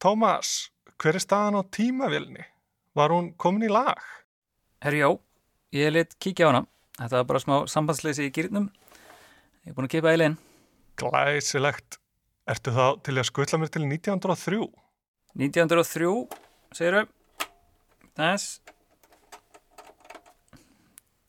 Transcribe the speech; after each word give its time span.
Tómas, 0.00 0.70
hver 0.96 1.18
er 1.18 1.20
staðan 1.20 1.58
á 1.60 1.62
tímavilni? 1.68 2.40
Var 2.96 3.12
hún 3.12 3.34
komin 3.36 3.66
í 3.66 3.68
lag? 3.68 4.00
Herri 4.80 5.02
já, 5.02 5.10
ég 5.76 5.92
lit 5.92 6.14
kíkja 6.16 6.48
á 6.48 6.50
hana. 6.50 6.62
Þetta 6.96 7.18
var 7.18 7.26
bara 7.28 7.42
smá 7.42 7.56
sambandsleysi 7.68 8.30
í 8.30 8.32
gýrnum. 8.32 8.70
Ég 9.66 9.74
er 9.74 9.76
búin 9.76 9.90
að 9.90 9.92
kipa 9.98 10.14
eilin. 10.14 10.38
Glæsilegt. 10.96 12.00
Ertu 12.48 12.72
þá 12.72 12.86
til 13.04 13.18
að 13.18 13.28
skutla 13.28 13.60
mér 13.60 13.74
til 13.76 13.84
1903? 13.84 14.64
1903, 15.36 16.16
segiru. 16.80 17.04
Þess. 18.16 18.60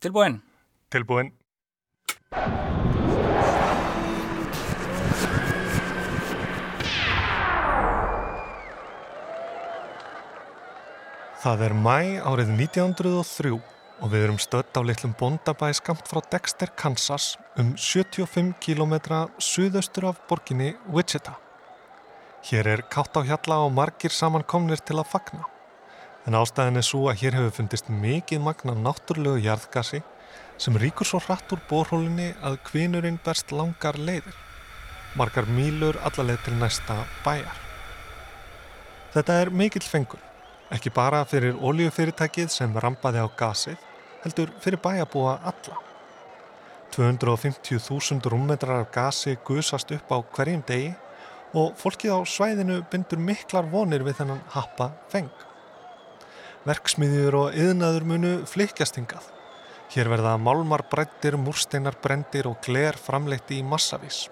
Tilbúin. 0.00 0.40
Tilbúin. 0.88 1.34
Það 11.42 11.62
er 11.66 11.72
mæ 11.74 11.96
árið 12.22 12.52
1903 12.54 13.50
og 13.50 14.10
við 14.12 14.24
erum 14.28 14.36
stödd 14.38 14.76
á 14.78 14.80
litlum 14.86 15.16
bondabæ 15.18 15.72
skamt 15.74 16.06
frá 16.06 16.20
Dexter, 16.30 16.70
Kansas 16.78 17.32
um 17.58 17.72
75 17.74 18.52
km 18.62 18.94
suðaustur 19.42 20.06
af 20.12 20.20
borginni 20.30 20.76
Wichita. 20.86 21.34
Hér 22.46 22.70
er 22.76 22.84
kátt 22.86 23.18
á 23.18 23.26
hjalla 23.26 23.58
og 23.66 23.74
margir 23.74 24.14
samankomnir 24.14 24.86
til 24.86 25.00
að 25.02 25.10
fagna. 25.16 25.42
En 26.30 26.38
ástæðin 26.38 26.78
er 26.78 26.86
svo 26.86 27.10
að 27.10 27.24
hér 27.24 27.40
hefur 27.40 27.58
fundist 27.58 27.90
mikið 27.90 28.46
magna 28.46 28.78
náttúrulegu 28.78 29.42
jarðgasi 29.42 30.04
sem 30.62 30.78
ríkur 30.78 31.10
svo 31.10 31.24
hratt 31.26 31.50
úr 31.50 31.66
borhólinni 31.66 32.36
að 32.38 32.62
kvinurinn 32.70 33.18
berst 33.26 33.50
langar 33.50 33.98
leiðir. 33.98 34.36
Margar 35.18 35.50
mílur 35.50 35.98
allarleið 36.06 36.44
til 36.46 36.60
næsta 36.62 37.02
bæjar. 37.26 37.58
Þetta 39.10 39.42
er 39.42 39.50
mikill 39.50 39.82
fengur, 39.82 40.22
ekki 40.72 40.92
bara 40.94 41.22
fyrir 41.28 41.58
oljufyrirtækið 41.60 42.50
sem 42.52 42.76
rampaði 42.80 43.20
á 43.20 43.28
gasið, 43.36 43.78
heldur 44.24 44.52
fyrir 44.64 44.80
bæjabúa 44.82 45.38
alla. 45.52 45.78
250.000 46.92 48.28
rúmmetrar 48.28 48.82
af 48.84 48.90
gasi 48.92 49.36
gusast 49.44 49.92
upp 49.96 50.12
á 50.12 50.18
hverjum 50.36 50.64
degi 50.68 50.92
og 51.56 51.76
fólkið 51.80 52.16
á 52.16 52.20
svæðinu 52.28 52.82
bindur 52.92 53.20
miklar 53.20 53.68
vonir 53.68 54.04
við 54.04 54.20
þennan 54.20 54.42
happa 54.52 54.90
feng. 55.12 55.32
Verksmiðjur 56.68 57.38
og 57.38 57.56
yðnaður 57.58 58.04
munu 58.08 58.34
flikjast 58.48 59.00
hingað. 59.00 59.24
Hér 59.92 60.08
verða 60.08 60.36
málmar 60.40 60.84
brættir, 60.88 61.36
múrsteinar 61.36 61.98
brendir 62.00 62.46
og 62.48 62.60
gler 62.64 62.96
framleitti 62.96 63.58
í 63.60 63.66
massavís. 63.66 64.28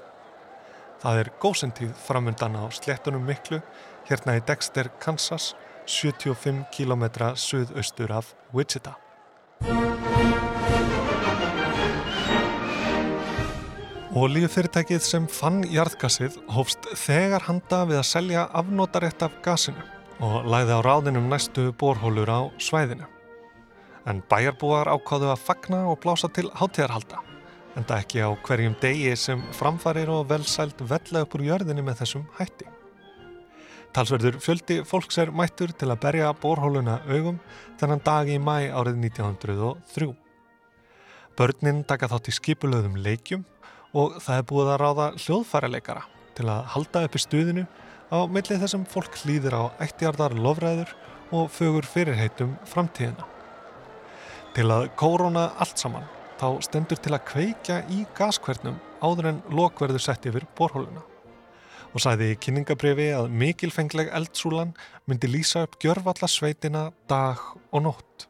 Það 1.01 1.19
er 1.21 1.33
góðsentíð 1.41 1.91
framundan 2.07 2.57
á 2.61 2.65
sléttunum 2.73 3.25
miklu, 3.25 3.61
hérna 4.09 4.37
í 4.39 4.45
Dexter, 4.47 4.89
Kansas, 5.01 5.55
75 5.87 6.65
km 6.75 7.05
suðaustur 7.35 8.13
af 8.13 8.35
Wichita. 8.53 8.97
Ólíufyrirtækið 14.11 15.05
sem 15.07 15.27
fann 15.31 15.61
jarðgasið 15.71 16.41
hófst 16.51 16.89
þegar 16.99 17.45
handa 17.47 17.85
við 17.87 18.01
að 18.01 18.09
selja 18.09 18.49
afnótarétt 18.59 19.23
af 19.23 19.37
gasinu 19.45 19.85
og 20.21 20.49
læði 20.51 20.75
á 20.77 20.81
ráðinum 20.83 21.29
næstu 21.31 21.69
borhólur 21.79 22.29
á 22.29 22.41
svæðinu. 22.59 23.07
En 24.11 24.25
bæjarbúar 24.33 24.91
ákváðu 24.91 25.31
að 25.31 25.45
fagna 25.45 25.85
og 25.93 26.01
blása 26.03 26.29
til 26.33 26.49
hátíðarhalda, 26.59 27.23
en 27.77 27.87
það 27.87 28.03
ekki 28.03 28.27
á 28.27 28.31
hverjum 28.49 28.77
degi 28.83 29.15
sem 29.17 29.47
framfarir 29.57 30.11
og 30.11 30.27
velsælt 30.33 30.83
vella 30.91 31.25
upp 31.25 31.39
úr 31.39 31.47
jörðinni 31.47 31.87
með 31.87 32.03
þessum 32.03 32.27
hætti. 32.41 32.67
Talsverður 33.91 34.37
fjöldi 34.39 34.77
fólks 34.87 35.17
er 35.19 35.33
mættur 35.35 35.73
til 35.75 35.89
að 35.91 35.99
berja 36.05 36.29
borhóluna 36.39 37.01
augum 37.11 37.41
þennan 37.81 38.03
dag 38.07 38.29
í 38.31 38.37
mæ 38.39 38.71
árið 38.71 39.01
1903. 39.09 40.07
Börnin 41.35 41.81
taka 41.89 42.07
þátt 42.13 42.31
í 42.31 42.35
skipulöðum 42.37 43.01
leikjum 43.03 43.43
og 43.91 44.21
það 44.23 44.37
er 44.37 44.47
búið 44.53 44.71
að 44.71 44.81
ráða 44.85 45.09
hljóðfæraleikara 45.17 46.07
til 46.39 46.47
að 46.55 46.71
halda 46.77 47.05
upp 47.09 47.19
í 47.19 47.25
stuðinu 47.27 47.67
á 48.15 48.19
millið 48.31 48.63
þessum 48.63 48.87
fólk 48.95 49.19
hlýðir 49.25 49.59
á 49.59 49.63
ættjarðar 49.83 50.39
lofræður 50.39 50.95
og 51.35 51.51
fögur 51.51 51.91
fyrirheitum 51.91 52.55
framtíðina. 52.71 53.27
Til 54.55 54.71
að 54.71 54.91
kórona 54.99 55.49
allt 55.59 55.83
saman 55.83 56.07
þá 56.39 56.63
stendur 56.63 57.03
til 57.03 57.17
að 57.19 57.27
kveikja 57.27 57.83
í 57.91 58.05
gaskvernum 58.15 58.79
áður 59.03 59.35
en 59.35 59.47
lokverður 59.51 60.07
sett 60.07 60.31
yfir 60.31 60.47
borhóluna 60.55 61.10
og 61.91 62.03
sæði 62.03 62.33
í 62.33 62.39
kynningabrifi 62.39 63.09
að 63.17 63.31
mikilfengleg 63.35 64.11
eldsúlan 64.15 64.75
myndi 65.11 65.31
lýsa 65.31 65.65
upp 65.67 65.79
gjörvalla 65.83 66.29
sveitina 66.31 66.91
dag 67.11 67.41
og 67.71 67.85
nótt. 67.87 68.27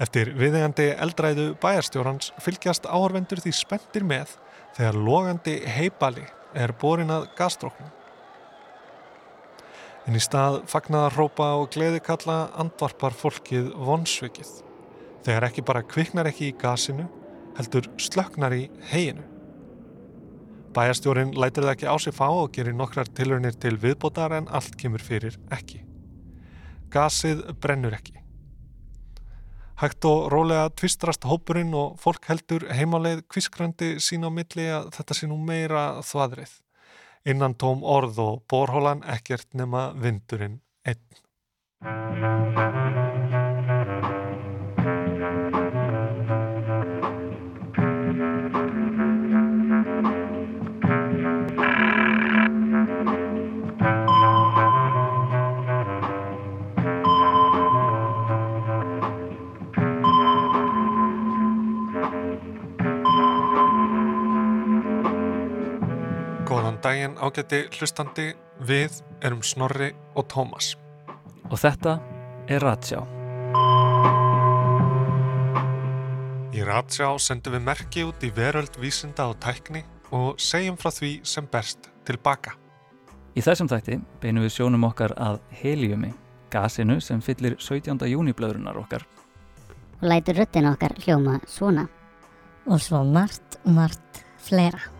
Eftir 0.00 0.30
viðegandi 0.32 0.86
eldræðu 0.96 1.50
bæjarstjórans 1.60 2.30
fylgjast 2.40 2.86
áhörvendur 2.88 3.42
því 3.42 3.52
spendir 3.52 4.06
með 4.06 4.36
þegar 4.78 4.96
logandi 4.96 5.56
heibali 5.68 6.24
er 6.56 6.72
borin 6.80 7.12
að 7.12 7.26
gastróknum. 7.36 7.90
En 10.08 10.16
í 10.16 10.22
stað 10.22 10.62
fagnaða 10.70 11.10
hrópa 11.14 11.50
og 11.60 11.68
gleðikalla 11.74 12.38
andvarpar 12.62 13.12
fólkið 13.12 13.74
vonsvikið 13.76 14.54
þegar 15.26 15.50
ekki 15.50 15.66
bara 15.68 15.84
kviknar 15.84 16.30
ekki 16.30 16.48
í 16.48 16.56
gasinu 16.56 17.04
heldur 17.58 17.90
slöknar 18.00 18.56
í 18.56 18.64
heginu. 18.88 19.26
Bæjarstjórin 20.70 21.32
lætir 21.34 21.64
það 21.66 21.72
ekki 21.74 21.90
á 21.90 21.96
sig 21.98 22.14
fá 22.14 22.28
og 22.30 22.52
gerir 22.54 22.76
nokkrar 22.78 23.08
tilhörnir 23.10 23.56
til 23.58 23.74
viðbótar 23.82 24.36
en 24.36 24.46
allt 24.54 24.76
kemur 24.78 25.02
fyrir 25.02 25.34
ekki. 25.50 25.82
Gasið 26.94 27.42
brennur 27.62 27.96
ekki. 27.96 28.20
Hægt 29.82 30.04
og 30.04 30.28
rólega 30.30 30.68
tvistrast 30.76 31.24
hópurinn 31.26 31.74
og 31.74 31.96
fólk 31.98 32.28
heldur 32.30 32.68
heimáleið 32.70 33.24
kviskrandi 33.32 33.94
sín 33.98 34.28
á 34.28 34.30
milli 34.30 34.68
að 34.70 34.90
þetta 34.98 35.16
sé 35.16 35.30
nú 35.30 35.40
meira 35.40 35.84
þvaðrið. 36.06 36.52
Innan 37.32 37.56
tóm 37.58 37.82
orð 37.82 38.20
og 38.22 38.42
borhólan 38.46 39.02
ekkert 39.08 39.48
nema 39.56 39.88
vindurinn 39.96 40.60
einn. 40.86 41.02
Ágæti 67.30 67.68
hlustandi, 67.78 68.32
við 68.66 68.96
erum 69.22 69.42
Snorri 69.46 69.92
og 70.18 70.26
Tómas. 70.32 70.74
Og 71.50 71.58
þetta 71.60 71.98
er 72.50 72.64
Ratsjá. 72.64 73.04
Í 76.50 76.64
Ratsjá 76.66 77.12
sendum 77.22 77.54
við 77.54 77.66
merki 77.68 78.04
út 78.08 78.26
í 78.26 78.32
veröld 78.34 78.74
vísinda 78.82 79.28
og 79.30 79.38
tækni 79.42 79.84
og 80.10 80.42
segjum 80.42 80.78
frá 80.80 80.90
því 80.90 81.12
sem 81.22 81.46
berst 81.46 81.90
tilbaka. 82.08 82.56
Í 83.38 83.44
þessum 83.46 83.70
þætti 83.70 84.00
beinum 84.22 84.42
við 84.42 84.56
sjónum 84.56 84.88
okkar 84.90 85.14
að 85.14 85.38
heliumi, 85.62 86.10
gasinu 86.50 86.98
sem 87.00 87.22
fyllir 87.22 87.54
17. 87.60 87.94
júniblöðrunar 88.10 88.78
okkar. 88.82 89.06
og 90.00 90.08
lætur 90.08 90.34
röttin 90.34 90.66
okkar 90.66 90.96
hljóma 91.04 91.40
svona. 91.46 91.88
og 92.66 92.80
svo 92.80 93.04
margt, 93.04 93.58
margt 93.64 94.24
fleira. 94.38 94.99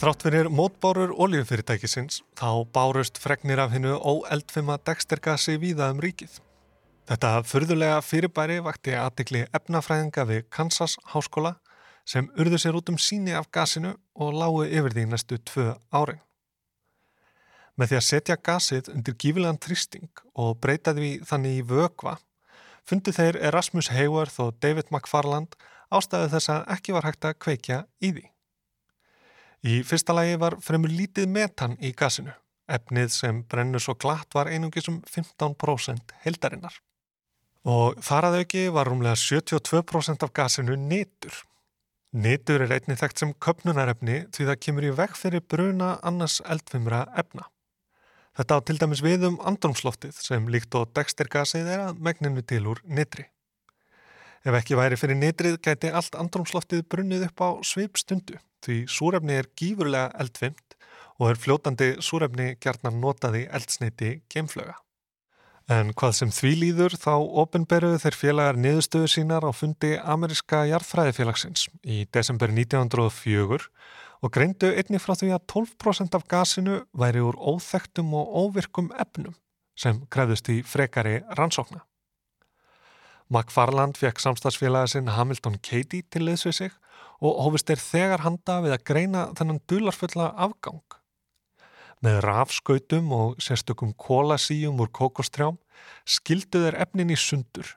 Þrátt 0.00 0.22
fyrir 0.24 0.46
mótbárur 0.48 1.10
oljufyrirtækisins 1.20 2.22
þá 2.40 2.64
bárust 2.72 3.18
fregnir 3.20 3.60
af 3.60 3.74
hennu 3.74 3.98
óeldfima 4.00 4.78
dextergasi 4.80 5.58
víða 5.60 5.90
um 5.92 6.00
ríkið. 6.00 6.38
Þetta 7.10 7.32
furðulega 7.44 7.98
fyrirbæri 8.00 8.56
vakti 8.64 8.94
aðtikli 8.96 9.42
efnafræðinga 9.58 10.24
við 10.30 10.46
Kansas 10.48 10.96
háskóla 11.12 11.58
sem 12.08 12.30
urðu 12.32 12.62
sér 12.64 12.80
út 12.80 12.94
um 12.94 12.96
síni 12.96 13.36
af 13.36 13.50
gasinu 13.52 13.92
og 14.16 14.32
lágu 14.40 14.64
yfir 14.70 14.96
því 14.96 15.06
næstu 15.10 15.36
tvö 15.52 15.68
árin. 15.92 16.24
Með 17.76 17.92
því 17.92 18.00
að 18.00 18.08
setja 18.08 18.40
gasið 18.40 18.92
undir 18.96 19.20
gífilegan 19.20 19.60
þrýsting 19.60 20.26
og 20.32 20.56
breyta 20.64 20.96
því 20.96 21.14
þannig 21.28 21.60
í 21.60 21.70
vögva 21.76 22.16
fundu 22.88 23.12
þeir 23.12 23.42
Erasmus 23.52 23.92
Hayworth 23.92 24.40
og 24.40 24.56
David 24.64 24.88
McFarland 24.88 25.60
ástæðu 25.92 26.32
þess 26.38 26.56
að 26.56 26.76
ekki 26.78 26.96
var 26.96 27.12
hægt 27.12 27.28
að 27.28 27.40
kveikja 27.44 27.84
í 28.00 28.16
því. 28.16 28.30
Í 29.60 29.82
fyrsta 29.84 30.14
lagi 30.16 30.38
var 30.40 30.56
fremur 30.64 30.88
lítið 30.88 31.26
metan 31.28 31.74
í 31.84 31.92
gasinu. 31.92 32.32
Efnið 32.70 33.10
sem 33.12 33.42
brennur 33.50 33.82
svo 33.82 33.96
glatt 33.98 34.32
var 34.32 34.48
einungis 34.48 34.88
um 34.88 35.02
15% 35.04 36.14
heldarinnar. 36.24 36.78
Og 37.68 37.98
þar 38.00 38.30
að 38.30 38.36
auki 38.40 38.62
var 38.72 38.88
rúmlega 38.88 39.18
72% 39.20 40.24
af 40.24 40.32
gasinu 40.32 40.78
nitur. 40.80 41.42
Nitur 42.16 42.64
er 42.64 42.72
einnig 42.78 42.98
þekkt 42.98 43.20
sem 43.20 43.34
köpnunarefni 43.36 44.22
því 44.32 44.46
það 44.48 44.62
kemur 44.64 44.86
í 44.88 44.94
vekk 44.96 45.18
fyrir 45.18 45.44
bruna 45.44 45.90
annars 46.02 46.40
eldfimra 46.48 47.04
efna. 47.20 47.50
Þetta 48.38 48.56
á 48.56 48.58
til 48.64 48.78
dæmis 48.80 49.04
við 49.04 49.26
um 49.28 49.36
andrumsloftið 49.44 50.16
sem 50.24 50.48
líkt 50.48 50.74
og 50.78 50.88
dextergasið 50.96 51.68
er 51.68 51.84
að 51.90 52.00
megninu 52.00 52.42
til 52.46 52.64
úr 52.72 52.80
nitri. 52.88 53.28
Ef 54.40 54.56
ekki 54.56 54.76
væri 54.78 54.96
fyrir 54.96 55.18
nitrið 55.20 55.58
gæti 55.60 55.90
allt 55.92 56.14
andrumsloftið 56.16 56.86
brunnið 56.88 57.26
upp 57.28 57.42
á 57.44 57.48
svip 57.66 57.98
stundu 58.00 58.38
því 58.64 58.76
súrefni 58.92 59.36
er 59.40 59.48
gífurlega 59.56 60.12
eldfimt 60.20 60.76
og 61.20 61.32
er 61.32 61.40
fljótandi 61.40 61.90
súrefni 62.04 62.54
gjarnar 62.60 62.94
notaði 62.96 63.46
eldsneiti 63.52 64.20
geimflöga. 64.32 64.78
En 65.70 65.92
hvað 65.94 66.14
sem 66.16 66.32
því 66.34 66.52
líður 66.58 66.96
þá 66.98 67.12
ofinberuðu 67.44 68.00
þeir 68.02 68.16
félagar 68.18 68.56
niðurstöðu 68.58 69.10
sínar 69.12 69.44
á 69.46 69.52
fundi 69.54 69.92
Ameriska 70.00 70.64
jarðfræðifélagsins 70.72 71.68
í 71.84 72.02
desember 72.10 72.50
1904 72.50 73.68
og 74.20 74.32
greindu 74.34 74.72
einni 74.72 74.98
frá 75.00 75.14
því 75.20 75.30
að 75.36 75.46
12% 75.52 76.16
af 76.16 76.26
gasinu 76.32 76.80
væri 76.96 77.22
úr 77.24 77.38
óþektum 77.38 78.16
og 78.18 78.34
óvirkum 78.46 78.90
efnum 78.98 79.36
sem 79.78 80.02
krefðust 80.12 80.50
í 80.52 80.60
frekari 80.66 81.20
rannsókna. 81.38 81.84
McFarland 83.30 83.94
fekk 83.94 84.18
samstagsfélagi 84.18 84.96
sinn 84.96 85.12
Hamilton 85.14 85.60
Cady 85.62 86.02
til 86.10 86.24
liðs 86.26 86.48
við 86.48 86.56
sig 86.56 86.72
og 87.22 87.36
hófist 87.44 87.70
er 87.70 87.78
þegar 87.78 88.24
handa 88.24 88.56
við 88.64 88.74
að 88.74 88.86
greina 88.90 89.26
þennan 89.38 89.60
dularfulla 89.70 90.32
afgang. 90.34 90.82
Með 92.02 92.18
rafskautum 92.24 93.12
og 93.14 93.42
sérstökum 93.44 93.92
kólasíum 93.94 94.80
úr 94.82 94.90
kokostrjám 94.90 95.60
skildu 96.08 96.64
þeir 96.64 96.78
efnin 96.82 97.12
í 97.14 97.18
sundur 97.20 97.76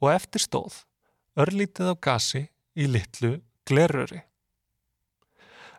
og 0.00 0.12
eftir 0.14 0.46
stóð 0.46 0.80
örlítið 1.38 1.92
af 1.92 2.00
gasi 2.08 2.46
í 2.78 2.88
litlu 2.88 3.34
glerröri. 3.68 4.22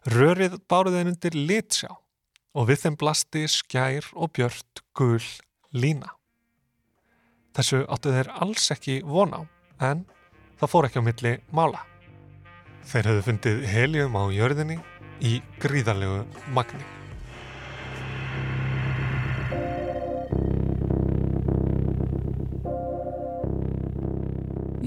Rörið 0.05 0.59
báruð 0.69 0.99
þeir 0.99 1.11
undir 1.15 1.39
litsjá 1.49 1.89
og 2.53 2.69
við 2.69 2.85
þeim 2.85 2.99
blasti 2.99 3.47
skjær 3.49 4.13
og 4.13 4.35
björt 4.37 4.85
gul 4.93 5.23
lína. 5.73 6.18
Þessu 7.59 7.81
áttu 7.91 8.13
þeir 8.15 8.29
alls 8.39 8.69
ekki 8.71 8.93
von 9.03 9.33
á 9.35 9.41
en 9.83 10.05
það 10.61 10.69
fór 10.71 10.85
ekki 10.87 11.01
á 11.03 11.07
milli 11.09 11.31
mála. 11.51 11.81
Þeir 12.87 13.09
hefðu 13.09 13.23
fundið 13.25 13.65
helium 13.67 14.15
á 14.15 14.23
jörðinni 14.31 14.77
í 15.19 15.33
gríðarlegu 15.59 16.21
magni. 16.55 16.79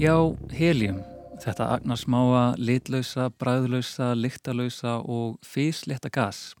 Já, 0.01 0.17
helium. 0.57 1.03
Þetta 1.45 1.69
agnarsmáa, 1.77 2.43
litlausa, 2.57 3.29
bræðlausa, 3.37 4.15
lyktalausa 4.17 4.97
og 5.05 5.37
físlétta 5.45 6.09
gas 6.09 6.55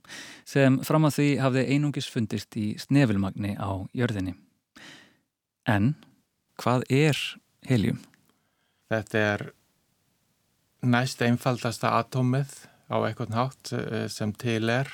sem 0.45 0.77
fram 0.85 1.09
að 1.09 1.17
því 1.17 1.29
hafði 1.41 1.67
einungis 1.73 2.13
fundist 2.13 2.53
í 2.53 2.75
snefilmagni 2.77 3.57
á 3.57 3.81
jörðinni. 3.97 4.42
En 5.69 5.93
hvað 6.59 6.83
er 6.91 7.19
helium? 7.67 8.01
Þetta 8.91 9.19
er 9.33 9.43
næst 10.83 11.23
einfaldasta 11.23 11.93
atómið 12.01 12.51
á 12.91 12.99
eitthvað 12.99 13.33
nátt 13.33 13.73
eh, 13.77 14.07
sem 14.11 14.33
til 14.35 14.67
er, 14.69 14.89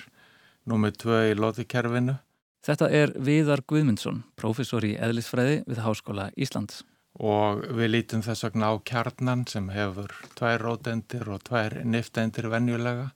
númið 0.69 0.99
tvö 1.03 1.19
í 1.31 1.37
loðikerfinu. 1.39 2.19
Þetta 2.65 2.89
er 2.93 3.15
Viðar 3.15 3.63
Guðmundsson, 3.65 4.23
professor 4.37 4.85
í 4.85 4.93
eðlisfræði 4.99 5.63
við 5.65 5.83
Háskóla 5.85 6.29
Íslands 6.37 6.83
og 7.19 7.63
við 7.75 7.89
lítum 7.91 8.21
þess 8.23 8.45
vegna 8.45 8.69
á 8.71 8.75
kjarnan 8.85 9.45
sem 9.49 9.65
hefur 9.73 10.13
tvær 10.37 10.61
rótendir 10.61 11.25
og 11.27 11.41
tvær 11.47 11.79
niftendir 11.83 12.47
venjulega 12.51 13.09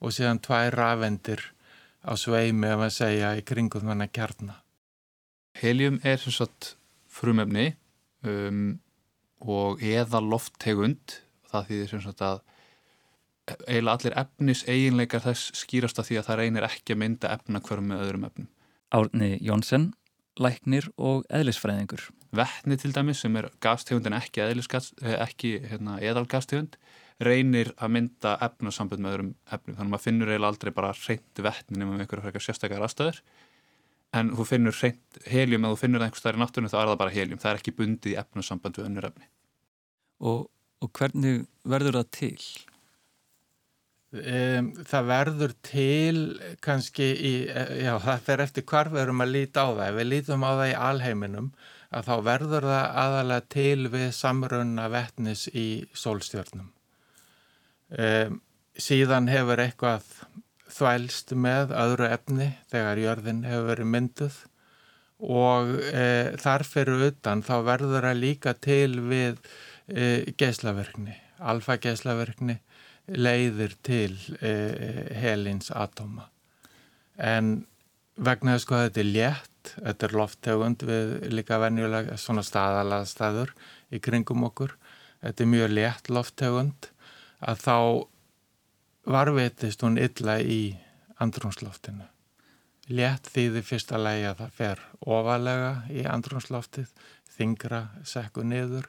og 0.00 0.14
síðan 0.14 0.40
tvær 0.44 0.76
rafendir 0.78 1.42
á 2.06 2.16
sveimi 2.16 2.70
ef 2.70 2.84
að 2.86 2.94
segja 2.96 3.34
í 3.36 3.42
kringum 3.46 3.90
þannig 3.90 4.12
kjarna. 4.14 4.60
Helium 5.58 5.98
er 6.02 6.16
sem 6.22 6.32
sagt 6.32 6.76
frumefni 7.12 7.72
um, 8.26 8.78
og 9.42 9.82
eða 9.84 10.22
lofttegund 10.24 11.18
það 11.50 11.68
þýðir 11.68 11.92
sem 11.92 12.02
sagt 12.06 12.24
að 12.24 12.40
eiginlega 13.66 13.96
allir 13.96 14.16
efnis 14.22 14.62
eiginleikar 14.68 15.24
þess 15.24 15.50
skýrast 15.58 15.98
að 15.98 16.08
því 16.08 16.18
að 16.20 16.28
það 16.28 16.40
reynir 16.40 16.66
ekki 16.68 16.94
að 16.94 17.00
mynda 17.02 17.32
efna 17.34 17.60
hverjum 17.66 17.88
með 17.90 18.04
öðrum 18.06 18.26
efnum. 18.28 18.48
Árni 18.92 19.30
Jónsson, 19.42 19.88
læknir 20.40 20.88
og 20.96 21.24
eðlisfræðingur. 21.32 22.06
Vettni 22.32 22.78
til 22.80 22.92
dæmis 22.94 23.20
sem 23.24 23.34
er 23.36 23.50
gastegund 23.64 24.06
en 24.08 24.16
ekki, 24.16 24.44
eh, 24.44 25.16
ekki 25.18 25.56
hérna, 25.68 25.98
eðalgastegund 26.00 26.78
reynir 27.22 27.72
að 27.76 27.92
mynda 27.96 28.36
efnasambund 28.46 29.02
með 29.02 29.16
öðrum 29.16 29.32
efnum 29.46 29.76
þannig 29.76 29.88
að 29.88 29.92
maður 29.92 30.06
finnur 30.06 30.30
eiginlega 30.30 30.52
aldrei 30.52 30.72
bara 30.72 30.94
reynd 31.02 31.42
vettni 31.46 31.78
nema 31.78 31.96
með 31.96 32.06
einhverja 32.06 32.42
sérstakar 32.46 32.86
aðstæður 32.86 33.20
en 34.12 34.32
þú 34.36 34.46
finnur 34.48 34.76
reynd 34.76 35.22
helium 35.30 35.64
eða 35.64 35.76
þú 35.76 35.82
finnur 35.82 36.02
það 36.02 36.08
einhver 36.08 36.20
staðar 36.22 36.38
í 36.38 36.42
náttúrunum 36.42 36.72
þá 36.72 36.78
er 36.80 36.90
það 36.90 36.98
bara 37.04 37.14
helium, 37.14 37.40
það 37.40 37.52
er 37.52 37.62
ekki 37.62 37.76
bundið 37.78 38.12
í 38.12 38.18
efnasamband 38.20 38.78
við 38.78 38.88
önnur 38.88 39.08
efni. 39.08 39.30
Og, 40.22 40.44
og 40.84 40.92
hvernig 40.98 41.46
verður 41.72 41.98
það 42.00 42.10
til? 42.18 42.36
Um, 44.12 44.66
það 44.84 45.06
verður 45.08 45.52
til 45.64 46.16
kannski 46.60 47.06
í, 47.16 47.32
já 47.80 47.94
það 48.04 48.26
fer 48.26 48.42
eftir 48.44 48.66
hvar 48.68 48.90
við 48.92 49.06
erum 49.06 49.24
að 49.24 49.32
líta 49.32 49.64
á 49.64 49.68
það. 49.72 49.86
Ef 49.86 49.96
við 49.96 50.08
lítum 50.10 50.44
á 50.44 50.50
það 50.50 50.66
í 50.68 50.74
alheiminum 50.90 51.48
að 51.92 52.08
þá 52.10 52.14
verður 52.26 52.68
það 52.68 52.98
aðalega 53.04 53.46
til 53.56 53.88
við 53.92 54.06
samrunna 54.16 54.86
vettnis 54.92 55.46
í 55.48 55.66
sólstjörnum. 55.96 56.68
Um, 57.92 58.36
síðan 58.76 59.32
hefur 59.32 59.64
eitthvað 59.64 60.12
þvælst 60.72 61.34
með 61.36 61.74
öðru 61.76 62.08
efni 62.08 62.48
þegar 62.72 63.02
jörðin 63.02 63.44
hefur 63.48 63.68
verið 63.72 63.92
mynduð 63.96 64.38
og 65.22 65.74
e, 65.92 66.06
þar 66.42 66.64
fyrir 66.66 67.04
utan 67.12 67.44
þá 67.46 67.54
verður 67.66 68.08
það 68.08 68.22
líka 68.22 68.56
til 68.58 68.96
við 69.06 69.36
e, 69.86 70.32
geislaverkni 70.40 71.18
alfa 71.42 71.76
geislaverkni 71.80 72.58
leiðir 73.12 73.74
til 73.84 74.14
eh, 74.40 75.10
helins 75.18 75.72
atóma. 75.74 76.28
En 77.18 77.64
vegna 78.16 78.56
þess 78.56 78.70
að 78.70 78.84
þetta 78.86 79.02
er 79.02 79.10
létt, 79.10 79.72
þetta 79.74 80.06
er 80.06 80.16
lofttegund 80.20 80.86
við 80.86 81.12
líka 81.34 81.58
venjulega 81.62 82.18
svona 82.20 82.44
staðalaða 82.46 83.08
staður 83.10 83.52
í 83.92 84.00
kringum 84.02 84.46
okkur, 84.48 84.76
þetta 85.22 85.44
er 85.44 85.52
mjög 85.52 85.74
létt 85.74 86.12
lofttegund 86.12 86.90
að 87.42 87.64
þá 87.66 87.76
varveitist 89.06 89.82
hún 89.82 89.98
illa 89.98 90.38
í 90.40 90.76
andrumsloftinu. 91.22 92.06
Létt 92.92 93.30
þýðir 93.30 93.64
fyrsta 93.66 93.98
lægi 93.98 94.26
að 94.30 94.42
það 94.42 94.54
fer 94.58 94.82
ofalega 95.06 95.72
í 95.90 96.04
andrumsloftið, 96.08 96.90
þingra 97.32 97.82
sekku 98.06 98.44
niður 98.44 98.88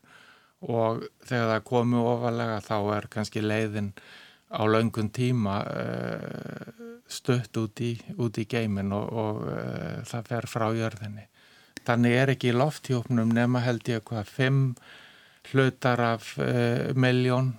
og 0.63 1.03
þegar 1.27 1.49
það 1.53 1.65
komi 1.69 2.01
ofalega 2.01 2.59
þá 2.63 2.77
er 2.97 3.07
kannski 3.11 3.43
leiðin 3.43 3.93
á 4.53 4.61
laungun 4.69 5.09
tíma 5.13 5.61
uh, 5.65 6.89
stutt 7.09 7.57
út 7.57 7.81
í, 7.81 7.93
í 7.97 8.45
geimin 8.49 8.93
og, 8.93 9.07
og 9.13 9.45
uh, 9.49 10.01
það 10.05 10.27
fer 10.29 10.49
frá 10.49 10.67
jörðinni. 10.77 11.25
Þannig 11.83 12.17
er 12.17 12.33
ekki 12.35 12.51
í 12.51 12.57
lofthjófnum 12.57 13.33
nema 13.33 13.63
held 13.63 13.87
ég 13.89 14.05
hvað 14.07 14.29
fimm 14.29 14.61
hlutar 15.51 15.99
af 15.99 16.35
uh, 16.39 16.93
miljón 16.95 17.55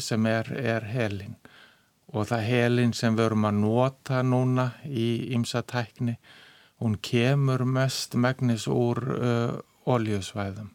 sem 0.00 0.30
er, 0.30 0.48
er 0.56 0.86
helin 0.88 1.36
og 2.14 2.28
það 2.30 2.46
helin 2.46 2.94
sem 2.94 3.16
við 3.16 3.30
erum 3.30 3.48
að 3.48 3.60
nota 3.64 4.22
núna 4.22 4.70
í 4.86 5.32
ymsatækni 5.34 6.16
hún 6.82 6.96
kemur 7.02 7.64
mest 7.64 8.14
megnis 8.20 8.66
úr 8.70 9.00
oljusvæðum 9.86 10.72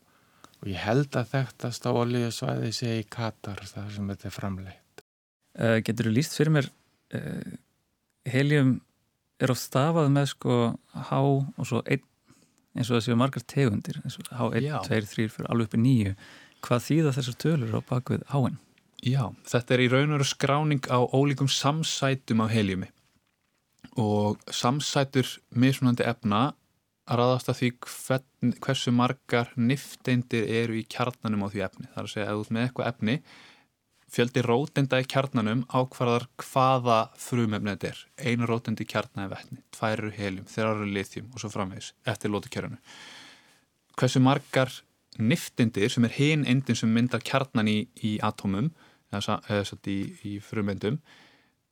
og 0.61 0.69
ég 0.69 0.77
held 0.85 1.17
að 1.17 1.31
þekktast 1.33 1.87
á 1.89 1.91
olíusvæði 1.91 2.69
sé 2.75 2.93
í 2.99 3.07
Katar 3.09 3.63
þar 3.65 3.89
sem 3.95 4.13
þetta 4.13 4.29
er 4.29 4.35
framleitt. 4.35 5.03
Uh, 5.57 5.77
getur 5.83 6.07
þú 6.07 6.13
líst 6.15 6.37
fyrir 6.37 6.53
mér 6.55 6.69
uh, 7.17 7.55
helium 8.29 8.77
er 9.41 9.51
oft 9.51 9.65
stafað 9.65 10.11
með 10.13 10.29
sko 10.35 10.57
H 11.09 11.19
og 11.19 11.67
svo 11.67 11.81
einn 11.81 12.05
eins 12.71 12.87
og 12.87 12.95
það 12.95 13.03
séu 13.03 13.17
margar 13.19 13.43
tegundir 13.43 13.97
H1, 14.05 14.63
2, 14.63 14.83
3, 14.87 15.31
4, 15.33 15.47
alveg 15.51 15.67
uppi 15.67 15.79
9 15.81 16.13
hvað 16.63 16.85
þýða 16.85 17.15
þessar 17.17 17.39
tölur 17.41 17.73
á 17.75 17.81
bakvið 17.89 18.21
H-in? 18.31 18.61
Já, 19.01 19.31
þetta 19.49 19.73
er 19.73 19.81
í 19.81 19.89
raun 19.89 20.13
og 20.13 20.25
skráning 20.29 20.83
á 20.85 21.01
ólíkum 21.01 21.49
samsætum 21.49 22.43
á 22.45 22.47
heliumi 22.51 22.91
og 23.99 24.39
samsætur 24.47 25.27
mismunandi 25.57 26.05
efna 26.07 26.51
að 27.09 27.19
raðast 27.19 27.49
að 27.51 27.57
því 27.59 27.69
hversu 28.63 28.93
margar 28.95 29.49
nifteindir 29.57 30.45
eru 30.61 30.77
í 30.79 30.85
kjarnanum 30.85 31.43
á 31.43 31.47
því 31.51 31.63
efni. 31.65 31.87
Það 31.89 31.97
er 31.97 32.05
að 32.05 32.13
segja 32.13 32.27
að 32.29 32.43
út 32.43 32.51
með 32.53 32.67
eitthvað 32.67 32.91
efni 32.91 33.15
fjöldi 34.11 34.43
rótenda 34.45 34.99
í 35.01 35.07
kjarnanum 35.07 35.65
ákvarðar 35.71 36.27
hvaða 36.43 36.99
frumefni 37.19 37.73
þetta 37.73 37.91
er. 37.91 37.99
Einu 38.27 38.47
rótendi 38.47 38.85
í 38.85 38.91
kjarnaði 38.91 39.31
vettni, 39.33 39.59
tvær 39.75 39.97
eru 39.97 40.13
helium, 40.15 40.47
þeirra 40.51 40.75
eru 40.75 40.87
lithium 40.93 41.33
og 41.33 41.41
svo 41.41 41.51
framvegis 41.53 41.91
eftir 42.07 42.33
lótukjörunu. 42.33 42.79
Hversu 43.97 44.21
margar 44.23 44.71
niftindir 45.19 45.91
sem 45.91 46.07
er 46.07 46.15
hinn 46.15 46.47
endin 46.47 46.77
sem 46.77 46.91
myndar 46.91 47.23
kjarnan 47.23 47.67
í, 47.71 47.79
í 48.03 48.17
atómum 48.23 48.71
eða, 49.11 49.37
eða 49.51 49.77
í, 49.91 49.99
í 50.27 50.37
frumendum 50.43 50.99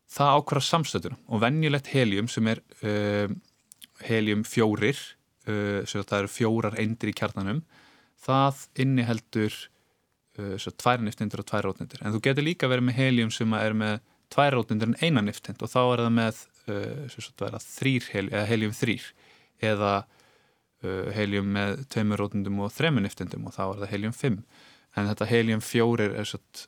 það 0.09 0.35
ákvara 0.39 0.65
samstöðunum 0.65 1.21
og 1.29 1.41
venjulegt 1.43 1.91
helium 1.93 2.29
sem 2.31 2.47
er 2.49 2.61
uh, 2.81 3.31
helium 4.07 4.45
fjórir 4.47 4.97
uh, 5.49 5.81
það 5.85 6.15
eru 6.21 6.31
fjórar 6.33 6.79
endir 6.81 7.11
í 7.11 7.17
kjarnanum 7.17 7.63
það 8.19 8.63
inniheldur 8.85 9.57
uh, 10.39 10.69
tvær 10.81 11.03
niftindir 11.05 11.43
og 11.43 11.49
tvær 11.49 11.69
rótnindir 11.69 12.03
en 12.03 12.15
þú 12.15 12.23
getur 12.29 12.47
líka 12.47 12.71
verið 12.71 12.89
með 12.89 13.01
helium 13.03 13.33
sem 13.33 13.57
er 13.59 13.77
með 13.77 13.99
tvær 14.33 14.57
rótnindir 14.57 14.91
en 14.91 15.01
eina 15.03 15.25
niftind 15.25 15.61
og 15.65 15.71
þá 15.71 15.81
er 15.83 16.05
það 16.05 16.15
með 16.17 16.45
uh, 16.69 17.59
þrýr 17.67 18.09
helium, 18.13 18.47
helium 18.49 18.75
þrýr 18.77 19.11
eða 19.69 19.99
helium 21.11 21.49
með 21.51 21.81
tveimur 21.91 22.21
rótnindum 22.21 22.61
og 22.63 22.69
þremur 22.71 23.03
niftindum 23.03 23.49
og 23.49 23.51
þá 23.51 23.63
er 23.65 23.79
það 23.81 23.89
helium 23.91 24.13
5 24.15 24.37
en 24.95 25.09
þetta 25.09 25.27
helium 25.27 25.63
4 25.63 26.05
er 26.21 26.29
satt, 26.29 26.61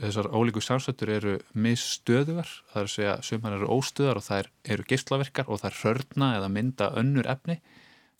þessar 0.00 0.30
ólíku 0.32 0.62
samstötur 0.64 1.12
eru 1.12 1.34
misstöðuvar, 1.52 2.48
það 2.72 2.80
er 2.80 2.88
að 2.88 2.94
segja 2.94 3.18
sumar 3.26 3.56
eru 3.58 3.68
óstöðar 3.76 4.20
og 4.20 4.26
það 4.26 4.48
eru 4.74 4.88
geyslaverkar 4.88 5.50
og 5.50 5.60
það 5.60 5.70
er 5.70 5.78
hörna 5.82 6.32
eða 6.38 6.50
mynda 6.56 6.90
önnur 7.00 7.28
efni 7.30 7.60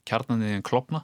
kjarnandiðin 0.09 0.65
klopna 0.65 1.03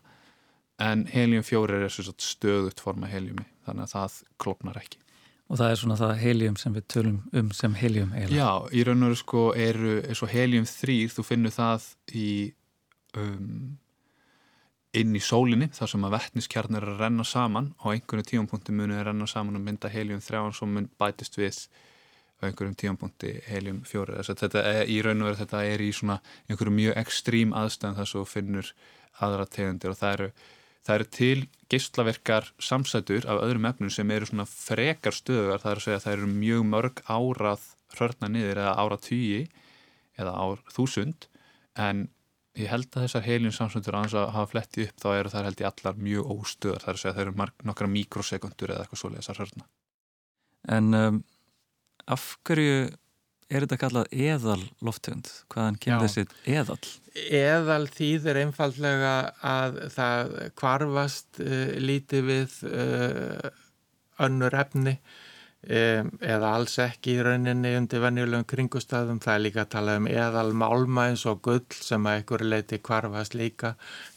en 0.81 1.07
helium 1.10 1.46
4 1.46 1.84
er 1.88 1.93
stöðut 2.22 2.81
forma 2.81 3.10
heliumi 3.10 3.46
þannig 3.65 3.88
að 3.88 3.93
það 3.96 4.22
klopnar 4.41 4.81
ekki 4.81 5.01
Og 5.48 5.55
það 5.55 5.69
er 5.72 5.79
svona 5.79 5.96
það 5.96 6.17
helium 6.19 6.55
sem 6.60 6.74
við 6.75 6.86
tölum 6.91 7.19
um 7.39 7.51
sem 7.55 7.75
helium 7.79 8.10
eiginlega. 8.12 8.36
Já, 8.36 8.50
í 8.75 8.81
raun 8.84 9.05
og 9.05 9.12
veru 9.13 9.19
sko 9.22 9.43
eru 9.55 9.93
eins 10.01 10.22
og 10.25 10.31
helium 10.34 10.65
3, 10.67 10.98
þú 11.13 11.24
finnur 11.24 11.53
það 11.55 11.86
í 12.12 12.31
um, 13.15 13.77
inn 14.96 15.15
í 15.15 15.22
sólinni 15.24 15.67
þar 15.75 15.91
sem 15.91 16.06
að 16.08 16.15
vettniskjarnir 16.15 16.86
er 16.86 16.94
að 16.94 17.03
renna 17.03 17.25
saman. 17.27 17.72
Og 17.84 17.94
einhvern 17.94 18.27
tíumpunkti 18.27 18.75
munið 18.75 18.98
er 18.98 19.03
að 19.03 19.10
renna 19.12 19.27
saman 19.29 19.60
og 19.60 19.65
mynda 19.65 19.91
helium 19.91 20.24
3 20.24 20.44
og 20.48 20.56
svo 20.56 20.70
mun 20.72 20.89
bætist 21.00 21.38
við 21.39 21.65
á 22.38 22.48
einhverjum 22.48 22.77
tíumpunkti 22.77 23.34
helium 23.48 23.82
4 23.88 24.20
þess 24.20 24.34
að 24.34 24.44
þetta 24.44 24.63
er 24.72 24.91
í 24.94 25.00
raun 25.01 25.24
og 25.24 25.32
veru 25.32 25.39
þetta 25.41 25.63
er 25.65 25.82
í 25.82 25.89
svona 25.96 26.20
einhverju 26.48 26.75
mjög 26.75 27.00
ekstrím 27.01 27.56
aðstæðan 27.58 27.98
þar 27.98 28.12
svo 28.12 28.25
finnur 28.29 28.72
aðra 29.25 29.48
tegundir. 29.50 29.94
Og 29.94 30.00
það 30.00 30.17
eru, 30.17 30.27
það 30.86 31.00
eru 31.00 31.10
til 31.17 31.39
geyslaverkar 31.74 32.51
samsætur 32.62 33.27
af 33.27 33.41
öðrum 33.44 33.70
efnum 33.70 33.94
sem 33.94 34.12
eru 34.13 34.29
svona 34.29 34.48
frekar 34.50 35.15
stöðugar. 35.15 35.63
Það 35.63 35.72
er 35.72 35.82
að 35.82 35.88
segja 35.88 36.01
að 36.01 36.06
það 36.06 36.17
eru 36.17 36.36
mjög 36.36 36.67
mörg 36.74 37.01
árað 37.10 37.72
hörna 37.98 38.29
niður 38.32 38.62
eða 38.62 38.77
ára 38.77 39.00
tíi 39.01 39.48
eða 40.17 40.38
ár 40.38 40.62
þúsund. 40.74 41.27
En 41.77 42.08
ég 42.57 42.69
held 42.71 42.89
að 42.91 43.05
þessar 43.05 43.25
heilin 43.27 43.55
samsöndur 43.55 43.97
að 43.99 44.15
hafa 44.35 44.51
fletti 44.51 44.87
upp 44.87 45.01
þá 45.03 45.09
eru 45.15 45.33
þær 45.33 45.49
held 45.49 45.63
ég 45.63 45.71
allar 45.71 45.99
mjög 46.07 46.31
óstöðar 46.37 46.85
þar 46.85 46.93
að 46.95 47.01
segja 47.01 47.11
að 47.13 47.19
það 47.19 47.25
eru 47.25 47.35
marg, 47.41 47.65
nokkra 47.69 47.89
mikrosekundur 47.91 48.73
eða 48.73 48.85
eitthvað 48.85 49.01
svolítið 49.03 49.23
þessar 49.23 49.43
hörna 49.43 49.67
En 50.67 50.93
um, 50.97 51.19
af 52.11 52.23
hverju 52.47 52.87
er 53.47 53.63
þetta 53.63 53.79
kallað 53.79 54.09
eðal 54.11 54.59
loftegund? 54.83 55.29
Hvaðan 55.53 55.77
kemur 55.83 56.07
þessi 56.07 56.25
eðal? 56.51 56.79
Eðal 57.15 57.85
þýðir 57.93 58.41
einfallega 58.41 59.13
að 59.45 59.79
það 59.95 60.33
kvarfast 60.59 61.41
uh, 61.43 61.71
lítið 61.79 62.27
við 62.31 62.57
uh, 62.71 63.47
önnur 64.27 64.57
efni 64.59 64.97
eða 65.67 66.53
alls 66.55 66.77
ekki 66.79 67.17
í 67.17 67.24
rauninni 67.25 67.74
undir 67.75 68.00
venjulegum 68.00 68.45
kringustafðum 68.47 69.19
það 69.24 69.33
er 69.33 69.43
líka 69.43 69.63
að 69.65 69.74
tala 69.74 69.97
um 70.00 70.07
eðal 70.07 70.53
málma 70.55 71.09
eins 71.12 71.25
og 71.27 71.41
gull 71.43 71.65
sem 71.75 72.07
að 72.07 72.21
einhver 72.21 72.45
leiti 72.47 72.79
kvarfast 72.79 73.36
líka 73.36 73.74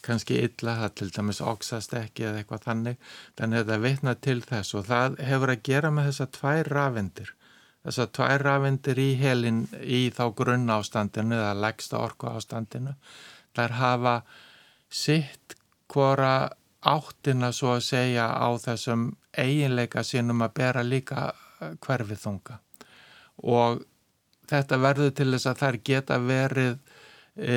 kannski 0.06 0.38
illa, 0.44 0.76
það 0.84 0.94
til 1.00 1.10
dæmis 1.16 1.42
oxast 1.42 1.96
ekki 1.98 2.28
eða 2.28 2.42
eitthvað 2.44 2.64
þannig. 2.68 3.02
Þannig 3.40 3.64
að 3.64 3.72
það 3.72 3.84
vitna 3.88 4.16
til 4.28 4.38
þess 4.46 4.78
og 4.78 4.88
það 4.92 5.20
hefur 5.30 5.54
að 5.56 5.66
gera 5.70 5.92
með 5.94 6.10
þessa 6.12 6.30
tvær 6.38 6.74
rafindir 6.76 7.34
þessa 7.84 8.06
tvær 8.12 8.44
rafindir 8.44 9.00
í 9.00 9.10
helin 9.20 9.64
í 9.80 10.00
þá 10.14 10.24
grunn 10.36 10.70
ástandinu 10.72 11.36
eða 11.38 11.56
legsta 11.64 12.00
orku 12.00 12.28
ástandinu 12.28 12.94
þar 13.56 13.76
hafa 13.78 14.14
sitt 14.90 15.56
hvora 15.90 16.50
áttina 16.80 17.50
svo 17.52 17.74
að 17.76 17.86
segja 17.88 18.26
á 18.32 18.48
þessum 18.60 19.10
eiginleika 19.36 20.04
sínum 20.04 20.44
að 20.44 20.54
bera 20.60 20.84
líka 20.84 21.30
hverfið 21.84 22.20
þunga. 22.24 22.58
Og 23.46 23.80
þetta 24.50 24.80
verður 24.82 25.14
til 25.16 25.30
þess 25.34 25.48
að 25.50 25.62
þær 25.62 25.80
geta 25.86 26.18
verið 26.22 26.76
e, 27.36 27.56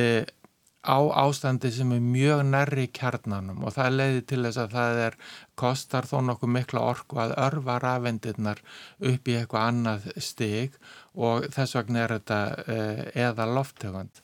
á 0.84 1.00
ástandi 1.24 1.72
sem 1.72 1.92
er 1.96 2.02
mjög 2.04 2.44
nærri 2.50 2.88
kjarnanum. 2.94 3.64
Og 3.64 3.76
það 3.76 3.98
leiði 3.98 4.26
til 4.32 4.42
þess 4.46 4.62
að 4.64 4.76
það 4.78 5.04
er 5.06 5.20
kostar 5.60 6.10
þó 6.10 6.18
nokkuð 6.28 6.54
mikla 6.58 6.84
orku 6.94 7.22
að 7.24 7.38
örfa 7.46 7.78
rafendirnar 7.84 8.64
upp 9.00 9.32
í 9.32 9.38
eitthvað 9.40 9.70
annað 9.70 10.10
stig. 10.18 10.76
Og 11.16 11.48
þess 11.54 11.80
vegna 11.80 12.04
er 12.04 12.18
þetta 12.18 12.42
e, 12.68 12.82
eða 13.28 13.48
loftegund. 13.54 14.24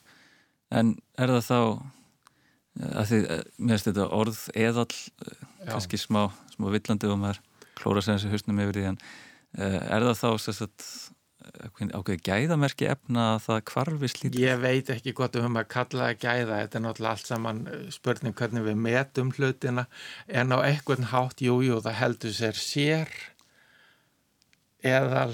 En 0.70 0.98
er 1.18 1.32
það 1.34 1.48
þá 1.48 1.62
að 2.80 3.10
því, 3.10 3.20
eh, 3.20 3.42
mér 3.58 3.78
finnst 3.78 3.90
þetta 3.90 4.10
orð 4.16 4.42
eðall, 4.56 5.00
eh, 5.26 5.48
kannski 5.70 6.00
smá, 6.00 6.30
smá 6.54 6.70
villandi 6.72 7.10
og 7.10 7.20
maður 7.20 7.42
klóra 7.76 8.04
sér 8.04 8.18
þessi 8.18 8.32
husnum 8.34 8.62
yfir 8.64 8.78
því 8.78 8.86
en 8.92 9.00
er 9.58 10.06
það 10.06 10.20
þá 10.20 10.30
sérstætt 10.46 10.90
ákveði 11.96 12.20
gæðamerki 12.28 12.90
efna 12.92 13.24
að 13.36 13.40
það 13.48 13.62
kvarfi 13.72 14.10
slítið? 14.12 14.42
Ég 14.44 14.60
veit 14.62 14.92
ekki 14.94 15.14
gott 15.18 15.38
um 15.40 15.58
að 15.58 15.70
kalla 15.74 16.10
það 16.10 16.20
gæða, 16.26 16.60
þetta 16.64 16.80
er 16.80 16.84
náttúrulega 16.86 17.14
allt 17.16 17.32
saman 17.32 17.62
spurning 17.96 18.36
hvernig 18.38 18.68
við 18.68 18.84
metum 18.86 19.32
hlutina 19.38 19.88
en 20.28 20.54
á 20.54 20.58
eitthvað 20.62 21.08
hátt, 21.14 21.42
jújú, 21.42 21.72
jú, 21.72 21.80
það 21.86 22.00
heldur 22.04 22.36
sér 22.36 22.60
sér 22.60 23.16
eðal 24.86 25.34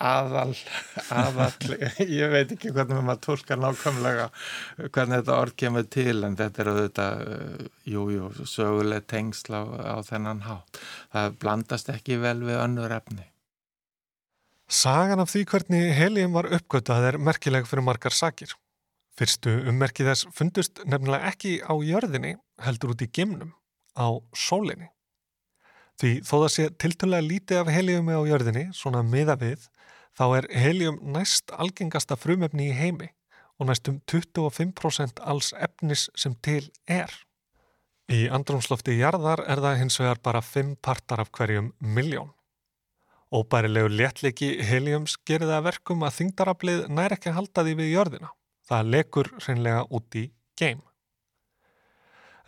aðal, 0.00 0.54
aðal, 1.20 1.50
ég 2.00 2.32
veit 2.32 2.54
ekki 2.54 2.72
hvernig 2.72 3.02
maður 3.04 3.22
tólka 3.26 3.58
nákvæmlega 3.60 4.30
hvernig 4.88 5.20
þetta 5.20 5.36
orð 5.36 5.56
kemur 5.60 5.90
til 5.92 6.16
en 6.24 6.38
þetta 6.38 6.62
er 6.62 6.70
auðvitað, 6.72 7.26
jújú, 7.84 8.30
jú, 8.30 8.48
söguleg 8.48 9.04
tengsla 9.10 9.60
á, 9.60 9.66
á 9.92 9.96
þennan 10.06 10.46
hátt. 10.46 10.80
Það 11.12 11.36
blandast 11.44 11.92
ekki 11.92 12.20
vel 12.22 12.38
við 12.46 12.62
önnur 12.62 12.96
efni. 12.96 13.28
Sagan 14.70 15.18
af 15.18 15.32
því 15.32 15.40
hvernig 15.50 15.88
helium 15.98 16.36
var 16.36 16.46
uppgötað 16.54 17.08
er 17.08 17.16
merkileg 17.18 17.64
fyrir 17.66 17.82
margar 17.82 18.14
sakir. 18.14 18.52
Fyrstu 19.18 19.50
ummerki 19.66 20.06
þess 20.06 20.28
fundust 20.30 20.78
nefnilega 20.86 21.32
ekki 21.32 21.56
á 21.66 21.74
jörðinni 21.74 22.36
heldur 22.62 22.92
út 22.94 23.02
í 23.02 23.08
gimnum, 23.10 23.50
á 23.98 24.14
sólinni. 24.30 24.92
Því 25.98 26.12
þó 26.22 26.34
það 26.36 26.48
sé 26.54 26.68
tiltölulega 26.78 27.28
lítið 27.32 27.62
af 27.64 27.72
heliumi 27.74 28.14
á 28.14 28.22
jörðinni, 28.30 28.64
svona 28.70 29.02
miða 29.02 29.34
við, 29.42 29.66
þá 30.14 30.24
er 30.38 30.50
helium 30.62 31.02
næst 31.18 31.50
algengasta 31.50 32.14
frumefni 32.14 32.70
í 32.70 32.78
heimi 32.78 33.10
og 33.58 33.72
næstum 33.72 33.98
25% 34.06 35.18
alls 35.26 35.50
efnis 35.58 36.06
sem 36.14 36.38
til 36.46 36.70
er. 36.86 37.10
Í 38.06 38.28
andrumslofti 38.30 39.00
jarðar 39.02 39.42
er 39.50 39.66
það 39.66 39.80
hins 39.82 39.98
vegar 39.98 40.22
bara 40.22 40.46
5 40.46 40.76
partar 40.78 41.26
af 41.26 41.34
hverjum 41.34 41.74
miljón. 41.82 42.30
Óbærilegu 43.30 43.92
léttleiki 43.94 44.56
heliums 44.66 45.14
gerir 45.26 45.46
það 45.46 45.66
verkum 45.68 46.00
að 46.02 46.16
þingdarablið 46.16 46.86
nær 46.90 47.14
ekki 47.14 47.30
að 47.30 47.36
halda 47.36 47.64
því 47.66 47.74
við 47.78 47.90
jörðina. 47.92 48.30
Það 48.66 48.88
lekur 48.94 49.28
reynlega 49.44 49.84
út 49.86 50.16
í 50.18 50.24
geim. 50.58 50.80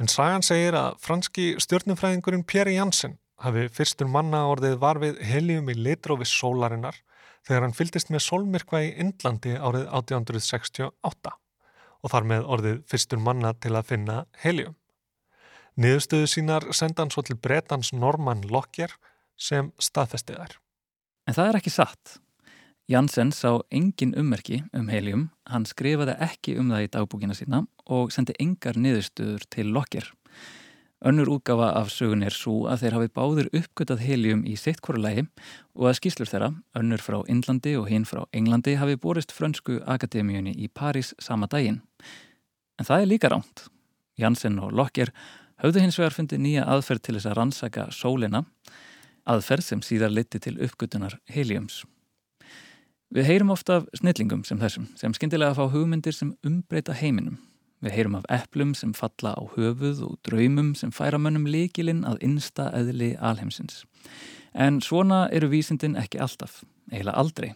En 0.03 0.11
Sagan 0.11 0.43
segir 0.43 0.75
að 0.75 0.97
franski 1.05 1.53
stjórnumfræðingurinn 1.63 2.43
Pierre 2.49 2.75
Janssen 2.75 3.15
hafi 3.43 3.69
fyrstur 3.71 4.11
manna 4.11 4.43
orðið 4.51 4.81
varfið 4.83 5.21
helium 5.27 5.71
í 5.71 5.77
litrófi 5.79 6.27
sólarinnar 6.27 6.99
þegar 7.47 7.67
hann 7.67 7.77
fyldist 7.77 8.11
með 8.11 8.25
solmyrkva 8.27 8.83
í 8.83 8.93
Indlandi 9.05 9.55
árið 9.59 9.87
1868 9.87 11.35
og 12.03 12.11
þar 12.11 12.29
með 12.33 12.49
orðið 12.57 12.83
fyrstur 12.91 13.23
manna 13.23 13.55
til 13.55 13.77
að 13.79 13.89
finna 13.93 14.19
helium. 14.43 14.75
Niðurstöðu 15.79 16.27
sínar 16.29 16.67
senda 16.75 17.05
hann 17.05 17.15
svo 17.15 17.23
til 17.27 17.39
bretans 17.39 17.95
Norman 17.95 18.43
Lockyer 18.51 18.99
sem 19.39 19.71
staðfestiðar. 19.79 20.59
En 21.29 21.37
það 21.37 21.49
er 21.49 21.59
ekki 21.61 21.73
satt. 21.73 22.17
Janssen 22.91 23.31
sá 23.33 23.61
engin 23.71 24.17
ummerki 24.19 24.65
um 24.75 24.89
helium, 24.91 25.29
hann 25.47 25.65
skrifaði 25.69 26.17
ekki 26.25 26.57
um 26.61 26.73
það 26.73 26.87
í 26.87 26.91
dagbúkina 26.97 27.37
sína 27.39 27.63
og 27.87 28.11
sendi 28.13 28.35
engar 28.43 28.77
niðurstöður 28.77 29.47
til 29.55 29.71
Lockyer. 29.73 30.09
Önnur 31.03 31.31
útgafa 31.35 31.73
af 31.79 31.89
sögun 31.91 32.23
er 32.23 32.35
svo 32.35 32.69
að 32.71 32.85
þeir 32.85 32.97
hafi 32.97 33.11
báður 33.17 33.49
uppgötað 33.59 34.05
helium 34.07 34.45
í 34.47 34.55
sitt 34.59 34.79
hverju 34.83 35.03
lægi 35.03 35.25
og 35.75 35.89
að 35.91 35.97
skýslur 35.99 36.31
þeirra, 36.31 36.51
önnur 36.79 37.03
frá 37.03 37.19
Indlandi 37.27 37.73
og 37.79 37.89
hinn 37.91 38.07
frá 38.07 38.23
Englandi, 38.31 38.77
hafi 38.79 38.99
borist 39.03 39.35
frönsku 39.35 39.81
akademíunni 39.83 40.55
í 40.55 40.69
París 40.71 41.11
sama 41.19 41.49
daginn. 41.51 41.81
En 42.79 42.87
það 42.87 43.03
er 43.03 43.11
líka 43.11 43.33
ránt. 43.33 43.67
Janssen 44.19 44.61
og 44.63 44.75
Lockyer 44.79 45.11
höfðu 45.63 45.83
hins 45.83 45.99
vegar 45.99 46.15
fundið 46.15 46.45
nýja 46.45 46.69
aðferð 46.71 47.03
til 47.03 47.17
þess 47.17 47.31
að 47.31 47.39
rannsaka 47.39 47.89
sólina, 47.91 48.45
aðferð 49.29 49.69
sem 49.69 49.83
síðar 49.85 50.13
liti 50.15 50.41
til 50.43 50.59
uppgötunar 50.63 51.19
heliums. 51.31 51.83
Við 53.13 53.29
heyrum 53.29 53.53
ofta 53.53 53.83
af 53.83 53.89
snillingum 53.99 54.45
sem 54.49 54.61
þessum, 54.61 54.89
sem 54.97 55.13
skindilega 55.15 55.57
fá 55.59 55.67
hugmyndir 55.69 56.17
sem 56.17 56.33
umbreyta 56.47 56.97
heiminum 56.97 57.41
Við 57.83 57.97
heyrum 57.97 58.15
af 58.15 58.27
eplum 58.31 58.77
sem 58.79 58.93
falla 58.95 59.33
á 59.35 59.43
höfuð 59.57 60.05
og 60.07 60.19
draumum 60.23 60.71
sem 60.79 60.93
færa 60.95 61.19
mönnum 61.19 61.49
líkilinn 61.51 62.05
að 62.07 62.21
innsta 62.23 62.69
eðli 62.79 63.17
alheimsins. 63.19 63.83
En 64.55 64.79
svona 64.85 65.25
eru 65.35 65.49
vísindin 65.51 65.99
ekki 65.99 66.21
alltaf, 66.23 66.61
eiginlega 66.93 67.19
aldrei. 67.19 67.51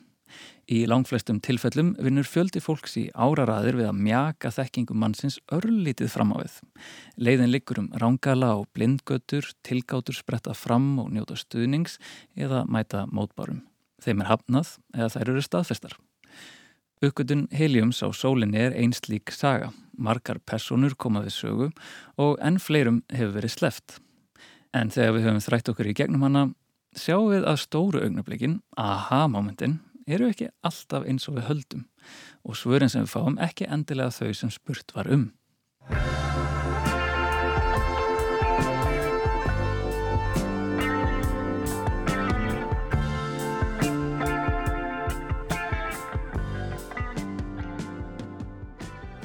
Í 0.67 0.81
langflestum 0.91 1.39
tilfellum 1.45 1.93
vinnur 2.03 2.27
fjöldi 2.27 2.59
fólks 2.63 2.97
í 2.99 3.05
áraraðir 3.15 3.79
við 3.79 3.91
að 3.91 4.01
mjaka 4.09 4.51
þekkingum 4.57 4.99
mannsins 4.99 5.39
örlítið 5.55 6.11
fram 6.11 6.35
á 6.35 6.43
við. 6.43 6.57
Leiðin 7.17 7.53
liggur 7.53 7.83
um 7.85 7.93
rángala 7.95 8.57
og 8.59 8.67
blindgötur, 8.75 9.47
tilgátur 9.63 10.19
spretta 10.19 10.57
fram 10.59 10.97
og 10.99 11.13
njóta 11.15 11.39
stuðnings 11.39 12.01
eða 12.35 12.65
mæta 12.67 13.07
mótbárum. 13.07 13.63
Þeim 14.03 14.25
er 14.25 14.33
hafnað 14.33 14.75
eða 14.97 15.13
þær 15.15 15.31
eru 15.31 15.47
staðfestar. 15.47 15.97
Uppgötun 17.05 17.47
Heliums 17.53 18.01
á 18.01 18.09
sólinni 18.11 18.59
er 18.59 18.75
einslík 18.75 19.31
saga. 19.31 19.71
Margar 19.97 20.41
personur 20.43 20.97
koma 20.97 21.23
við 21.25 21.35
sögu 21.37 21.71
og 22.21 22.39
enn 22.45 22.59
fleirum 22.61 23.03
hefur 23.13 23.37
verið 23.37 23.53
sleft. 23.53 23.99
En 24.75 24.91
þegar 24.93 25.15
við 25.15 25.27
höfum 25.29 25.45
þrætt 25.45 25.71
okkur 25.73 25.91
í 25.91 25.95
gegnum 25.97 26.25
hana, 26.27 26.47
sjáum 26.97 27.31
við 27.31 27.47
að 27.49 27.61
stóru 27.63 28.03
augnablikin, 28.03 28.59
aha-momentin, 28.81 29.79
eru 30.07 30.29
ekki 30.31 30.47
alltaf 30.67 31.07
eins 31.09 31.27
og 31.27 31.41
við 31.41 31.49
höldum 31.51 31.87
og 32.47 32.59
svörin 32.59 32.91
sem 32.93 33.03
við 33.03 33.15
fáum 33.17 33.41
ekki 33.43 33.67
endilega 33.67 34.15
þau 34.15 34.31
sem 34.39 34.53
spurt 34.55 34.95
var 34.95 35.11
um. 35.11 35.33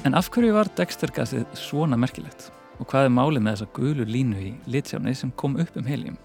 En 0.02 0.16
af 0.18 0.26
hverju 0.34 0.50
var 0.50 0.66
Dexter-gasið 0.74 1.44
svona 1.54 1.94
merkilegt? 1.94 2.48
Og 2.82 2.88
hvað 2.90 3.06
er 3.06 3.12
málið 3.14 3.44
með 3.46 3.54
þessa 3.54 3.74
gulu 3.76 4.06
línu 4.08 4.40
í 4.42 4.48
litsjáni 4.66 5.14
sem 5.14 5.30
kom 5.38 5.54
upp 5.62 5.76
um 5.78 5.86
heljum? 5.86 6.16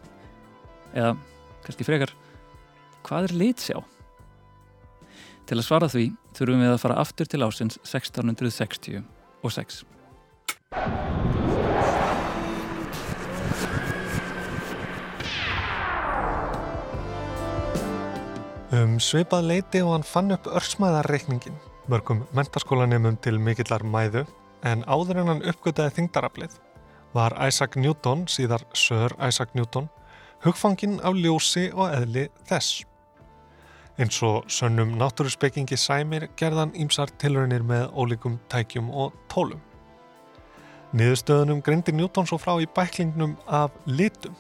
Eða, 0.98 1.14
kannski 1.62 1.86
frekar, 1.86 2.16
hvað 3.06 3.30
er 3.30 3.36
litsjá? 3.38 3.78
Til 5.48 5.56
að 5.56 5.63
svara 5.63 5.88
því 5.88 6.06
þurfum 6.36 6.63
við 6.66 6.74
að 6.74 6.82
fara 6.84 6.98
aftur 7.00 7.30
til 7.32 7.39
ásins 7.46 7.77
1660 7.88 9.00
og 9.48 9.54
6. 9.56 9.84
Um 18.77 18.98
svipað 19.00 19.48
leiti 19.48 19.80
og 19.82 19.94
hann 19.96 20.04
fann 20.04 20.36
upp 20.36 20.51
örsmæðarreikningin, 20.51 21.56
mörgum 21.88 22.25
mentaskólanemum 22.36 23.16
til 23.24 23.39
mikillar 23.39 23.88
mæðu, 23.88 24.25
en 24.68 24.84
áður 24.84 25.24
en 25.24 25.32
hann 25.32 25.46
uppgötaði 25.48 25.96
þingdaraflið 25.96 26.60
var 27.16 27.34
Isaac 27.48 27.80
Newton, 27.80 28.27
síðar 28.27 28.68
Sir 28.75 29.16
Isaac 29.24 29.56
Newton, 29.56 29.88
hugfangin 30.44 31.00
af 31.00 31.16
ljósi 31.16 31.70
og 31.74 31.88
eðli 31.96 32.27
þess. 32.50 32.84
Eins 33.98 34.20
og 34.22 34.46
sönnum 34.46 34.92
náttúruspekingi 35.00 35.74
sæmir 35.74 36.27
gerðan 36.38 36.70
ímsar 36.77 37.10
tilraunir 37.18 37.63
með 37.66 37.88
ólíkum 37.98 38.36
tækjum 38.51 38.92
og 38.94 39.16
tólum. 39.34 39.63
Niðurstöðunum 40.94 41.63
greindi 41.66 41.96
Newton 41.98 42.30
svo 42.30 42.38
frá 42.38 42.54
í 42.62 42.68
bæklingnum 42.77 43.34
af 43.50 43.74
litum 43.89 44.36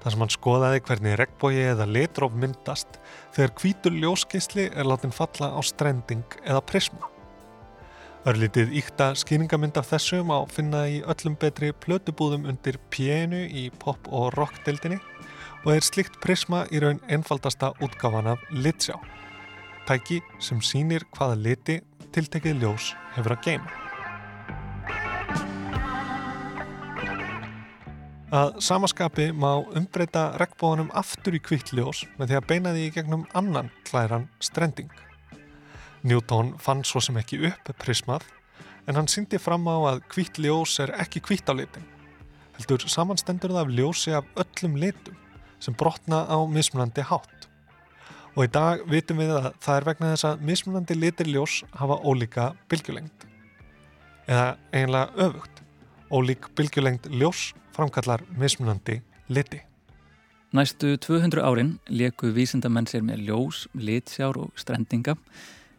þar 0.00 0.14
sem 0.14 0.24
hann 0.24 0.32
skoðaði 0.32 0.80
hvernig 0.88 1.18
regnbói 1.20 1.52
eða 1.66 1.84
litróf 1.88 2.32
myndast 2.32 2.96
þegar 3.36 3.52
hvítur 3.60 3.98
ljóskeisli 4.00 4.70
er 4.72 4.88
látin 4.88 5.12
falla 5.12 5.52
á 5.52 5.60
strending 5.60 6.24
eða 6.40 6.64
prisma. 6.64 7.12
Örlítið 8.24 8.72
íkta 8.80 9.10
skýringamynd 9.20 9.76
af 9.76 9.90
þessum 9.92 10.32
á 10.32 10.48
finna 10.48 10.86
í 10.88 11.02
öllum 11.04 11.36
betri 11.36 11.74
plötubúðum 11.84 12.48
undir 12.48 12.80
pjenu 12.88 13.44
í 13.52 13.68
pop- 13.68 14.08
og 14.08 14.32
rockdildinni 14.38 14.96
og 15.64 15.72
er 15.72 15.84
slikt 15.84 16.18
prisma 16.20 16.64
í 16.68 16.80
raun 16.82 17.00
einfaldasta 17.08 17.72
útgáfan 17.84 18.28
af 18.34 18.42
litsjá. 18.52 18.98
Tæki 19.88 20.20
sem 20.40 20.60
sýnir 20.60 21.06
hvaða 21.16 21.38
liti 21.40 21.78
tiltekið 22.12 22.60
ljós 22.60 22.92
hefur 23.16 23.34
að 23.34 23.48
geima. 23.48 23.80
Að 28.34 28.56
samaskapi 28.66 29.28
má 29.32 29.62
umbreyta 29.78 30.32
regnbóðunum 30.40 30.90
aftur 30.98 31.36
í 31.38 31.40
kvitt 31.40 31.72
ljós 31.72 32.02
með 32.18 32.32
því 32.32 32.38
að 32.38 32.46
beina 32.50 32.72
því 32.74 32.86
í 32.88 32.94
gegnum 32.96 33.26
annan 33.32 33.70
klæran 33.86 34.28
strending. 34.42 34.90
Newton 36.04 36.56
fann 36.60 36.82
svo 36.84 37.00
sem 37.00 37.16
ekki 37.16 37.40
upp 37.48 37.70
prismað 37.80 38.26
en 38.88 38.98
hann 38.98 39.08
syndi 39.08 39.38
fram 39.40 39.64
á 39.70 39.94
að 39.94 40.02
kvitt 40.12 40.40
ljós 40.42 40.76
er 40.82 40.92
ekki 41.00 41.22
kvitt 41.24 41.48
á 41.48 41.54
litin. 41.56 41.86
Heldur 42.58 42.84
samanstendur 42.90 43.54
það 43.54 43.62
af 43.64 43.76
ljósi 43.78 44.16
af 44.18 44.26
öllum 44.42 44.76
litum 44.82 45.23
sem 45.64 45.76
brotna 45.80 46.24
á 46.28 46.38
mismunandi 46.44 47.04
hátt. 47.08 47.48
Og 48.34 48.48
í 48.48 48.50
dag 48.50 48.82
vitum 48.90 49.20
við 49.22 49.32
að 49.36 49.50
það 49.62 49.76
er 49.78 49.86
vegna 49.88 50.12
þess 50.12 50.28
að 50.30 50.46
mismunandi 50.48 50.96
litir 50.98 51.30
ljós 51.30 51.60
hafa 51.78 52.00
ólíka 52.02 52.48
bylgjulengd. 52.70 53.28
Eða 54.26 54.48
eiginlega 54.72 55.28
öfugt. 55.28 55.62
Ólík 56.10 56.48
bylgjulengd 56.58 57.06
ljós 57.14 57.52
framkallar 57.76 58.24
mismunandi 58.38 59.00
liti. 59.28 59.62
Næstu 60.54 60.96
200 61.02 61.42
árin 61.42 61.78
leku 61.90 62.28
vísindamenn 62.34 62.86
sér 62.86 63.02
með 63.02 63.24
ljós, 63.26 63.64
litsjár 63.74 64.36
og 64.38 64.52
strendinga. 64.58 65.16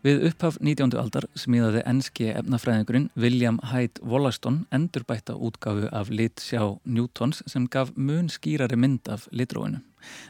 Við 0.06 0.28
upphaf 0.28 0.60
19. 0.62 0.92
aldar 1.02 1.26
smíðaði 1.34 1.80
enski 1.90 2.28
efnafræðingurinn 2.38 3.08
William 3.18 3.56
Hyde 3.72 4.04
Wollaston 4.06 4.60
endurbætta 4.76 5.34
útgafu 5.34 5.88
af 5.90 6.12
litsjá 6.14 6.62
Newtons 6.86 7.40
sem 7.50 7.66
gaf 7.74 7.90
mun 7.98 8.30
skýrari 8.30 8.78
mynd 8.78 9.10
af 9.10 9.26
litróinu. 9.34 9.80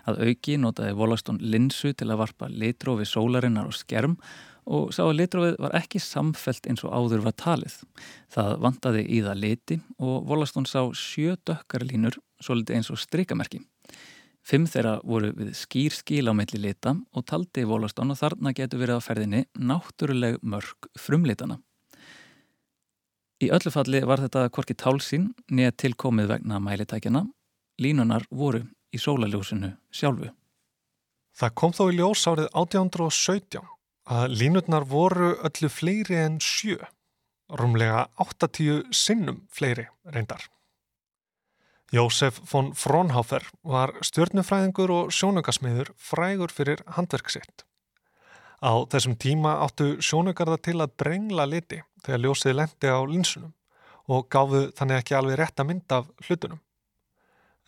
Að 0.08 0.22
auki 0.30 0.56
notaði 0.64 0.96
Wollaston 0.96 1.42
linsu 1.44 1.92
til 1.92 2.08
að 2.08 2.22
varpa 2.24 2.48
litrófi 2.48 3.10
sólarinnar 3.10 3.68
og 3.68 3.76
skerm 3.76 4.16
og 4.64 4.96
sá 4.96 5.04
að 5.10 5.18
litrófið 5.20 5.60
var 5.68 5.76
ekki 5.82 6.00
samfelt 6.00 6.72
eins 6.72 6.88
og 6.88 6.96
áður 6.96 7.28
var 7.28 7.36
talið. 7.44 7.82
Það 8.32 8.56
vantaði 8.64 9.06
í 9.12 9.24
það 9.28 9.42
liti 9.44 9.82
og 10.00 10.24
Wollaston 10.32 10.72
sá 10.72 10.86
sjö 10.96 11.36
dökkarlínur, 11.44 12.16
svolítið 12.40 12.80
eins 12.80 12.96
og 12.96 13.04
strikamerki. 13.04 13.60
Fimm 14.46 14.68
þeirra 14.70 15.00
voru 15.02 15.32
við 15.34 15.56
skýr 15.58 15.94
skil 15.96 16.28
á 16.30 16.34
melli 16.38 16.60
lita 16.62 16.94
og 16.94 17.26
taldi 17.26 17.64
Wollaston 17.66 18.14
og 18.14 18.20
þarna 18.20 18.54
getur 18.54 18.84
verið 18.84 19.00
á 19.02 19.06
ferðinni 19.08 19.42
náttúruleg 19.58 20.38
mörg 20.46 20.90
frumlitana. 21.02 21.58
Í 23.42 23.50
öllu 23.52 23.74
falli 23.74 24.04
var 24.06 24.22
þetta 24.22 24.46
korki 24.54 24.78
tálsín 24.78 25.32
neð 25.50 25.74
tilkomið 25.82 26.30
vegna 26.36 26.62
mælitækjana. 26.62 27.26
Línunar 27.82 28.28
voru 28.30 28.62
í 28.94 29.02
sólaljósinu 29.02 29.74
sjálfu. 29.92 30.30
Það 31.36 31.56
kom 31.60 31.74
þó 31.76 31.84
í 31.90 31.98
ljós 31.98 32.22
árið 32.30 32.48
1817 32.54 33.66
að 34.06 34.36
línutnar 34.40 34.86
voru 34.88 35.34
öllu 35.42 35.70
fleiri 35.74 36.22
en 36.22 36.38
sjö, 36.40 36.78
rúmlega 37.50 38.06
80 38.22 38.94
sinnum 38.94 39.42
fleiri 39.52 39.90
reyndar. 40.06 40.46
Jósef 41.94 42.40
von 42.50 42.72
Fraunhofer 42.74 43.44
var 43.62 43.94
stjörnufræðingur 44.02 44.90
og 44.90 45.12
sjónugasmiður 45.14 45.92
frægur 46.02 46.50
fyrir 46.50 46.82
handverk 46.96 47.30
sitt. 47.30 47.66
Á 48.58 48.74
þessum 48.90 49.14
tíma 49.22 49.60
áttu 49.62 50.00
sjónugarða 50.02 50.58
til 50.66 50.80
að 50.82 50.96
brengla 50.98 51.46
liti 51.46 51.84
þegar 52.06 52.24
ljósið 52.24 52.58
lendi 52.58 52.90
á 52.90 53.00
linsunum 53.06 53.54
og 54.10 54.26
gáfu 54.34 54.72
þannig 54.78 55.04
ekki 55.04 55.18
alveg 55.18 55.38
rétt 55.40 55.62
að 55.62 55.70
mynda 55.70 56.02
af 56.02 56.10
hlutunum. 56.26 56.62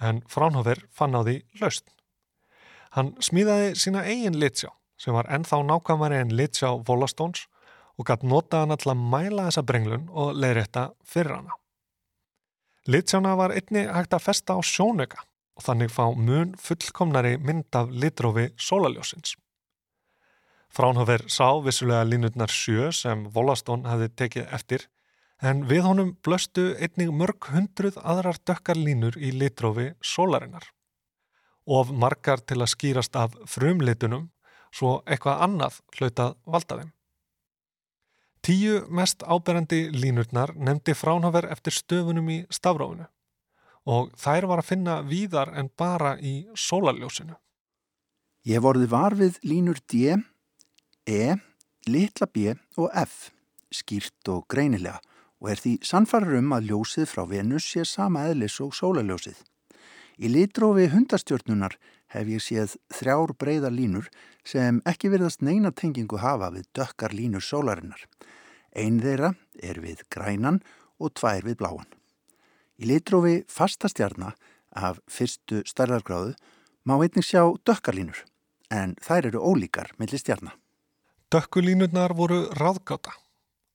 En 0.02 0.24
Fraunhofer 0.30 0.82
fann 0.90 1.14
á 1.14 1.22
því 1.22 1.38
laust. 1.62 1.86
Hann 2.98 3.14
smíðaði 3.22 3.76
sína 3.78 4.06
eigin 4.10 4.40
litsjá 4.42 4.72
sem 4.98 5.14
var 5.14 5.30
ennþá 5.30 5.62
nákvæmari 5.62 6.24
en 6.24 6.34
litsjá 6.34 6.74
Volastóns 6.90 7.46
og 7.98 8.10
gætt 8.10 8.26
nota 8.26 8.64
hann 8.64 8.74
alltaf 8.74 8.98
mæla 8.98 9.50
þessa 9.50 9.66
brenglun 9.66 10.10
og 10.10 10.34
leiðrætta 10.38 10.90
fyrir 11.06 11.38
hana. 11.38 11.58
Litsjána 12.88 13.36
var 13.36 13.52
einni 13.52 13.84
hægt 13.92 14.14
að 14.16 14.24
festa 14.24 14.56
á 14.56 14.64
sjónöka 14.64 15.20
og 15.58 15.66
þannig 15.66 15.92
fá 15.92 16.06
mun 16.16 16.54
fullkomnari 16.62 17.34
mynd 17.38 17.76
af 17.76 17.90
litrófi 17.92 18.46
sólaljósins. 18.56 19.34
Fránhofer 20.72 21.26
sá 21.28 21.60
vissulega 21.66 22.06
línutnar 22.08 22.52
sjö 22.54 22.92
sem 22.96 23.26
Volastón 23.36 23.84
hafði 23.90 24.08
tekið 24.22 24.54
eftir 24.56 24.88
en 25.44 25.66
við 25.70 25.84
honum 25.84 26.16
blöstu 26.24 26.70
einnig 26.80 27.12
mörg 27.12 27.50
hundruð 27.52 28.00
aðrar 28.04 28.40
dökkar 28.48 28.80
línur 28.80 29.18
í 29.20 29.34
litrófi 29.36 29.92
sólarinnar. 30.02 30.72
Of 31.68 31.92
margar 31.92 32.40
til 32.40 32.62
að 32.62 32.72
skýrast 32.72 33.20
af 33.20 33.36
frumlitunum 33.52 34.30
svo 34.72 35.02
eitthvað 35.06 35.44
annað 35.44 35.82
hlautað 35.98 36.38
valda 36.46 36.80
þeim. 36.80 36.94
Tíu 38.48 38.86
mest 38.88 39.26
áberandi 39.28 39.90
línurnar 39.92 40.54
nefndi 40.56 40.94
Fránhofer 40.96 41.50
eftir 41.52 41.76
stöfunum 41.76 42.30
í 42.32 42.38
stafrófinu 42.48 43.10
og 43.92 44.14
þær 44.16 44.48
var 44.48 44.62
að 44.62 44.70
finna 44.70 44.94
víðar 45.04 45.52
en 45.60 45.68
bara 45.76 46.14
í 46.16 46.46
sólarljósinu. 46.56 47.36
Ég 48.48 48.64
vorði 48.64 48.88
var 48.88 49.18
við 49.20 49.42
línur 49.44 49.82
D, 49.92 50.16
E, 51.04 51.36
litla 51.92 52.28
B 52.32 52.54
og 52.80 52.88
F, 52.96 53.34
skýrt 53.68 54.32
og 54.32 54.48
greinilega 54.48 55.02
og 55.44 55.52
er 55.52 55.64
því 55.66 55.74
sannfarar 55.92 56.40
um 56.40 56.56
að 56.56 56.72
ljósið 56.72 57.12
frá 57.12 57.26
Venus 57.28 57.68
sé 57.68 57.84
sama 57.84 58.30
eðlis 58.32 58.62
og 58.64 58.72
sólaljósið. 58.80 59.44
Í 60.24 60.32
litrófi 60.32 60.88
hundastjórnunar 60.96 61.76
hef 62.14 62.30
ég 62.32 62.44
séð 62.44 62.76
þrjár 62.94 63.34
breyðar 63.40 63.76
línur 63.76 64.10
sem 64.48 64.82
ekki 64.88 65.12
verðast 65.12 65.44
neina 65.44 65.72
tengingu 65.72 66.20
hafa 66.22 66.52
við 66.56 66.68
dökkar 66.78 67.16
línur 67.16 67.44
sólarinnar. 67.44 68.08
Einn 68.76 69.02
þeirra 69.04 69.34
er 69.64 69.82
við 69.84 70.04
grænan 70.14 70.62
og 71.00 71.14
tvær 71.18 71.44
við 71.48 71.60
bláan. 71.62 71.90
Í 72.78 72.88
litrófi 72.92 73.42
fastastjarnar 73.50 74.38
af 74.78 75.02
fyrstu 75.10 75.64
stærðargráðu 75.66 76.36
má 76.88 76.96
einnig 77.02 77.26
sjá 77.26 77.42
dökkarlínur 77.66 78.24
en 78.72 78.96
þær 79.04 79.32
eru 79.32 79.42
ólíkar 79.42 79.94
millir 80.00 80.22
stjarnar. 80.22 80.56
Dökkulínurnar 81.34 82.14
voru 82.16 82.46
ráðgáta. 82.56 83.16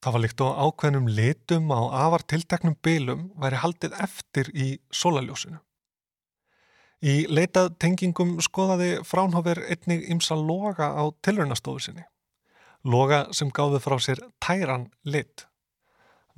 Það 0.03 0.15
var 0.15 0.23
líkt 0.25 0.41
á 0.43 0.49
ákveðnum 0.67 1.11
litum 1.15 1.69
á 1.71 1.81
afar 2.07 2.25
tilteknum 2.27 2.79
bylum 2.83 3.29
væri 3.39 3.61
haldið 3.63 3.99
eftir 4.03 4.49
í 4.57 4.79
sólaljósinu. 4.91 5.61
Í 7.03 7.25
leitað 7.27 7.73
tengingum 7.83 8.37
skoðaði 8.39 9.01
Fránhofer 9.03 9.59
einnig 9.67 10.05
ymsa 10.15 10.37
loga 10.39 10.93
á 10.95 11.03
tilraunastofu 11.27 11.81
sinni. 11.83 12.05
Loga 12.87 13.25
sem 13.35 13.51
gáði 13.51 13.81
frá 13.83 13.97
sér 13.99 14.23
tæran 14.43 14.87
lit. 15.03 15.49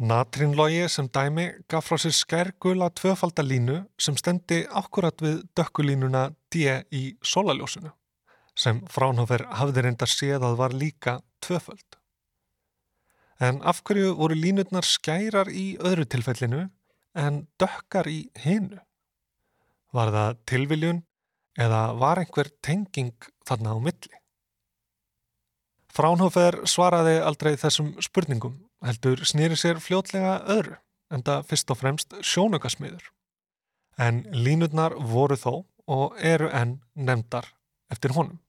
Natrínlogi 0.00 0.87
sem 0.88 1.11
dæmi 1.12 1.50
gaf 1.68 1.90
frá 1.90 2.00
sér 2.00 2.16
skærgula 2.16 2.88
tvöfaldalínu 2.96 3.83
sem 4.00 4.16
stemdi 4.16 4.62
akkurat 4.72 5.20
við 5.20 5.44
dökkulínuna 5.57 6.31
D 6.48 6.64
í 6.90 7.05
sólaljósinu 7.20 7.92
sem 8.57 8.81
Fránhofer 8.90 9.44
hafði 9.59 9.85
reyndar 9.85 10.11
séð 10.11 10.46
að 10.46 10.59
var 10.62 10.74
líka 10.74 11.18
tvöföld. 11.44 11.98
En 13.42 13.61
af 13.66 13.83
hverju 13.85 14.14
voru 14.16 14.37
línutnar 14.38 14.87
skærar 14.87 15.50
í 15.50 15.74
öðru 15.83 16.07
tilfellinu 16.07 16.68
en 17.18 17.44
dökkar 17.61 18.09
í 18.09 18.29
hinu? 18.44 18.79
Var 19.95 20.11
það 20.11 20.39
tilviljun 20.51 21.01
eða 21.61 21.81
var 21.99 22.19
einhver 22.19 22.51
tenging 22.67 23.15
þarna 23.47 23.75
á 23.75 23.79
milli? 23.79 24.21
Fránhofer 25.95 26.65
svaraði 26.67 27.21
aldrei 27.23 27.53
þessum 27.55 27.93
spurningum, 28.03 28.57
heldur 28.83 29.23
snýri 29.23 29.55
sér 29.55 29.79
fljótlega 29.79 30.41
öðru, 30.51 30.81
en 31.15 31.23
það 31.23 31.45
fyrst 31.53 31.71
og 31.71 31.79
fremst 31.79 32.17
sjónöggasmiður. 32.19 33.13
En 34.03 34.25
línutnar 34.35 34.97
voru 34.99 35.39
þó 35.39 35.53
og 35.87 36.17
eru 36.19 36.49
enn 36.51 36.81
nefndar 36.99 37.53
eftir 37.95 38.17
honum. 38.17 38.41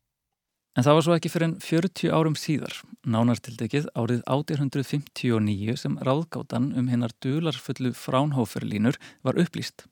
En 0.76 0.84
það 0.84 0.98
var 0.98 1.06
svo 1.06 1.16
ekki 1.16 1.30
fyrir 1.32 1.48
enn 1.52 1.60
40 1.64 2.10
árum 2.12 2.34
síðar, 2.36 2.74
nánartildekið 3.06 3.86
árið 3.94 4.26
1859 4.26 5.78
sem 5.80 6.00
ráðgáttan 6.04 6.72
um 6.76 6.90
hennar 6.92 7.14
dularfullu 7.24 7.94
fránhóferlínur 7.96 8.98
var 9.24 9.38
upplýst. 9.40 9.86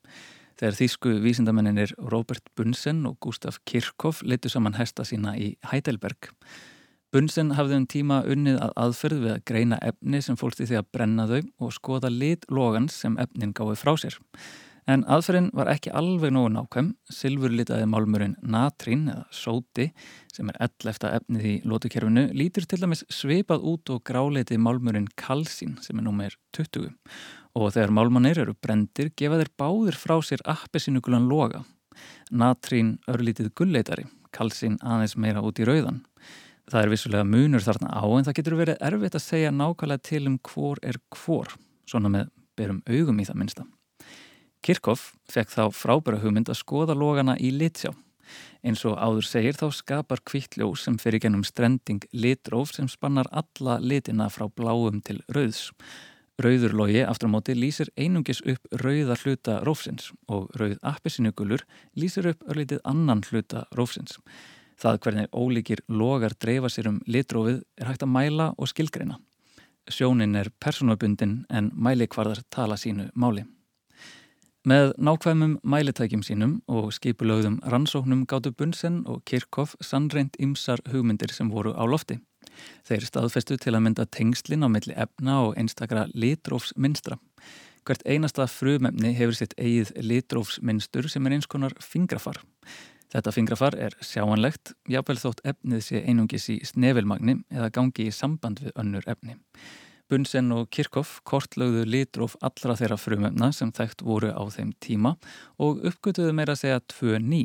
Þegar 0.60 0.76
þýsku 0.78 1.16
vísindamenninir 1.24 1.96
Robert 2.12 2.46
Bunsen 2.54 3.02
og 3.08 3.18
Gustaf 3.24 3.58
Kirchhoff 3.66 4.22
leittu 4.22 4.52
saman 4.52 4.76
hesta 4.78 5.06
sína 5.06 5.34
í 5.34 5.54
Heidelberg. 5.72 6.30
Bunsen 7.14 7.52
hafði 7.54 7.78
um 7.78 7.88
tíma 7.90 8.20
unnið 8.26 8.60
að 8.62 8.76
aðferð 8.84 9.24
við 9.24 9.32
að 9.36 9.42
greina 9.50 9.80
efni 9.86 10.20
sem 10.22 10.38
fólkti 10.38 10.66
því 10.66 10.78
að 10.80 10.92
brenna 10.94 11.26
þau 11.30 11.40
og 11.62 11.74
skoða 11.74 12.10
lit 12.10 12.46
logans 12.50 12.96
sem 13.04 13.18
efnin 13.22 13.54
gáði 13.54 13.76
frá 13.78 13.92
sér. 14.02 14.18
En 14.90 15.04
aðferðin 15.08 15.46
var 15.56 15.70
ekki 15.72 15.92
alveg 15.96 16.34
nógu 16.34 16.50
nákvæm, 16.52 16.90
silfurlitaði 17.08 17.86
málmurinn 17.88 18.34
natrín 18.42 19.06
eða 19.08 19.22
sóti 19.32 19.86
sem 20.34 20.50
er 20.52 20.58
ell 20.66 20.90
eftir 20.90 21.14
efnið 21.16 21.46
í 21.48 21.54
lótukerfinu 21.64 22.26
lítur 22.36 22.66
til 22.68 22.82
dæmis 22.82 23.06
sveipað 23.08 23.64
út 23.70 23.94
og 23.94 24.02
gráleiti 24.04 24.58
málmurinn 24.60 25.08
kalsín 25.16 25.78
sem 25.86 26.02
er 26.02 26.04
númer 26.04 26.36
20 26.58 26.92
og 27.54 27.70
þegar 27.74 27.92
málmannir 27.94 28.40
eru 28.42 28.54
brendir 28.58 29.12
gefa 29.16 29.38
þeir 29.40 29.52
báðir 29.58 29.98
frá 29.98 30.16
sér 30.26 30.42
appesinugulan 30.50 31.28
loga. 31.30 31.62
Natrín 32.34 32.96
örlítið 33.10 33.52
gulleitari, 33.54 34.08
kalsín 34.34 34.78
aðeins 34.82 35.14
meira 35.16 35.42
út 35.44 35.60
í 35.62 35.68
rauðan. 35.68 36.02
Það 36.70 36.80
er 36.80 36.92
vissulega 36.94 37.28
munur 37.28 37.62
þarna 37.62 37.92
á 37.92 38.04
en 38.08 38.26
það 38.26 38.36
getur 38.38 38.58
verið 38.58 38.84
erfitt 38.88 39.18
að 39.18 39.26
segja 39.26 39.52
nákvæmlega 39.52 40.06
til 40.08 40.22
um 40.30 40.38
hvor 40.48 40.80
er 40.82 40.98
hvor, 41.12 41.52
svona 41.86 42.10
með 42.10 42.30
berum 42.56 42.80
augum 42.88 43.20
í 43.20 43.26
það 43.28 43.40
minnsta. 43.40 43.66
Kirkhoff 44.64 45.12
fekk 45.28 45.52
þá 45.52 45.64
frábæra 45.76 46.22
hugmynd 46.22 46.48
að 46.48 46.62
skoða 46.62 46.96
logana 46.96 47.36
í 47.36 47.50
litsjá. 47.52 47.92
Eins 48.64 48.80
og 48.88 48.96
áður 48.96 49.26
segir 49.28 49.58
þá 49.60 49.66
skapar 49.76 50.22
kvittljós 50.24 50.86
sem 50.86 50.96
fyrir 50.98 51.20
gennum 51.20 51.44
strending 51.44 52.06
litróf 52.16 52.72
sem 52.72 52.88
spannar 52.88 53.28
alla 53.28 53.76
litina 53.82 54.30
frá 54.32 54.48
bláum 54.48 55.02
til 55.04 55.20
rauðs. 55.28 55.68
Rauðurlogi 56.42 57.04
aftur 57.06 57.30
á 57.30 57.34
móti 57.34 57.54
lýsir 57.54 57.92
einungis 57.94 58.40
upp 58.42 58.64
rauða 58.82 59.14
hluta 59.22 59.60
rófsins 59.62 60.08
og 60.26 60.48
rauð 60.58 60.80
appisinugulur 60.82 61.62
lýsir 61.94 62.26
upp 62.32 62.42
örlítið 62.50 62.80
annan 62.84 63.22
hluta 63.28 63.68
rófsins. 63.78 64.18
Það 64.74 64.98
hvernig 65.04 65.30
ólíkir 65.30 65.84
logar 65.86 66.34
dreifa 66.34 66.72
sér 66.72 66.90
um 66.90 66.98
litrófið 67.06 67.62
er 67.78 67.86
hægt 67.86 68.02
að 68.02 68.14
mæla 68.16 68.50
og 68.58 68.70
skilgreina. 68.72 69.20
Sjónin 69.86 70.34
er 70.34 70.50
personabundin 70.58 71.44
en 71.50 71.70
mælikvarðar 71.76 72.42
tala 72.50 72.74
sínu 72.80 73.12
máli. 73.14 73.44
Með 74.64 74.94
nákvæmum 74.96 75.58
mælitækjum 75.62 76.22
sínum 76.24 76.54
og 76.66 76.88
skipulögðum 76.96 77.60
rannsóknum 77.68 78.24
gáttu 78.26 78.50
Bunsen 78.50 79.02
og 79.06 79.20
Kirchhoff 79.28 79.76
sannreint 79.80 80.38
ymsar 80.40 80.80
hugmyndir 80.90 81.30
sem 81.30 81.50
voru 81.52 81.76
á 81.76 81.84
lofti. 81.84 82.18
Þeir 82.88 83.06
staðfestu 83.08 83.58
til 83.60 83.74
að 83.74 83.84
mynda 83.86 84.06
tengslinn 84.06 84.66
á 84.66 84.68
milli 84.68 84.96
efna 84.96 85.40
og 85.46 85.58
einstakra 85.60 86.06
litrófsmynstra. 86.14 87.18
Hvert 87.84 88.04
einasta 88.08 88.46
frumefni 88.48 89.12
hefur 89.16 89.36
sitt 89.36 89.54
eigið 89.60 89.92
litrófsmynstur 90.00 91.10
sem 91.12 91.26
er 91.26 91.36
eins 91.36 91.48
konar 91.50 91.76
fingrafar. 91.84 92.40
Þetta 93.14 93.30
fingrafar 93.30 93.76
er 93.78 93.94
sjáanlegt, 94.02 94.72
jáfnvel 94.90 95.20
þótt 95.20 95.44
efnið 95.46 95.82
sé 95.86 96.00
einungis 96.02 96.48
í 96.50 96.56
snefilmagni 96.66 97.36
eða 97.52 97.70
gangi 97.76 98.08
í 98.08 98.14
samband 98.14 98.64
við 98.64 98.72
önnur 98.80 99.06
efni. 99.06 99.36
Bunsen 100.10 100.50
og 100.52 100.66
Kirchhoff 100.74 101.20
kortlögðu 101.28 101.84
litróf 101.88 102.34
allra 102.44 102.74
þeirra 102.76 102.98
frumöfna 103.00 103.52
sem 103.56 103.70
þekkt 103.72 104.02
voru 104.04 104.32
á 104.34 104.42
þeim 104.52 104.74
tíma 104.82 105.14
og 105.62 105.80
uppgötuðu 105.86 106.34
meira 106.36 106.56
að 106.56 106.64
segja 106.64 106.82
tvö 106.92 107.20
ný, 107.22 107.42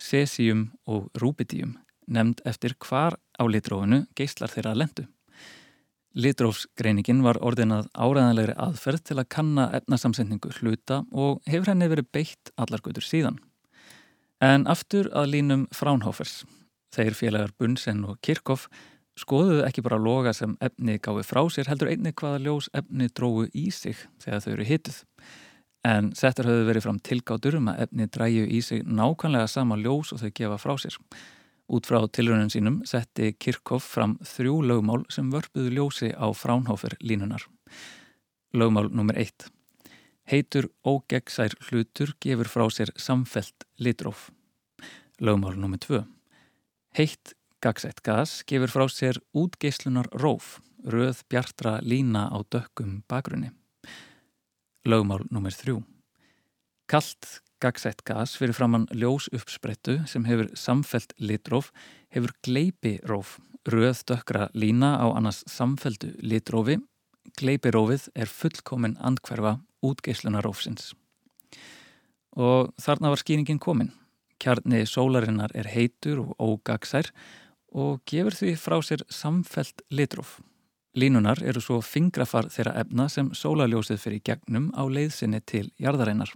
cesium 0.00 0.70
og 0.88 1.10
rubidium, 1.20 1.74
nefnd 2.08 2.40
eftir 2.48 2.76
hvar 2.80 3.18
á 3.40 3.44
litrófinu 3.48 4.04
geyslar 4.18 4.52
þeirra 4.52 4.76
lendu. 4.76 5.06
Litrófsgreiningin 6.18 7.22
var 7.22 7.38
orðinað 7.38 7.86
áræðanlegri 7.94 8.56
aðferð 8.58 9.04
til 9.06 9.18
að 9.22 9.28
kanna 9.30 9.68
efnasamsendingu 9.78 10.50
hluta 10.58 11.04
og 11.14 11.38
hefur 11.46 11.70
henni 11.70 11.88
verið 11.90 12.08
beitt 12.10 12.50
allargötur 12.58 13.06
síðan. 13.06 13.38
En 14.42 14.66
aftur 14.66 15.06
að 15.14 15.36
línum 15.36 15.68
Fraunhofers. 15.76 16.42
Þeir 16.90 17.14
félagar 17.14 17.52
Bunsen 17.58 18.02
og 18.08 18.18
Kirchhoff 18.26 18.66
skoðuðu 19.20 19.62
ekki 19.66 19.84
bara 19.86 20.00
loga 20.00 20.32
sem 20.34 20.56
efni 20.64 20.98
gáði 20.98 21.22
frá 21.28 21.44
sér, 21.52 21.68
heldur 21.70 21.90
einni 21.92 22.10
hvaða 22.16 22.40
ljós 22.42 22.70
efni 22.74 23.06
dróðu 23.14 23.46
í 23.54 23.68
sig 23.70 23.98
þegar 24.22 24.42
þau 24.42 24.52
eru 24.54 24.66
hituð. 24.66 25.00
En 25.86 26.10
settar 26.16 26.48
höfðu 26.48 26.66
verið 26.68 26.86
fram 26.88 26.98
tilgátur 27.00 27.60
um 27.60 27.70
að 27.72 27.84
efni 27.86 28.08
dræju 28.12 28.48
í 28.48 28.60
sig 28.64 28.82
nákvæmlega 28.84 29.48
sama 29.48 29.78
ljós 29.80 30.10
og 30.12 30.24
þau 30.24 30.32
gefa 30.34 30.58
frá 30.60 30.74
sér. 30.80 30.98
Út 31.70 31.86
frá 31.86 32.02
tilraunin 32.10 32.50
sínum 32.50 32.80
setti 32.88 33.30
Kirchhoff 33.38 33.92
fram 33.94 34.16
þrjú 34.26 34.56
lögmál 34.66 35.04
sem 35.12 35.28
vörpuðu 35.30 35.70
ljósi 35.76 36.10
á 36.10 36.26
Fraunhofer 36.34 36.96
línunar. 36.98 37.44
Lögmál 38.50 38.90
nr. 38.90 39.14
1. 39.14 39.46
Heitur 40.30 40.66
ógeggsær 40.82 41.54
hlutur 41.68 42.16
gefur 42.18 42.50
frá 42.50 42.66
sér 42.74 42.90
samfelt 42.98 43.68
litróf. 43.78 44.30
Lögmál 45.22 45.54
nr. 45.54 45.78
2. 45.78 46.02
Heitt 46.98 47.36
Gagsætt 47.60 48.00
gas 48.00 48.40
gefur 48.48 48.72
frá 48.72 48.86
sér 48.88 49.18
útgeislunar 49.36 50.06
róf, 50.16 50.62
röð 50.80 51.18
bjartra 51.28 51.74
lína 51.84 52.24
á 52.32 52.40
dökkum 52.40 53.02
bakgrunni. 53.04 53.50
Lögmál 54.88 55.26
nr. 55.28 55.52
3. 55.52 55.82
Kallt 56.88 57.42
gagsætt 57.60 58.04
gas 58.08 58.36
fyrir 58.40 58.56
framann 58.56 58.88
ljós 58.96 59.28
uppsprettu 59.36 60.00
sem 60.08 60.24
hefur 60.24 60.48
samfelt 60.56 61.12
litróf 61.20 61.70
hefur 62.14 62.32
gleipi 62.44 62.98
róf, 63.06 63.38
röð 63.68 64.02
dökkra 64.08 64.48
lína 64.54 64.96
á 64.98 65.06
annars 65.12 65.44
samfeltu 65.46 66.14
litrófi. 66.22 66.80
Gleipirófið 67.38 68.08
er 68.16 68.26
fullkomin 68.26 68.96
andkverfa 68.98 69.58
útgeislunarófsins. 69.84 70.94
Og 72.36 72.72
þarna 72.80 73.12
var 73.12 73.20
skýringin 73.20 73.60
komin. 73.60 73.92
Kjarni 74.40 74.86
sólarinnar 74.88 75.52
er 75.54 75.68
heitur 75.68 76.24
og 76.24 76.36
ógagsær 76.40 77.12
og 77.70 78.00
gefur 78.08 78.34
því 78.34 78.54
frá 78.58 78.80
sér 78.82 79.04
samfelt 79.12 79.84
litróf. 79.92 80.40
Línunar 80.98 81.38
eru 81.46 81.60
svo 81.62 81.78
fingrafar 81.86 82.48
þeirra 82.50 82.80
efna 82.82 83.06
sem 83.08 83.30
sólaljósið 83.36 84.00
fyrir 84.02 84.24
gegnum 84.26 84.72
á 84.74 84.82
leiðsinni 84.90 85.38
til 85.46 85.68
jarðareinar. 85.78 86.32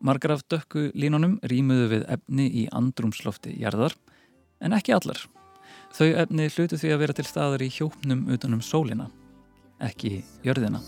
Margar 0.00 0.32
af 0.32 0.42
dökku 0.48 0.86
línunum 0.96 1.36
rýmuðu 1.44 1.88
við 1.90 2.04
efni 2.08 2.46
í 2.62 2.66
andrumslofti 2.72 3.52
jarðar, 3.60 3.92
en 4.64 4.72
ekki 4.72 4.94
allar. 4.96 5.20
Þau 5.92 6.08
efni 6.22 6.48
hlutu 6.54 6.78
því 6.80 6.94
að 6.94 7.02
vera 7.02 7.16
til 7.18 7.26
staðar 7.28 7.64
í 7.66 7.68
hjóknum 7.74 8.26
utanum 8.32 8.62
sólina. 8.64 9.10
ekki 9.80 10.24
jörðina. 10.44 10.80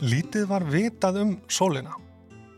Lítið 0.00 0.46
var 0.48 0.64
vitað 0.64 1.16
um 1.20 1.32
sólina, 1.52 1.92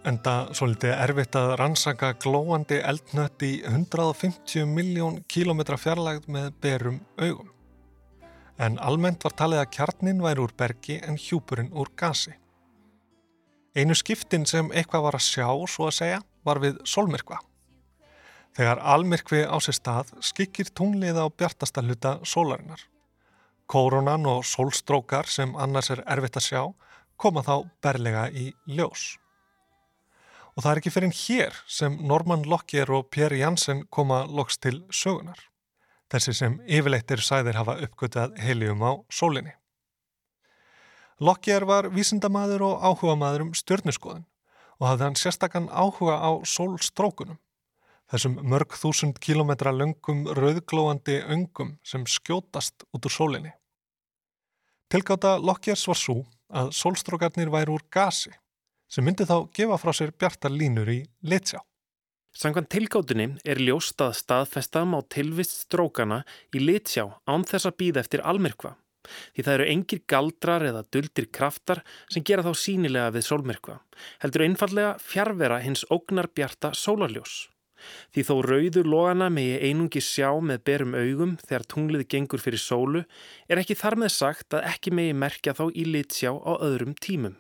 enda 0.06 0.52
svolítið 0.54 0.92
erfitt 0.94 1.34
að 1.34 1.56
rannsaka 1.58 2.12
glóandi 2.22 2.76
eldnött 2.78 3.42
í 3.42 3.56
150 3.66 4.68
miljón 4.70 5.16
kílometra 5.26 5.74
fjarlægð 5.74 6.28
með 6.30 6.52
berum 6.62 7.00
augum. 7.18 7.48
En 8.62 8.76
almennt 8.78 9.26
var 9.26 9.34
talið 9.34 9.58
að 9.58 9.72
kjarnin 9.74 10.22
væri 10.22 10.44
úr 10.44 10.54
bergi 10.54 11.00
en 11.02 11.18
hjúpurinn 11.18 11.72
úr 11.74 11.90
gasi. 11.98 12.36
Einu 13.74 13.98
skiptin 13.98 14.46
sem 14.46 14.70
eitthvað 14.70 15.08
var 15.08 15.18
að 15.18 15.26
sjá, 15.26 15.48
svo 15.66 15.88
að 15.90 15.98
segja, 15.98 16.22
var 16.46 16.62
við 16.62 16.78
sólmyrkva. 16.86 17.40
Þegar 18.54 18.84
almyrkvi 18.94 19.42
á 19.50 19.58
sér 19.58 19.80
stað 19.80 20.14
skikir 20.22 20.70
tunglið 20.70 21.18
á 21.18 21.26
bjartasta 21.26 21.82
hluta 21.82 22.14
sólarinnar. 22.22 22.86
Kóronan 23.66 24.30
og 24.30 24.46
sólstrókar 24.46 25.26
sem 25.26 25.58
annars 25.58 25.90
er 25.90 26.06
erfitt 26.06 26.38
að 26.38 26.48
sjá 26.52 26.64
koma 27.22 27.44
þá 27.46 27.54
berlega 27.84 28.26
í 28.34 28.50
ljós. 28.66 29.12
Og 30.52 30.64
það 30.64 30.70
er 30.72 30.80
ekki 30.82 30.92
fyrir 30.92 31.14
hér 31.16 31.62
sem 31.70 31.96
Norman 32.04 32.44
Lockyer 32.48 32.90
og 32.92 33.08
Pierre 33.14 33.38
Janssen 33.40 33.86
koma 33.90 34.24
loks 34.26 34.58
til 34.60 34.82
sögunar. 34.92 35.38
Þessi 36.12 36.34
sem 36.36 36.58
yfirleitt 36.68 37.10
eru 37.14 37.24
sæðir 37.24 37.56
hafa 37.56 37.78
uppgötað 37.86 38.34
helium 38.42 38.82
á 38.84 39.00
sólinni. 39.08 39.54
Lockyer 41.22 41.64
var 41.64 41.88
vísindamaður 41.94 42.66
og 42.66 42.84
áhugamaður 42.84 43.46
um 43.46 43.54
stjörnuskoðun 43.56 44.26
og 44.82 44.88
hafði 44.88 45.06
hann 45.06 45.16
sérstakann 45.20 45.68
áhuga 45.70 46.18
á 46.18 46.30
sólstrókunum, 46.42 47.38
þessum 48.10 48.40
mörg 48.42 48.74
þúsund 48.74 49.20
kílometra 49.22 49.70
löngum 49.70 50.24
rauðglóandi 50.26 51.20
öngum 51.30 51.76
sem 51.86 52.02
skjótast 52.02 52.82
út 52.90 53.06
úr 53.06 53.14
sólinni. 53.14 53.52
Tilgáta 54.90 55.36
Lockjers 55.38 55.86
var 55.88 55.96
svo 55.96 56.18
að 56.52 56.72
sólstrókarnir 56.76 57.50
væri 57.52 57.74
úr 57.74 57.84
gasi 57.90 58.32
sem 58.92 59.04
myndi 59.06 59.24
þá 59.24 59.48
gefa 59.56 59.78
frá 59.80 59.94
sér 59.96 60.12
bjartar 60.12 60.52
línur 60.52 60.90
í 60.92 61.00
litsjá. 61.24 61.62
Samkvæmt 62.36 62.70
tilgátunni 62.72 63.26
er 63.44 63.60
ljóst 63.60 64.00
að 64.00 64.14
staðfesta 64.20 64.84
má 64.88 64.98
tilvist 65.12 65.66
strókana 65.66 66.22
í 66.52 66.60
litsjá 66.60 67.06
án 67.28 67.44
þess 67.48 67.68
að 67.68 67.78
býða 67.82 68.04
eftir 68.04 68.24
almyrkva. 68.24 68.74
Því 69.34 69.44
það 69.44 69.54
eru 69.56 69.68
engir 69.72 70.02
galdrar 70.08 70.64
eða 70.64 70.84
duldir 70.94 71.28
kraftar 71.34 71.82
sem 72.12 72.24
gera 72.24 72.44
þá 72.46 72.52
sínilega 72.56 73.12
við 73.16 73.26
sólmyrkva. 73.28 73.80
Heldur 74.22 74.46
einfallega 74.46 74.94
fjárvera 75.02 75.58
hins 75.64 75.84
ógnar 75.90 76.30
bjarta 76.32 76.72
sólarljós. 76.78 77.51
Því 78.14 78.24
þó 78.28 78.34
rauður 78.46 78.88
logana 78.88 79.28
megi 79.32 79.60
einungi 79.68 80.02
sjá 80.04 80.28
með 80.40 80.64
berum 80.68 80.96
augum 80.98 81.36
þegar 81.44 81.68
tunglið 81.74 82.04
gengur 82.14 82.42
fyrir 82.42 82.62
sólu 82.62 83.04
er 83.48 83.62
ekki 83.62 83.78
þar 83.78 83.98
með 84.04 84.14
sagt 84.16 84.58
að 84.58 84.68
ekki 84.72 84.92
megi 84.94 85.16
merkja 85.16 85.56
þá 85.58 85.64
í 85.72 85.86
litsjá 85.88 86.32
á 86.34 86.52
öðrum 86.58 86.94
tímum. 87.00 87.38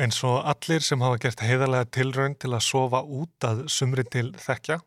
Eins 0.00 0.22
og 0.24 0.38
allir 0.48 0.80
sem 0.80 1.02
hafa 1.04 1.18
gert 1.20 1.42
heiðarlega 1.44 1.90
tilraun 1.92 2.38
til 2.40 2.54
að 2.54 2.64
sofa 2.64 3.02
út 3.04 3.44
að 3.44 3.66
sumri 3.68 4.06
til 4.08 4.30
þekkja, 4.40 4.78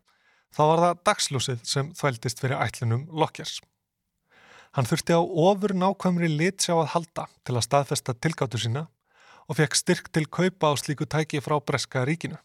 þá 0.56 0.62
var 0.66 0.82
það 0.82 1.04
dagsljósið 1.10 1.64
sem 1.70 1.92
þvældist 2.00 2.42
fyrir 2.42 2.62
ætlunum 2.64 3.06
Lockjers. 3.14 3.60
Hann 4.76 4.88
þurfti 4.90 5.16
á 5.16 5.22
ofur 5.22 5.76
nákvæmri 5.78 6.28
litsjá 6.32 6.74
að 6.80 6.90
halda 6.96 7.28
til 7.46 7.54
að 7.56 7.66
staðfesta 7.68 8.16
tilgáttu 8.18 8.60
sína 8.60 8.88
og 9.46 9.60
fekk 9.60 9.78
styrk 9.78 10.10
til 10.12 10.26
kaupa 10.26 10.74
á 10.74 10.80
slíku 10.82 11.06
tæki 11.06 11.40
frá 11.40 11.60
Breska 11.62 12.04
ríkinu. 12.04 12.42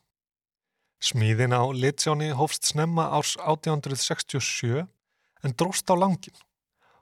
Smíðin 1.01 1.57
á 1.57 1.65
litsjáni 1.73 2.29
hófst 2.37 2.69
snemma 2.69 3.07
árs 3.17 3.33
1867 3.41 4.85
en 4.85 5.55
dróst 5.57 5.89
á 5.89 5.97
langin 5.97 6.37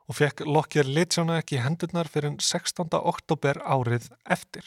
og 0.08 0.16
fekk 0.16 0.44
Lockyer 0.46 0.86
litsjána 0.86 1.40
ekki 1.42 1.58
hendurnar 1.60 2.08
fyrir 2.08 2.36
16. 2.38 2.86
oktober 2.94 3.58
árið 3.66 4.06
eftir. 4.24 4.62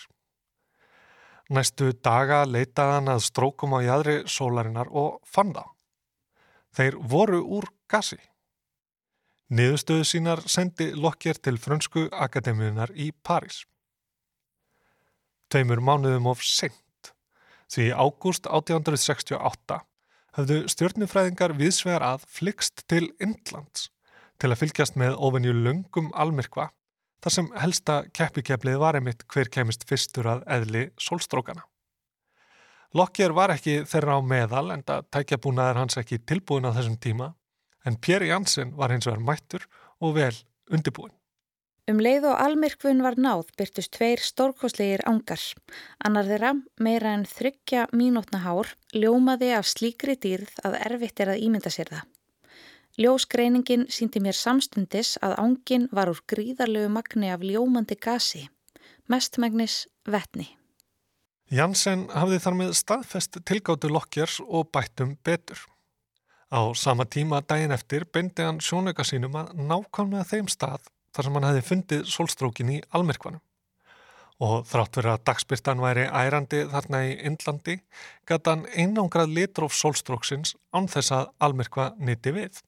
Næstu 1.51 1.93
daga 2.03 2.43
leitaði 2.45 2.97
hann 2.97 3.11
að 3.11 3.23
strókum 3.25 3.73
á 3.75 3.79
jæðri 3.83 4.17
sólarinnar 4.27 4.91
og 4.91 5.17
fann 5.27 5.55
það. 5.55 5.71
Þeir 6.75 6.99
voru 7.15 7.41
úr 7.57 7.67
gasi. 7.91 8.19
Niðurstöðu 9.51 10.05
sínar 10.07 10.43
sendi 10.47 10.91
Lockyer 10.95 11.35
til 11.35 11.57
frönsku 11.59 12.05
akademíunar 12.11 12.93
í 12.95 13.09
París. 13.11 13.65
Tveimur 15.51 15.81
mánuðum 15.83 16.29
of 16.31 16.43
seint, 16.47 16.77
því 17.71 17.87
í 17.87 17.95
ágúst 17.95 18.47
1868 18.49 19.79
höfðu 20.37 20.59
stjórnufræðingar 20.71 21.55
viðsvegar 21.59 22.05
að 22.13 22.27
flikst 22.31 22.85
til 22.91 23.09
Indlands 23.23 23.89
til 24.41 24.51
að 24.51 24.61
fylgjast 24.63 24.97
með 24.99 25.17
ofenju 25.19 25.53
lungum 25.55 26.09
almyrkva 26.17 26.69
þar 27.21 27.35
sem 27.35 27.49
helsta 27.61 27.97
keppikeplið 28.17 28.79
var 28.81 28.97
einmitt 28.97 29.27
hver 29.29 29.51
kemist 29.53 29.85
fyrstur 29.89 30.29
að 30.31 30.45
eðli 30.55 30.87
sólstrókana. 30.99 31.63
Lockyer 32.97 33.31
var 33.31 33.53
ekki 33.53 33.83
þeirra 33.87 34.17
á 34.17 34.21
meðal 34.25 34.65
en 34.73 34.83
það 34.83 35.05
tækjabúnaður 35.15 35.79
hans 35.79 35.99
ekki 36.01 36.19
tilbúin 36.27 36.67
á 36.67 36.75
þessum 36.75 36.97
tíma 36.99 37.31
en 37.87 37.97
Pierre 38.01 38.27
Janssen 38.27 38.73
var 38.75 38.91
hins 38.91 39.07
vegar 39.07 39.23
mættur 39.23 39.67
og 40.01 40.17
vel 40.17 40.33
undirbúin. 40.71 41.13
Um 41.89 41.97
leið 41.97 42.27
og 42.29 42.37
almyrkvun 42.37 43.01
var 43.01 43.17
náð 43.17 43.47
byrtust 43.57 43.89
tveir 43.95 44.21
stórkoslegir 44.21 45.01
ángar. 45.09 45.41
Annar 46.05 46.27
þeirra, 46.29 46.51
meira 46.77 47.15
en 47.17 47.25
þryggja 47.25 47.87
mínútna 47.97 48.43
hár, 48.43 48.69
ljómaði 48.93 49.49
af 49.57 49.65
slíkri 49.65 50.13
dýrð 50.21 50.61
að 50.67 50.77
erfitt 50.85 51.23
er 51.23 51.33
að 51.33 51.41
ímynda 51.47 51.73
sér 51.73 51.89
það. 51.89 52.05
Ljósgreiningin 53.01 53.87
síndi 53.89 54.21
mér 54.21 54.37
samstundis 54.37 55.15
að 55.25 55.37
ángin 55.41 55.89
var 55.95 56.11
úr 56.11 56.21
gríðarlegu 56.29 56.91
magni 56.91 57.31
af 57.33 57.41
ljómandi 57.41 57.97
gasi, 57.97 58.45
mestmægnis 59.09 59.87
vetni. 60.05 60.51
Janssen 61.49 62.05
hafði 62.13 62.41
þar 62.45 62.59
með 62.61 62.77
staðfest 62.77 63.41
tilgáttu 63.47 63.89
Lockjers 63.89 64.37
og 64.45 64.69
bættum 64.69 65.17
betur. 65.25 65.57
Á 66.51 66.61
sama 66.75 67.07
tíma 67.07 67.41
daginn 67.41 67.73
eftir 67.73 68.05
beindi 68.05 68.45
hann 68.45 68.61
sjónauka 68.61 69.07
sínum 69.07 69.39
að 69.39 69.55
nákvæmlega 69.57 70.29
þeim 70.29 70.51
stað 70.51 70.91
þar 71.15 71.27
sem 71.27 71.37
hann 71.37 71.47
hefði 71.49 71.63
fundið 71.67 72.03
sólstrókin 72.11 72.73
í 72.75 72.81
almyrkvanum. 72.95 73.43
Og 74.41 74.65
þrátt 74.65 74.97
verið 74.97 75.13
að 75.13 75.25
dagspyrtan 75.29 75.81
væri 75.83 76.07
ærandi 76.09 76.63
þarna 76.71 77.01
í 77.05 77.11
Indlandi, 77.29 77.75
gæti 78.25 78.49
hann 78.49 78.63
einangrað 78.73 79.35
litróf 79.37 79.75
sólstróksins 79.77 80.55
án 80.73 80.89
þess 80.89 81.13
að 81.13 81.27
almyrkva 81.45 81.91
niti 82.01 82.33
við, 82.33 82.63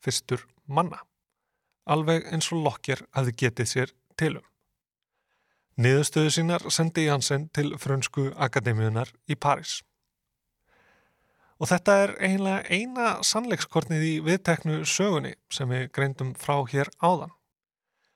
fyrstur 0.00 0.46
manna. 0.64 1.02
Alveg 1.84 2.30
eins 2.32 2.48
og 2.54 2.64
Lockyer 2.64 3.04
hafði 3.16 3.36
getið 3.44 3.68
sér 3.68 3.92
tilum. 4.16 4.46
Niðurstöðu 5.80 6.32
sínar 6.34 6.64
sendi 6.72 7.06
Janssen 7.06 7.46
til 7.56 7.74
frönsku 7.80 8.30
akademíunar 8.36 9.12
í 9.28 9.36
París. 9.36 9.80
Og 11.60 11.68
þetta 11.68 11.94
er 12.02 12.12
eiginlega 12.24 12.72
eina 12.72 13.06
sannleikskornið 13.24 14.04
í 14.04 14.14
viðteknu 14.24 14.80
sögunni 14.88 15.34
sem 15.52 15.68
við 15.68 15.90
greindum 15.96 16.32
frá 16.36 16.56
hér 16.72 16.88
áðan. 17.00 17.32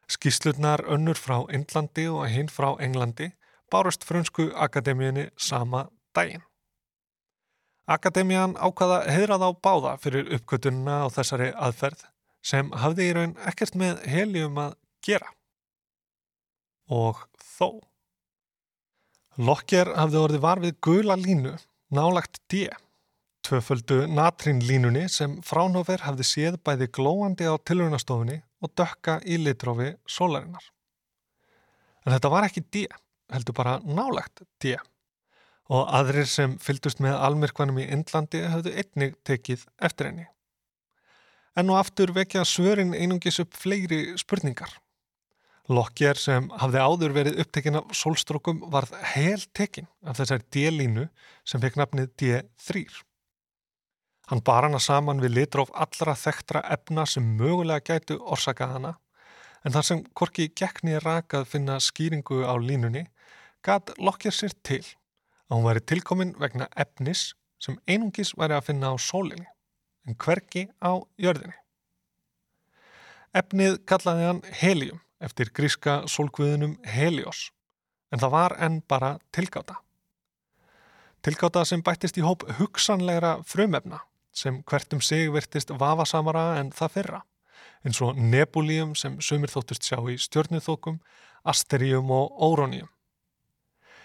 Skíslutnar 0.09 0.85
önnur 0.89 1.19
frá 1.19 1.39
Indlandi 1.53 2.09
og 2.13 2.29
hinn 2.29 2.51
frá 2.53 2.75
Englandi 2.81 3.31
bárust 3.73 4.05
frönsku 4.05 4.51
akademíunni 4.55 5.31
sama 5.37 5.89
daginn. 6.15 6.45
Akademían 7.87 8.55
ákvaða 8.57 9.03
heðrað 9.13 9.45
á 9.45 9.51
báða 9.61 9.95
fyrir 10.01 10.31
uppgötununa 10.37 11.05
á 11.05 11.07
þessari 11.13 11.51
aðferð 11.53 12.07
sem 12.45 12.71
hafði 12.73 13.09
í 13.09 13.17
raun 13.17 13.35
ekkert 13.49 13.77
með 13.81 14.05
helium 14.09 14.61
að 14.61 14.77
gera. 15.05 15.29
Og 16.89 17.21
þó. 17.41 17.81
Lockyer 19.37 19.91
hafði 19.99 20.21
orðið 20.21 20.45
var 20.45 20.63
við 20.63 20.77
gula 20.85 21.17
línu, 21.19 21.57
nálagt 21.91 22.41
D, 22.49 22.69
tvöföldu 23.45 24.05
natrínlínunni 24.09 25.05
sem 25.13 25.37
fránófer 25.45 26.05
hafði 26.07 26.27
séð 26.29 26.59
bæði 26.65 26.89
glóandi 26.97 27.49
á 27.49 27.55
tilraunastofunni 27.61 28.41
og 28.65 28.73
dökka 28.79 29.19
í 29.29 29.39
litrófi 29.41 29.93
sólarinnar. 30.09 30.65
En 32.05 32.13
þetta 32.13 32.33
var 32.33 32.49
ekki 32.49 32.65
D, 32.73 32.87
heldur 33.33 33.57
bara 33.57 33.79
nálagt 33.85 34.45
D 34.63 34.77
og 35.73 35.89
aðrir 35.97 36.29
sem 36.29 36.59
fylgdust 36.61 37.01
með 37.01 37.17
almyrkvanum 37.25 37.81
í 37.81 37.89
Indlandi 37.89 38.43
hafðu 38.53 38.75
einnig 38.77 39.15
tekið 39.25 39.65
eftir 39.81 40.11
henni. 40.11 40.27
En 41.57 41.71
og 41.71 41.79
aftur 41.81 42.13
vekja 42.13 42.43
svörin 42.45 42.93
einungis 42.93 43.41
upp 43.41 43.55
fleiri 43.57 44.19
spurningar. 44.21 44.69
Lockyer 45.73 46.19
sem 46.21 46.51
hafði 46.61 46.83
áður 46.85 47.15
verið 47.17 47.41
upptekinn 47.41 47.79
af 47.81 47.95
sólstrókum 47.97 48.61
varð 48.73 48.93
hel 49.15 49.41
tekinn 49.57 49.89
af 50.05 50.19
þessari 50.19 50.45
D-línu 50.53 51.07
sem 51.49 51.63
fekk 51.63 51.79
nafnið 51.81 52.11
D3. 52.21 52.85
Hann 54.31 54.41
bar 54.41 54.65
hana 54.65 54.81
saman 54.81 55.21
við 55.21 55.35
litróf 55.37 55.73
allra 55.77 56.15
þekktra 56.17 56.63
efna 56.73 57.05
sem 57.05 57.25
mögulega 57.37 57.85
gætu 57.85 58.17
orsakað 58.23 58.77
hana 58.79 58.93
en 59.65 59.75
þar 59.75 59.87
sem 59.89 60.05
Korki 60.17 60.47
gekkni 60.57 60.97
rakað 61.03 61.49
finna 61.49 61.77
skýringu 61.81 62.41
á 62.49 62.57
línunni 62.57 63.05
gæt 63.65 63.93
Lockyer 63.99 64.33
sér 64.33 64.55
til 64.65 64.81
að 65.49 65.59
hún 65.59 65.67
væri 65.67 65.83
tilkomin 65.85 66.33
vegna 66.41 66.69
efnis 66.77 67.35
sem 67.61 67.77
einungis 67.89 68.33
væri 68.37 68.57
að 68.57 68.71
finna 68.71 68.93
á 68.93 68.97
sólinni 68.97 69.49
en 70.09 70.17
hverki 70.17 70.67
á 70.81 71.05
jörðinni. 71.21 71.57
Efnið 73.35 73.79
kallaði 73.89 74.27
hann 74.29 74.43
helium 74.61 75.01
eftir 75.25 75.51
gríska 75.57 76.03
sólkviðunum 76.11 76.77
Helios, 76.85 77.49
en 78.13 78.21
það 78.21 78.35
var 78.35 78.57
enn 78.63 78.81
bara 78.89 79.15
tilgáta. 79.33 79.79
Tilgáta 81.25 81.65
sem 81.65 81.83
bættist 81.85 82.19
í 82.21 82.25
hóp 82.25 82.45
hugsanlegra 82.59 83.39
frumefna 83.49 84.03
sem 84.35 84.63
hvert 84.67 84.97
um 84.97 85.01
sig 85.01 85.31
virtist 85.33 85.71
vafasamara 85.71 86.59
en 86.61 86.73
það 86.75 86.95
fyrra, 86.97 87.21
eins 87.87 88.01
og 88.03 88.19
nebulíum 88.19 88.95
sem 88.99 89.21
sumir 89.23 89.53
þóttust 89.53 89.87
sjá 89.87 90.01
í 90.11 90.17
stjörnuþókum, 90.21 90.99
asteríum 91.45 92.11
og 92.11 92.35
óróníum. 92.43 92.91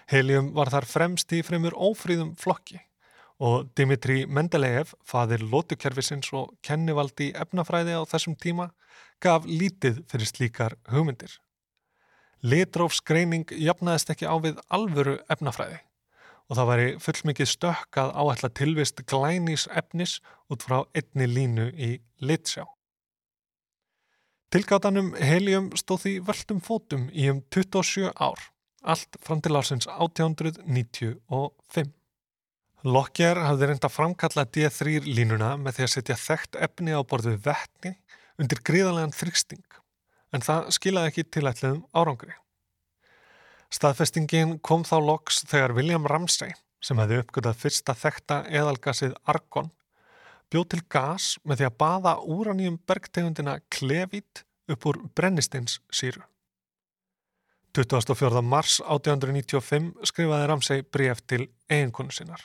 Helium 0.10 0.54
var 0.54 0.72
þar 0.74 0.88
fremst 0.90 1.34
í 1.34 1.42
fremur 1.46 1.76
ófríðum 1.78 2.36
flokki 2.38 2.80
og 3.40 3.70
Dimitri 3.78 4.26
Mendeleev, 4.28 4.92
fadir 5.08 5.46
lótukerfisins 5.48 6.34
og 6.36 6.58
kennivaldi 6.66 7.30
efnafræði 7.40 7.96
á 7.96 8.04
þessum 8.04 8.36
tíma, 8.36 8.74
gaf 9.24 9.48
lítið 9.48 10.02
fyrir 10.12 10.28
slíkar 10.28 10.76
hugmyndir. 10.92 11.32
Litrófsgreining 12.44 13.48
jafnaðist 13.56 14.12
ekki 14.12 14.28
á 14.28 14.36
við 14.44 14.60
alvöru 14.68 15.18
efnafræði 15.32 15.80
og 16.50 16.58
það 16.58 16.70
væri 16.72 16.88
fullmikið 17.04 17.50
stökkað 17.52 18.16
áætla 18.18 18.50
tilvist 18.58 19.04
glænís 19.10 19.68
efnis 19.70 20.18
út 20.50 20.66
frá 20.66 20.82
einni 20.98 21.28
línu 21.30 21.70
í 21.78 22.02
litsjá. 22.26 22.66
Tilgátanum 24.50 25.14
helium 25.14 25.70
stóð 25.78 26.00
því 26.04 26.14
völdum 26.26 26.60
fótum 26.66 27.04
í 27.14 27.30
um 27.30 27.44
27 27.54 28.10
ár, 28.18 28.42
allt 28.82 29.20
fram 29.22 29.42
til 29.46 29.54
ásins 29.54 29.86
1895. 29.86 31.94
Lockyer 32.82 33.38
hafði 33.44 33.70
reynda 33.70 33.90
framkalla 33.92 34.48
D3 34.50 35.06
línuna 35.06 35.54
með 35.60 35.74
því 35.78 35.84
að 35.86 35.94
setja 35.94 36.18
þekkt 36.18 36.58
efni 36.66 36.98
á 36.98 37.06
borðu 37.06 37.38
vettni 37.46 37.94
undir 38.42 38.64
gríðarlegan 38.66 39.14
þrýsting, 39.14 39.68
en 40.34 40.42
það 40.42 40.74
skilaði 40.80 41.08
ekki 41.12 41.30
tilætliðum 41.36 41.86
árangri. 41.94 42.34
Staðfestingin 43.70 44.58
kom 44.66 44.84
þá 44.88 44.96
loks 45.06 45.44
þegar 45.46 45.76
William 45.78 46.08
Ramsay, 46.10 46.56
sem 46.82 46.98
hefði 46.98 47.20
uppgötað 47.22 47.60
fyrsta 47.62 47.94
þekta 47.94 48.40
eðalgasið 48.50 49.14
argon, 49.30 49.70
bjóð 50.50 50.66
til 50.74 50.82
gas 50.90 51.36
með 51.46 51.62
því 51.62 51.68
að 51.68 51.78
baða 51.84 52.14
úraníum 52.26 52.80
bergtegundina 52.90 53.60
klevít 53.70 54.44
upp 54.70 54.88
úr 54.90 55.02
brennistins 55.14 55.78
síru. 55.94 56.24
24. 57.78 58.42
mars 58.42 58.80
1895 58.82 59.92
skrifaði 60.10 60.48
Ramsay 60.50 60.82
bref 60.82 61.22
til 61.30 61.46
eiginkonu 61.70 62.14
sinnar. 62.14 62.42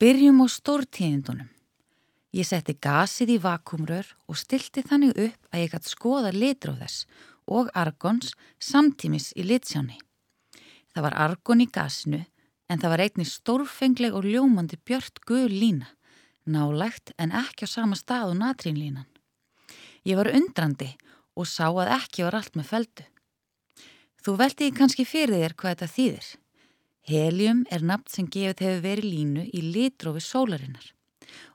Byrjum 0.00 0.40
á 0.40 0.46
stórtíðindunum. 0.48 1.50
Ég 2.32 2.48
setti 2.48 2.72
gasið 2.80 3.34
í 3.34 3.42
vakumrör 3.44 4.08
og 4.24 4.38
stilti 4.40 4.80
þannig 4.80 5.12
upp 5.12 5.52
að 5.52 5.60
ég 5.60 5.74
gætt 5.74 5.90
skoða 5.92 6.32
þess 6.32 7.04
og 7.46 7.68
argons 7.76 8.32
samtímis 8.58 9.34
í 9.36 9.44
litsjáni. 9.44 9.98
Það 10.92 11.06
var 11.06 11.16
argon 11.24 11.64
í 11.64 11.68
gasinu 11.72 12.20
en 12.68 12.80
það 12.80 12.92
var 12.94 13.02
einni 13.04 13.26
stórfengleg 13.28 14.14
og 14.16 14.26
ljómandi 14.28 14.78
björt 14.86 15.20
guð 15.28 15.48
lína, 15.52 15.88
nálægt 16.44 17.12
en 17.18 17.34
ekki 17.36 17.68
á 17.68 17.74
sama 17.74 17.96
stað 17.96 18.32
og 18.32 18.38
natrínlínan. 18.40 19.08
Ég 20.04 20.18
var 20.18 20.32
undrandi 20.32 20.90
og 21.36 21.48
sá 21.48 21.68
að 21.68 21.92
ekki 21.98 22.24
var 22.26 22.38
allt 22.38 22.56
með 22.58 22.70
feldu. 22.70 23.04
Þú 24.22 24.36
veldiði 24.38 24.76
kannski 24.78 25.04
fyrir 25.08 25.40
þér 25.42 25.54
hvað 25.58 25.74
þetta 25.74 25.94
þýðir. 25.96 26.26
Helium 27.10 27.62
er 27.74 27.82
nafn 27.82 28.10
sem 28.12 28.28
gefið 28.30 28.66
hefur 28.66 28.82
verið 28.84 29.08
línu 29.10 29.46
í 29.50 29.62
litrófi 29.74 30.22
sólarinnar 30.22 30.92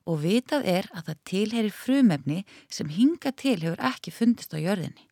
og 0.07 0.21
vitað 0.23 0.65
er 0.67 0.87
að 0.95 1.09
það 1.09 1.21
tilheyri 1.29 1.71
frumefni 1.71 2.41
sem 2.71 2.89
hinga 2.91 3.31
til 3.31 3.59
hefur 3.61 3.83
ekki 3.89 4.11
fundist 4.11 4.55
á 4.55 4.59
jörðinni. 4.59 5.06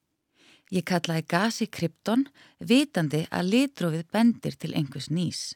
Ég 0.75 0.83
kallaði 0.83 1.23
gasi 1.31 1.69
krypton 1.71 2.25
vitandi 2.59 3.21
að 3.31 3.51
litrófið 3.53 4.09
bendir 4.11 4.57
til 4.59 4.73
einhvers 4.75 5.07
nýs. 5.07 5.53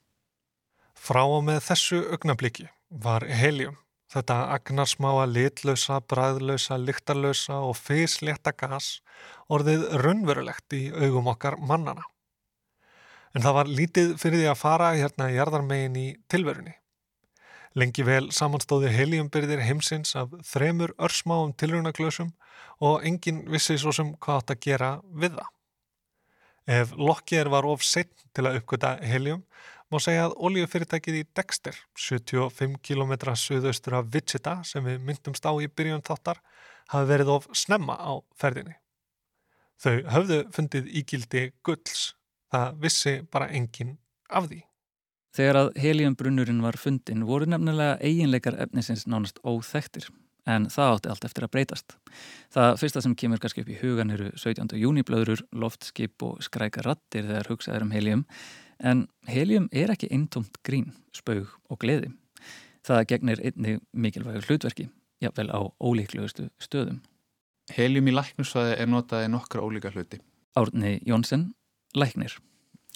Frá 0.95 1.25
og 1.25 1.43
með 1.47 1.59
þessu 1.65 1.99
augnabliki 2.15 2.69
var 3.03 3.25
helium, 3.27 3.75
þetta 4.11 4.37
agnarsmáa 4.55 5.25
litlausa, 5.27 5.99
bræðlausa, 6.07 6.79
lyktarlausa 6.79 7.59
og 7.67 7.75
fyrslétta 7.79 8.55
gas 8.55 9.01
orðið 9.51 9.85
raunverulegt 10.05 10.77
í 10.79 10.85
augum 10.95 11.27
okkar 11.33 11.59
mannana. 11.59 12.07
En 13.35 13.43
það 13.43 13.57
var 13.59 13.75
lítið 13.81 14.15
fyrir 14.21 14.43
því 14.43 14.51
að 14.53 14.61
fara 14.63 14.93
hérna 14.95 15.27
í 15.29 15.35
jarðarmegin 15.35 15.99
í 15.99 16.07
tilverunni. 16.31 16.78
Lengi 17.77 18.01
vel 18.05 18.31
samanstóði 18.33 18.89
heliumbyrðir 18.95 19.61
heimsins 19.61 20.15
af 20.17 20.31
þremur 20.49 20.95
örsmáum 20.97 21.51
tilrunaglösum 21.53 22.31
og 22.81 23.05
enginn 23.05 23.43
vissi 23.51 23.77
svo 23.77 23.93
sem 23.93 24.15
hvað 24.17 24.41
átt 24.41 24.53
að 24.55 24.63
gera 24.65 24.89
við 25.13 25.35
það. 25.37 25.51
Ef 26.69 26.93
Lockyer 26.97 27.49
var 27.49 27.65
of 27.65 27.85
setn 27.85 28.29
til 28.33 28.45
að 28.45 28.59
uppgöta 28.59 28.95
helium, 29.05 29.43
má 29.89 29.97
segja 30.01 30.27
að 30.27 30.35
oljufyrirtækið 30.49 31.17
í 31.17 31.23
Dexter, 31.37 31.77
75 31.97 32.77
km 32.85 33.13
suðaustur 33.33 33.97
af 33.97 34.11
Wichita 34.13 34.59
sem 34.65 34.85
við 34.85 35.01
myndumst 35.05 35.45
á 35.49 35.53
í 35.57 35.65
byrjun 35.69 36.05
þáttar, 36.05 36.41
hafi 36.93 37.09
verið 37.09 37.33
of 37.33 37.49
snemma 37.57 37.97
á 37.97 38.21
ferðinni. 38.37 38.77
Þau 39.81 39.95
höfðu 40.13 40.39
fundið 40.53 40.89
ígildi 41.01 41.43
gulls, 41.65 42.13
það 42.53 42.81
vissi 42.85 43.15
bara 43.31 43.49
enginn 43.49 43.97
af 44.29 44.49
því. 44.49 44.61
Þegar 45.35 45.59
að 45.59 45.75
heliumbrunnurinn 45.83 46.63
var 46.63 46.77
fundin 46.81 47.27
voru 47.27 47.45
nefnilega 47.49 47.99
eiginleikar 48.01 48.57
efnisins 48.65 49.05
nánast 49.05 49.37
óþektir 49.45 50.09
en 50.49 50.65
það 50.71 50.93
átti 50.95 51.11
allt 51.11 51.27
eftir 51.27 51.45
að 51.45 51.51
breytast. 51.53 51.95
Það 52.53 52.77
fyrsta 52.81 53.03
sem 53.05 53.15
kemur 53.21 53.41
kannski 53.41 53.63
upp 53.63 53.69
í 53.69 53.77
hugan 53.81 54.13
eru 54.15 54.31
17. 54.33 54.71
júniblöðurur, 54.81 55.43
loftskip 55.51 56.25
og 56.25 56.39
skræka 56.45 56.83
rattir 56.85 57.27
þegar 57.27 57.51
hugsaður 57.51 57.85
um 57.85 57.93
helium 57.93 58.23
en 58.79 59.05
helium 59.29 59.67
er 59.75 59.91
ekki 59.93 60.09
eintomt 60.15 60.57
grín, 60.65 60.93
spaug 61.13 61.51
og 61.69 61.81
gleði. 61.83 62.13
Það 62.87 63.05
gegnir 63.11 63.43
einni 63.43 63.77
mikilvægur 63.91 64.47
hlutverki, 64.47 64.87
jafnvel 65.21 65.49
á 65.51 65.59
ólíklegustu 65.83 66.47
stöðum. 66.63 67.01
Helium 67.75 68.07
í 68.09 68.15
læknusvæði 68.15 68.79
er 68.79 68.89
notaði 68.89 69.29
nokkra 69.29 69.61
ólíka 69.61 69.91
hluti. 69.93 70.21
Árni 70.57 70.97
Jónsson, 71.05 71.51
læknir. 71.93 72.39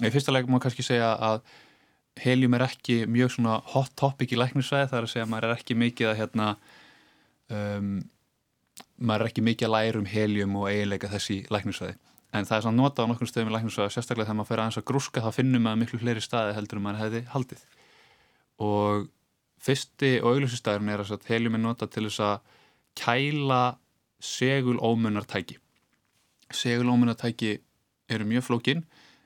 Í 0.01 0.09
fyrsta 0.09 0.33
leik 0.33 0.47
má 0.49 0.57
kannski 0.63 0.85
segja 0.85 1.11
að 1.13 1.43
helium 2.21 2.53
er 2.57 2.67
ekki 2.67 3.03
mjög 3.09 3.35
svona 3.35 3.57
hot 3.73 3.93
topic 3.99 4.33
í 4.33 4.39
læknisvæði 4.39 4.89
þar 4.91 5.07
að 5.07 5.11
segja 5.13 5.25
að 5.25 5.31
maður 5.31 5.49
er 5.49 5.55
ekki 5.57 5.77
mikið 5.79 6.09
að 6.11 6.19
hérna 6.21 6.49
um, 7.49 7.93
maður 8.97 9.25
er 9.25 9.31
ekki 9.31 9.45
mikið 9.45 9.69
að 9.69 9.75
læra 9.75 10.01
um 10.01 10.09
helium 10.09 10.57
og 10.61 10.67
eiginleika 10.69 11.11
þessi 11.11 11.39
læknisvæði 11.53 11.97
en 12.33 12.47
það 12.49 12.57
er 12.57 12.65
svona 12.65 12.81
notað 12.81 13.05
á 13.05 13.09
nokkur 13.11 13.29
stöðum 13.29 13.51
í 13.51 13.55
læknisvæði 13.57 13.95
sérstaklega 13.95 14.29
þegar 14.29 14.39
maður 14.39 14.51
fer 14.51 14.63
aðeins 14.63 14.79
að 14.81 14.87
grúska 14.89 15.23
þá 15.25 15.31
finnum 15.35 15.65
maður 15.65 15.81
miklu 15.83 15.99
fleiri 16.01 16.23
staði 16.23 16.55
heldur 16.57 16.79
en 16.79 16.85
maður 16.87 17.03
hefði 17.03 17.21
haldið. 17.33 17.65
Og 18.65 19.03
fyrsti 19.63 20.11
og 20.21 20.31
augljósistæðurinn 20.31 20.93
er 20.95 21.03
að 21.03 21.27
helium 21.29 21.59
er 21.59 21.63
notað 21.63 21.93
til 21.93 22.07
þess 22.07 22.23
að 22.25 22.55
kæla 22.97 23.61
segulómunartæki 24.23 25.59
segulómunartæki 26.53 27.57
eru 28.09 28.27
mjög 28.27 28.47
flókin 28.47 28.83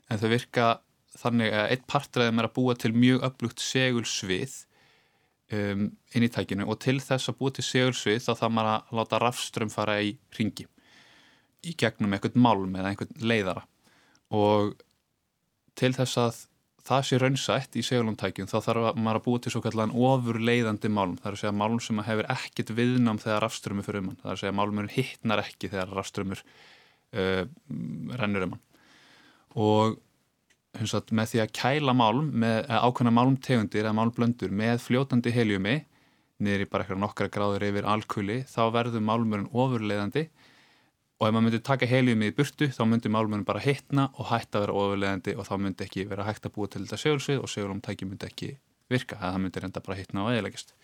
en 0.10 0.19
þau 0.19 0.30
virka 0.32 0.67
þannig 1.21 1.54
að 1.54 1.73
eitt 1.73 1.85
partræðum 1.92 2.42
er 2.42 2.48
að 2.50 2.56
búa 2.58 2.75
til 2.79 2.94
mjög 2.96 3.27
upplugt 3.27 3.63
segulsvið 3.63 4.56
um, 5.58 5.85
inn 6.13 6.25
í 6.27 6.31
tækinu 6.33 6.67
og 6.67 6.79
til 6.83 6.98
þess 7.04 7.31
að 7.31 7.39
búa 7.42 7.56
til 7.56 7.67
segulsvið 7.67 8.25
þá 8.25 8.33
það 8.42 8.58
maður 8.58 8.73
að 8.73 9.00
láta 9.00 9.21
rafströmm 9.23 9.73
fara 9.73 10.00
í 10.04 10.17
ringi 10.37 10.67
í 11.67 11.73
gegnum 11.79 12.13
einhvern 12.15 12.44
málm 12.44 12.75
eða 12.77 12.92
einhvern 12.92 13.25
leiðara. 13.27 13.63
Og 14.35 14.75
til 15.77 15.94
þess 15.96 16.19
að 16.21 16.39
það 16.87 17.04
sé 17.04 17.19
raunsætt 17.19 17.75
í 17.75 17.83
segulumtækjum 17.83 18.48
þá 18.48 18.58
þarf 18.63 18.87
maður 18.96 19.19
að 19.19 19.25
búa 19.25 19.42
til 19.44 19.54
svo 19.54 19.62
kallan 19.65 19.92
ofur 19.92 20.39
leiðandi 20.39 20.92
málm, 20.94 21.17
það 21.19 21.29
er 21.29 21.35
að 21.35 21.42
segja 21.42 21.58
málm 21.60 21.81
sem 21.83 22.02
hefur 22.08 22.29
ekkit 22.31 22.73
viðnám 22.77 23.19
þegar 23.23 23.44
rafströmmu 23.44 23.83
fyrir 23.83 24.04
um 24.04 24.10
hann, 24.12 24.19
það 24.21 24.29
er 24.29 24.37
að 24.37 24.44
segja 24.44 24.58
málmurinn 24.60 24.94
hittnar 24.94 25.44
ekki 25.44 25.71
þegar 25.73 25.94
rafströmmur 25.98 26.44
uh, 26.46 27.44
rennur 28.21 28.48
um 28.48 28.56
hann. 28.56 28.63
Og 29.58 29.98
sagt, 30.88 31.13
með 31.15 31.32
því 31.32 31.44
að 31.44 31.54
kæla 31.58 31.96
málm 31.98 32.34
með 32.44 32.68
ákveðna 32.70 33.13
málmtegundir 33.18 33.86
eða 33.86 33.96
málmblöndur 33.98 34.52
með 34.54 34.82
fljótandi 34.84 35.34
heljumi 35.34 35.80
niður 36.44 36.65
í 36.65 36.70
bara 36.70 36.86
eitthvað 36.86 37.02
nokkra 37.02 37.32
gráður 37.34 37.65
yfir 37.70 37.88
alkuli 37.90 38.44
þá 38.50 38.62
verður 38.76 39.06
málmurinn 39.08 39.50
ofurleiðandi 39.50 40.28
og 41.18 41.26
ef 41.26 41.34
maður 41.34 41.46
myndi 41.48 41.62
taka 41.65 41.90
heliumið 41.90 42.30
í 42.30 42.36
burtu 42.38 42.68
þá 42.70 42.84
myndi 42.86 43.10
málmunum 43.10 43.46
bara 43.48 43.63
hittna 43.63 44.12
og 44.13 44.30
hætta 44.30 44.60
að 44.60 44.68
vera 44.68 44.76
ofulegandi 44.84 45.34
og 45.34 45.48
þá 45.48 45.54
myndi 45.63 45.88
ekki 45.88 46.06
vera 46.12 46.28
hægt 46.28 46.46
að 46.46 46.54
búa 46.58 46.70
til 46.70 46.84
þetta 46.84 47.00
segulsvið 47.02 47.42
og 47.42 47.50
segulumtæki 47.50 48.06
myndi 48.06 48.30
ekki 48.30 48.52
virka, 48.92 49.18
það 49.20 49.40
myndi 49.44 49.63
reynda 49.63 49.84
bara 49.84 49.98
hittna 49.98 50.26
og 50.26 50.34
eðilegist. 50.36 50.76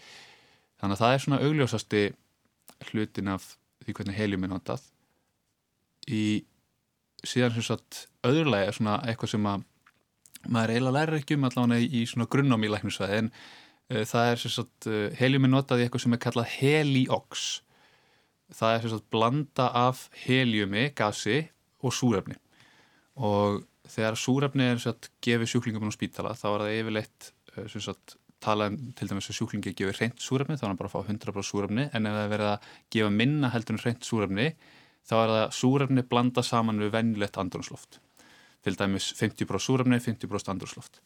Þannig 0.81 0.97
að 0.97 1.03
það 1.03 1.13
er 1.13 1.21
svona 1.23 1.41
augljósasti 1.47 2.01
hlutin 2.89 3.29
af 3.31 3.45
því 3.83 3.95
hvernig 3.99 4.17
helium 4.17 4.47
er 4.47 4.51
notað. 4.51 4.87
Í 6.09 6.23
síðan 7.23 7.53
sem 7.55 7.67
sagt 7.69 8.07
öðrulega 8.25 8.71
er 8.71 8.75
svona 8.75 8.97
eitthvað 9.05 9.35
sem 9.35 9.47
að 9.47 9.69
maður 10.47 10.75
eiginlega 10.75 10.97
lærir 10.97 11.19
ekki 11.19 11.37
um 11.37 11.47
allavega 11.47 11.83
í 11.83 12.05
svona 12.09 12.29
grunnám 12.31 12.65
í 12.65 12.71
læknisvæði 12.71 13.19
en 13.21 13.29
uh, 13.33 14.03
það 14.09 14.31
er 14.31 14.41
sem 14.43 14.55
sagt 14.55 14.89
uh, 14.89 15.05
helium 15.19 15.47
er 15.47 15.53
notað 15.53 15.83
í 15.83 15.87
eitthvað 15.87 16.05
sem 16.05 16.17
er 16.17 16.23
kallað 16.25 16.49
heliox. 16.57 17.45
Það 18.53 18.75
er 18.75 18.83
sem 18.83 18.93
sagt 18.93 19.11
blanda 19.13 19.69
af 19.77 20.07
heliumi, 20.25 20.89
gasi 20.97 21.39
og 21.83 21.95
súrefni. 21.95 22.35
Og 23.17 23.63
þegar 23.89 24.19
súrefni 24.19 24.67
er 24.67 24.77
sem 24.77 24.91
sagt 24.91 25.11
gefið 25.23 25.53
sjúklingum 25.53 25.89
á 25.89 25.93
spítala 25.95 26.35
þá 26.37 26.45
er 26.51 26.65
það 26.65 26.75
yfirleitt 26.81 27.31
uh, 27.55 27.65
sem 27.71 27.83
sagt 27.87 28.17
tala 28.43 28.67
um 28.71 28.77
til 28.97 29.07
dæmis 29.07 29.29
að 29.31 29.37
sjúklingi 29.37 29.73
gefið 29.77 29.99
reynd 29.99 30.23
súrefni 30.23 30.57
þá 30.59 30.65
er 30.65 30.71
hann 30.71 30.79
bara 30.79 30.91
að 30.91 30.95
fá 30.97 31.11
100% 31.13 31.47
súrefni 31.47 31.85
en 31.87 32.07
ef 32.09 32.15
það 32.15 32.23
er 32.25 32.31
verið 32.33 32.49
að 32.51 32.71
gefa 32.95 33.11
minna 33.21 33.51
heldur 33.53 33.77
en 33.77 33.83
reynd 33.83 34.07
súrefni 34.07 34.47
þá 35.07 35.13
er 35.19 35.33
það 35.33 35.45
súrefni 35.59 36.05
blanda 36.11 36.43
saman 36.43 36.81
við 36.83 36.91
vennilegt 36.97 37.39
andrunsloft 37.39 37.99
til 38.63 38.77
dæmis 38.79 39.11
50% 39.19 39.65
súrefni, 39.67 39.99
50% 39.99 40.53
andrunsloft 40.53 41.01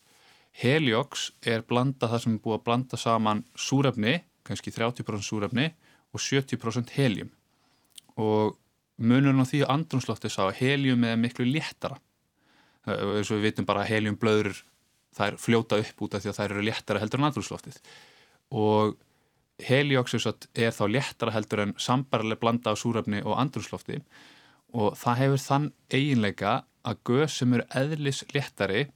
Heliox 0.58 1.32
er 1.46 1.62
blanda 1.68 2.10
það 2.10 2.24
sem 2.24 2.38
er 2.38 2.42
búið 2.42 2.56
að 2.58 2.64
blanda 2.66 2.98
saman 2.98 3.44
súrefni, 3.54 4.16
kannski 4.48 4.74
30% 4.74 5.26
súrefni 5.26 5.68
og 6.16 6.24
70% 6.24 6.94
helium. 6.96 7.30
Og 8.18 8.56
munurinn 8.98 9.44
á 9.44 9.46
því 9.46 9.64
að 9.66 9.74
andrumslofti 9.76 10.32
sá 10.34 10.48
að 10.48 10.56
helium 10.64 11.06
er 11.06 11.20
miklu 11.22 11.46
léttara. 11.46 12.00
Eins 12.88 13.30
og 13.30 13.38
við 13.38 13.52
vitum 13.52 13.68
bara 13.70 13.84
að 13.84 13.92
heliumblöður 13.92 14.64
þær 15.18 15.38
fljóta 15.42 15.78
upp 15.82 16.02
út 16.06 16.16
af 16.16 16.24
því 16.24 16.32
að 16.32 16.40
þær 16.40 16.56
eru 16.56 16.66
léttara 16.66 17.02
heldur 17.04 17.22
en 17.22 17.28
andrumsloftið 17.28 17.78
og 18.58 18.96
helioxisot 19.68 20.48
er 20.56 20.74
þá 20.76 20.84
léttara 20.94 21.34
heldur 21.36 21.64
en 21.64 21.74
sambarlega 21.82 22.40
blanda 22.40 22.74
á 22.74 22.76
súrefni 22.80 23.24
og 23.26 23.36
andrumslofti 23.42 23.98
og 23.98 24.04
það 24.74 25.20
hefur 25.22 25.44
þann 25.44 25.70
eiginleika 25.94 26.54
að 26.88 27.02
göð 27.08 27.28
sem 27.34 27.54
eru 27.56 27.68
eðlis 27.82 28.24
léttari 28.34 28.88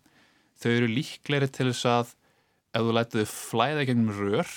þau 0.61 0.71
eru 0.71 0.89
líkleri 0.91 1.47
til 1.51 1.69
þess 1.71 1.87
að 1.89 2.13
ef 2.71 2.85
þú 2.85 2.95
lætið 2.95 3.31
flæða 3.31 3.87
gennum 3.89 4.13
rör 4.15 4.51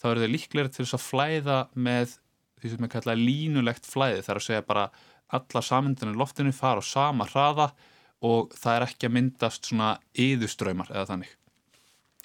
þá 0.00 0.06
eru 0.10 0.24
þau 0.24 0.32
líkleri 0.34 0.72
til 0.72 0.84
þess 0.84 0.96
að 0.96 1.06
flæða 1.06 1.58
með 1.74 2.16
því 2.60 2.72
sem 2.72 2.86
er 2.86 2.92
kallað 2.92 3.24
línulegt 3.24 3.88
flæði. 3.88 4.24
Þar 4.24 4.40
að 4.40 4.46
segja 4.46 4.66
bara 4.66 4.86
alla 5.30 5.62
samundinu 5.64 6.16
loftinu 6.18 6.52
fara 6.54 6.82
á 6.82 6.84
sama 6.84 7.26
hraða 7.30 7.70
og 8.26 8.54
það 8.56 8.76
er 8.76 8.86
ekki 8.86 9.08
að 9.08 9.14
myndast 9.16 9.68
svona 9.68 9.92
yðuströymar 10.12 10.90
eða 10.92 11.06
þannig. 11.12 11.30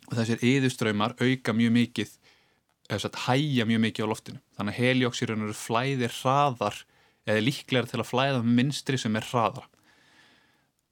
Og 0.09 0.17
þessir 0.19 0.43
yðuströymar 0.45 1.15
auka 1.21 1.55
mjög 1.55 1.75
mikið 1.79 2.17
eða 2.89 3.01
satt 3.05 3.21
hæja 3.25 3.65
mjög 3.67 3.81
mikið 3.87 4.07
á 4.07 4.11
loftinu. 4.11 4.41
Þannig 4.57 4.75
að 4.75 4.79
eru 5.35 5.57
flæðir 5.57 6.17
hraðar 6.19 6.81
eða 7.25 7.45
líklega 7.45 7.89
til 7.89 8.01
að 8.01 8.09
flæða 8.11 8.43
minnstri 8.45 8.99
sem 9.01 9.15
er 9.17 9.25
hraðara. 9.29 9.69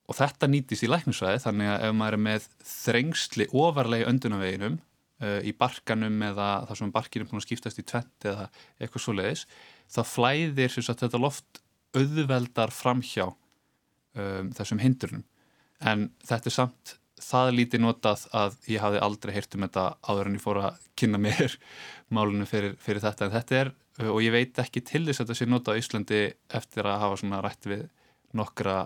Og 0.09 0.17
þetta 0.17 0.49
nýtist 0.51 0.83
í 0.83 0.89
læknisvæði 0.91 1.43
þannig 1.45 1.69
að 1.71 1.85
ef 1.87 1.93
maður 1.95 2.17
er 2.17 2.23
með 2.25 2.47
þrengsli 2.67 3.47
ofarlegi 3.55 4.07
öndunaveginum 4.09 4.79
uh, 5.23 5.39
í 5.45 5.53
barkanum 5.55 6.17
eða 6.27 6.49
það 6.67 6.79
sem 6.79 6.95
barkinum 6.97 7.29
búin 7.29 7.39
að 7.39 7.45
skiptast 7.47 7.79
í 7.79 7.85
tvent 7.87 8.27
eða 8.33 8.49
eitthvað 8.79 9.05
svo 9.05 9.15
leiðis 9.15 9.45
þá 9.93 10.01
flæðir 10.09 10.75
sagt, 10.75 11.05
þetta 11.05 11.21
loft 11.21 11.61
auðveldar 11.93 12.73
framhjá 12.73 13.29
um, 13.29 14.51
þessum 14.57 14.81
hindrunum. 14.81 15.23
En 15.83 16.09
þetta 16.25 16.49
er 16.49 16.55
samt 16.57 16.97
það 17.23 17.53
lítið 17.57 17.83
notað 17.85 18.25
að 18.35 18.57
ég 18.71 18.83
hafi 18.83 19.01
aldrei 19.05 19.33
heyrt 19.35 19.55
um 19.57 19.65
þetta 19.65 19.85
áður 20.03 20.29
en 20.29 20.37
ég 20.37 20.43
fór 20.43 20.61
að 20.63 20.87
kynna 20.99 21.21
mér 21.21 21.57
málunum 22.15 22.49
fyrir, 22.49 22.75
fyrir 22.81 23.03
þetta. 23.03 23.27
En 23.27 23.35
þetta 23.37 23.59
er, 23.61 23.71
og 24.09 24.19
ég 24.25 24.35
veit 24.35 24.59
ekki 24.63 24.83
til 24.85 25.05
þess 25.07 25.21
að 25.21 25.31
þetta 25.31 25.39
sé 25.39 25.49
notað 25.49 25.77
á 25.77 25.81
Íslandi 25.81 26.21
eftir 26.59 26.89
að 26.89 27.01
hafa 27.05 27.21
svona 27.21 27.41
rætt 27.45 27.69
við 27.69 27.87
nokkra 28.37 28.83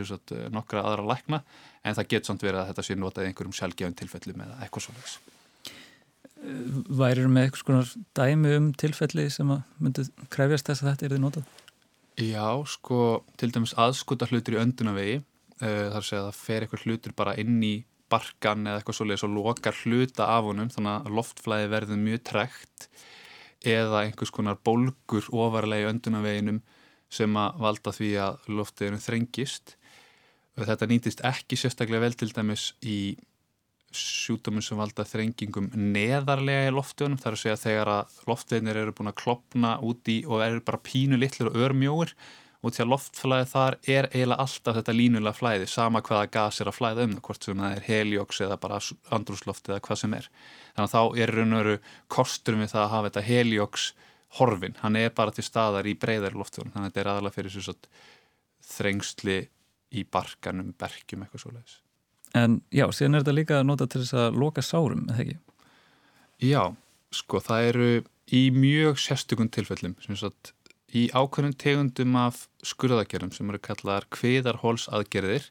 sagt, 0.00 0.32
nokkra 0.52 0.84
aðra 0.86 1.04
lækna 1.12 1.42
en 1.84 1.96
það 1.98 2.08
getur 2.14 2.32
samt 2.32 2.44
verið 2.46 2.62
að 2.62 2.70
þetta 2.70 2.84
sé 2.86 2.96
notað 2.96 3.26
í 3.26 3.30
einhverjum 3.30 3.56
sjálfgefum 3.58 3.96
tilfellum 3.98 4.44
eða 4.46 4.58
eitthvað 4.64 4.86
svona 4.86 5.12
Værir 6.42 7.28
með 7.30 7.44
eitthvað 7.46 7.60
svona 7.62 8.06
dæmi 8.18 8.54
um 8.58 8.70
tilfelli 8.74 9.28
sem 9.30 9.50
að 9.54 9.60
myndið 9.82 10.08
kræfjast 10.32 10.70
þess 10.70 10.82
að 10.82 10.88
þetta 10.90 11.06
er 11.06 11.12
þið 11.14 11.22
notað? 11.22 11.50
Já, 12.22 12.48
sko, 12.68 13.02
til 13.40 13.50
dæmis 13.54 13.76
aðskuta 13.80 14.28
hlutur 14.28 14.56
í 14.56 14.62
öndunavegi 14.62 15.20
þar 15.62 16.06
sé 16.06 16.18
að 16.18 16.28
það 16.28 16.42
fer 16.42 16.64
eitthvað 16.64 16.84
hlutur 16.86 17.16
bara 17.16 17.36
inn 17.40 17.58
í 17.62 17.74
barkan 18.12 18.66
eða 18.66 18.80
eitthvað 18.80 18.98
svolítið 18.98 19.26
og 19.28 19.34
lokar 19.38 19.80
hluta 19.84 20.28
af 20.34 20.46
honum 20.48 20.70
þannig 20.72 20.94
að 20.94 21.16
loftflæði 21.18 21.72
verður 21.72 22.00
mjög 22.02 22.22
trekt 22.28 22.88
eða 23.62 24.04
einhvers 24.06 24.32
konar 24.34 24.58
bólgur 24.66 25.28
ofarlega 25.30 25.86
í 25.86 25.90
öndunaveginum 25.92 26.60
sem 27.12 27.36
að 27.38 27.60
valda 27.62 27.92
því 27.94 28.10
að 28.24 28.48
loftiðinu 28.58 29.02
þrengist. 29.02 29.76
Og 30.58 30.66
þetta 30.68 30.88
nýtist 30.88 31.22
ekki 31.24 31.58
sérstaklega 31.60 32.04
vel 32.04 32.16
til 32.18 32.32
dæmis 32.34 32.72
í 32.84 33.14
sjútumum 33.92 34.64
sem 34.64 34.78
valda 34.80 35.04
þrengingum 35.04 35.68
neðarlega 35.76 36.70
í 36.70 36.74
loftiðunum 36.74 37.20
þar 37.20 37.36
að 37.36 37.42
segja 37.42 37.60
þegar 37.60 37.90
að 37.92 38.14
loftiðinir 38.28 38.80
eru 38.82 38.94
búin 38.96 39.12
að 39.12 39.18
klopna 39.20 39.74
úti 39.84 40.22
og 40.24 40.44
eru 40.44 40.62
bara 40.64 40.80
pínu 40.80 41.18
litlir 41.20 41.50
og 41.50 41.58
örmjóir 41.66 42.14
og 42.62 42.74
til 42.74 42.84
að 42.84 42.92
loftflæði 42.92 43.48
þar 43.50 43.76
er 43.90 44.08
eiginlega 44.12 44.44
alltaf 44.44 44.76
þetta 44.78 44.94
línulega 44.94 45.38
flæði 45.38 45.66
sama 45.70 46.02
hvaða 46.06 46.30
gas 46.30 46.60
er 46.62 46.70
að 46.70 46.78
flæða 46.78 47.06
um 47.08 47.16
það 47.16 47.24
hvort 47.26 47.48
sem 47.48 47.64
það 47.64 47.76
er 47.76 47.86
heliox 47.88 48.40
eða 48.46 48.58
bara 48.62 48.78
andrúsloft 49.18 49.70
eða 49.70 49.82
hvað 49.82 50.00
sem 50.02 50.14
er. 50.14 50.28
Þannig 50.76 50.86
að 50.86 50.94
þá 50.94 51.22
er 51.24 51.34
raun 51.36 51.56
og 51.56 51.62
veru 51.62 51.76
kosturum 52.16 52.62
við 52.62 52.72
það 52.74 52.84
að 52.84 52.92
hafa 52.94 53.10
þetta 53.10 53.26
heliox 53.26 53.88
horfin, 54.38 54.76
hann 54.80 54.96
er 54.96 55.12
bara 55.14 55.34
til 55.34 55.44
staðar 55.44 55.88
í 55.88 55.96
breyðar 55.98 56.36
loftiðunum 56.38 56.72
þannig 56.72 56.86
að 56.86 56.92
þetta 56.92 57.02
er 57.02 57.10
aðalega 57.12 57.36
fyrir 57.36 57.56
svo 57.56 57.74
þrengsli 58.72 59.38
í 59.92 60.04
barkanum, 60.08 60.72
bergjum 60.78 61.24
eitthvað 61.24 61.42
svo 61.42 61.52
leiðis 61.52 61.80
En 62.32 62.62
já, 62.72 62.86
síðan 62.96 63.18
er 63.18 63.24
þetta 63.24 63.36
líka 63.36 63.58
að 63.60 63.66
nota 63.68 63.86
til 63.90 64.00
þess 64.00 64.16
að 64.16 64.38
loka 64.40 64.64
sárum, 64.64 65.04
eða 65.12 65.24
ekki? 65.26 65.34
Já, 66.48 66.62
sko, 67.12 67.42
það 67.44 67.66
eru 67.68 67.88
í 68.32 68.42
mjög 68.56 69.02
sérstökun 69.02 69.52
tilfellum, 69.52 69.98
sem 70.00 70.16
sagt, 70.16 70.54
í 70.92 71.06
ákveðnum 71.12 71.56
tegundum 71.60 72.16
af 72.20 72.46
skurðagerðum 72.66 73.32
sem 73.34 73.48
eru 73.50 73.60
kallaðar 73.64 74.06
kviðarhólsaðgerðir. 74.12 75.48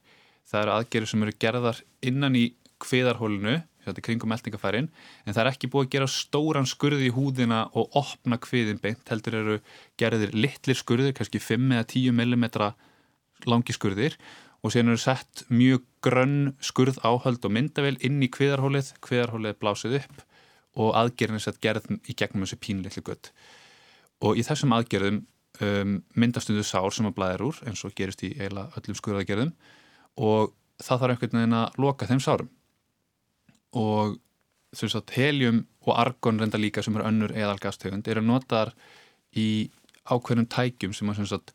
Það 0.47 0.63
eru 0.63 0.73
aðgerðir 0.75 1.11
sem 1.11 1.25
eru 1.25 1.35
gerðar 1.41 1.81
innan 2.05 2.37
í 2.37 2.45
kviðarhólinu, 2.81 3.55
þetta 3.85 4.01
er 4.01 4.05
kringum 4.05 4.31
meldingafærin, 4.31 4.87
en 5.25 5.35
það 5.35 5.41
er 5.43 5.49
ekki 5.51 5.69
búið 5.71 5.87
að 5.87 5.91
gera 5.95 6.11
stóran 6.11 6.69
skurði 6.69 7.09
í 7.09 7.13
húðina 7.15 7.63
og 7.77 7.97
opna 7.97 8.37
kviðin 8.41 8.81
beint, 8.81 9.03
heldur 9.09 9.37
eru 9.39 9.57
gerðir 10.01 10.33
litlir 10.37 10.77
skurðir, 10.77 11.15
kannski 11.17 11.41
5 11.41 11.75
eða 11.77 11.87
10 11.93 12.17
mm 12.17 12.47
langi 13.49 13.73
skurðir 13.73 14.17
og 14.61 14.73
síðan 14.73 14.93
eru 14.93 15.01
sett 15.01 15.43
mjög 15.49 15.85
grönn 16.05 16.53
skurð 16.61 16.99
áhöld 17.01 17.45
og 17.47 17.53
myndavel 17.55 17.95
inn 18.05 18.21
í 18.21 18.29
kviðarhólið, 18.29 18.93
kviðarhólið 19.01 19.57
blásið 19.61 19.97
upp 20.01 20.21
og 20.81 20.93
aðgerðin 20.97 21.39
er 21.39 21.45
sett 21.47 21.61
gerð 21.63 21.89
í 22.05 22.15
gegnum 22.17 22.45
þessu 22.45 22.59
pínleikli 22.61 23.03
gött. 23.05 23.31
Og 24.21 24.37
í 24.37 24.45
þessum 24.45 24.75
aðgerðum 24.77 25.23
um, 25.65 25.99
myndastundu 26.17 26.63
sár 26.65 26.93
sem 26.95 27.07
að 27.09 27.17
blæðir 27.19 27.45
úr, 27.49 27.61
eins 27.67 27.83
og 27.87 27.95
gerist 27.97 28.23
í 28.25 28.33
eiginlega 28.37 28.81
öllum 28.81 28.97
skurðagerðum 28.99 29.53
og 30.21 30.55
það 30.81 31.03
þarf 31.03 31.15
einhvern 31.15 31.39
veginn 31.39 31.59
að 31.59 31.79
loka 31.81 32.09
þeim 32.09 32.23
sárum. 32.23 32.49
Og 33.77 34.17
þess 34.75 34.97
að 34.97 35.13
helium 35.17 35.61
og 35.85 35.93
argon 35.99 36.39
reynda 36.39 36.59
líka 36.59 36.83
sem 36.83 36.97
er 36.97 37.07
önnur 37.07 37.33
eðalgastegund 37.35 38.07
eru 38.07 38.23
notaðar 38.23 38.73
í 39.37 39.69
ákveðnum 40.09 40.49
tækjum 40.51 40.93
sem 40.95 41.11
að 41.11 41.23
sagt, 41.29 41.53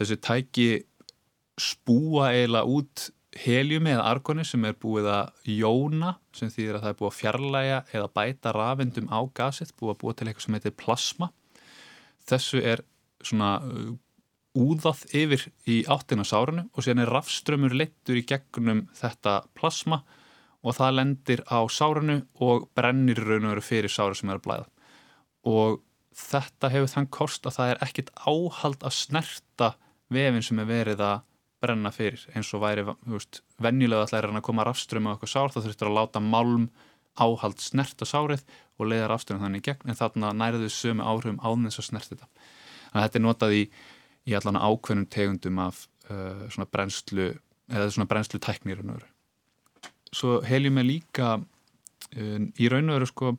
þessi 0.00 0.18
tæki 0.24 0.68
spúa 1.60 2.30
eiginlega 2.34 2.68
út 2.70 3.10
heliumi 3.38 3.92
eða 3.94 4.08
argoni 4.10 4.44
sem 4.46 4.64
er 4.66 4.76
búið 4.80 5.08
að 5.12 5.50
jóna 5.54 6.16
sem 6.34 6.50
þýðir 6.50 6.78
að 6.78 6.84
það 6.84 6.92
er 6.92 6.96
búið 6.98 7.10
að 7.10 7.18
fjarlæga 7.18 7.82
eða 7.94 8.12
bæta 8.16 8.54
rafindum 8.56 9.12
á 9.12 9.20
gasið, 9.38 9.74
búið 9.78 9.92
að 9.94 10.00
búið 10.00 10.16
til 10.16 10.26
eitthvað 10.28 10.46
sem 10.46 10.56
heitir 10.58 10.76
plasma. 10.80 11.30
Þessu 12.30 12.62
er 12.72 12.82
svona 13.24 13.58
uh, 13.64 13.92
úðað 14.58 15.04
yfir 15.14 15.44
í 15.70 15.82
áttina 15.90 16.24
sárunu 16.26 16.66
og 16.74 16.84
síðan 16.84 17.04
er 17.04 17.12
rafströmmur 17.14 17.76
leittur 17.76 18.18
í 18.18 18.26
gegnum 18.26 18.86
þetta 18.98 19.40
plasma 19.54 20.02
og 20.60 20.76
það 20.76 20.96
lendir 20.98 21.44
á 21.48 21.64
sárunu 21.70 22.18
og 22.42 22.66
brennir 22.76 23.22
raun 23.22 23.46
og 23.46 23.54
veru 23.54 23.64
fyrir 23.64 23.92
sáru 23.92 24.18
sem 24.18 24.28
er 24.28 24.40
að 24.40 24.46
blæða. 24.48 24.66
Og 25.48 25.80
þetta 26.16 26.70
hefur 26.74 26.92
þann 26.94 27.10
kost 27.14 27.46
að 27.46 27.56
það 27.56 27.72
er 27.72 27.82
ekkit 27.86 28.12
áhald 28.18 28.84
að 28.84 28.96
snerta 28.98 29.72
vefin 30.10 30.44
sem 30.44 30.60
er 30.60 30.68
verið 30.68 31.04
að 31.06 31.26
brenna 31.60 31.92
fyrir 31.92 32.22
eins 32.34 32.50
og 32.56 32.62
væri 32.64 32.84
veist, 32.88 33.42
venjulega 33.60 34.06
allar 34.06 34.24
er 34.24 34.32
hann 34.32 34.40
að 34.40 34.46
koma 34.48 34.64
rafströmm 34.66 35.08
á 35.08 35.12
eitthvað 35.12 35.32
sár 35.34 35.52
þá 35.52 35.60
þurftur 35.60 35.90
að 35.90 35.98
láta 35.98 36.22
málm 36.24 36.70
áhald 37.20 37.60
snerta 37.60 38.08
sárið 38.08 38.44
og 38.80 38.88
leiða 38.88 39.10
rafströmm 39.10 39.42
þannig 39.44 39.66
gegn 39.66 39.92
en 39.92 39.98
þarna 39.98 40.32
nærðu 40.36 40.70
sömu 40.72 41.04
áhrifum 41.04 41.40
áðins 41.44 41.80
að 41.80 41.88
snerta 41.90 42.16
þetta. 42.16 42.30
Að 42.90 43.04
þetta 43.04 43.18
er 43.18 43.24
notað 43.24 43.56
í 43.60 43.64
í 44.28 44.36
allan 44.36 44.58
ákveðnum 44.60 45.08
tegundum 45.10 45.60
af 45.62 45.86
uh, 46.10 46.46
svona 46.52 46.68
brennslu 46.70 47.30
eða 47.70 47.90
svona 47.94 48.08
brennslu 48.10 48.40
tæknir 48.42 48.82
svo 50.14 50.40
helium 50.46 50.80
er 50.80 50.88
líka 50.88 51.36
uh, 51.38 52.40
í 52.58 52.70
raun 52.70 52.90
og 52.90 52.98
veru 52.98 53.10
sko 53.10 53.32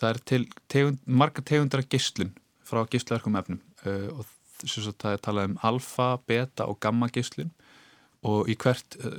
það 0.00 0.10
er 0.10 0.20
til 0.32 0.44
tegund, 0.72 1.00
marga 1.06 1.44
tegundar 1.44 1.84
gistlun 1.88 2.34
frá 2.64 2.84
gistlaverkum 2.88 3.36
efnum. 3.40 3.60
Uh, 3.84 4.20
og 4.20 4.28
að 4.60 4.94
það 5.00 5.14
er 5.14 5.24
talað 5.24 5.50
um 5.50 5.58
alfa, 5.64 6.12
beta 6.28 6.68
og 6.68 6.78
gamma 6.84 7.08
gistlun 7.12 7.50
og 8.28 8.48
í 8.52 8.56
hvert 8.60 8.96
uh, 9.00 9.18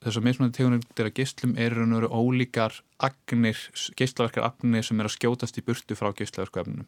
þessar 0.00 0.24
mismunandi 0.24 0.56
tegundir 0.56 1.10
af 1.10 1.14
gistlum 1.14 1.56
eru 1.58 1.82
raun 1.82 1.96
og 1.96 2.00
veru 2.00 2.12
ólíkar 2.22 2.80
agnir, 3.02 3.58
gistlaverkar 3.98 4.46
agnir 4.46 4.86
sem 4.86 5.00
er 5.00 5.10
að 5.10 5.16
skjótast 5.18 5.58
í 5.58 5.66
burtu 5.66 5.98
frá 5.98 6.14
gistlaverku 6.16 6.62
efnum 6.62 6.86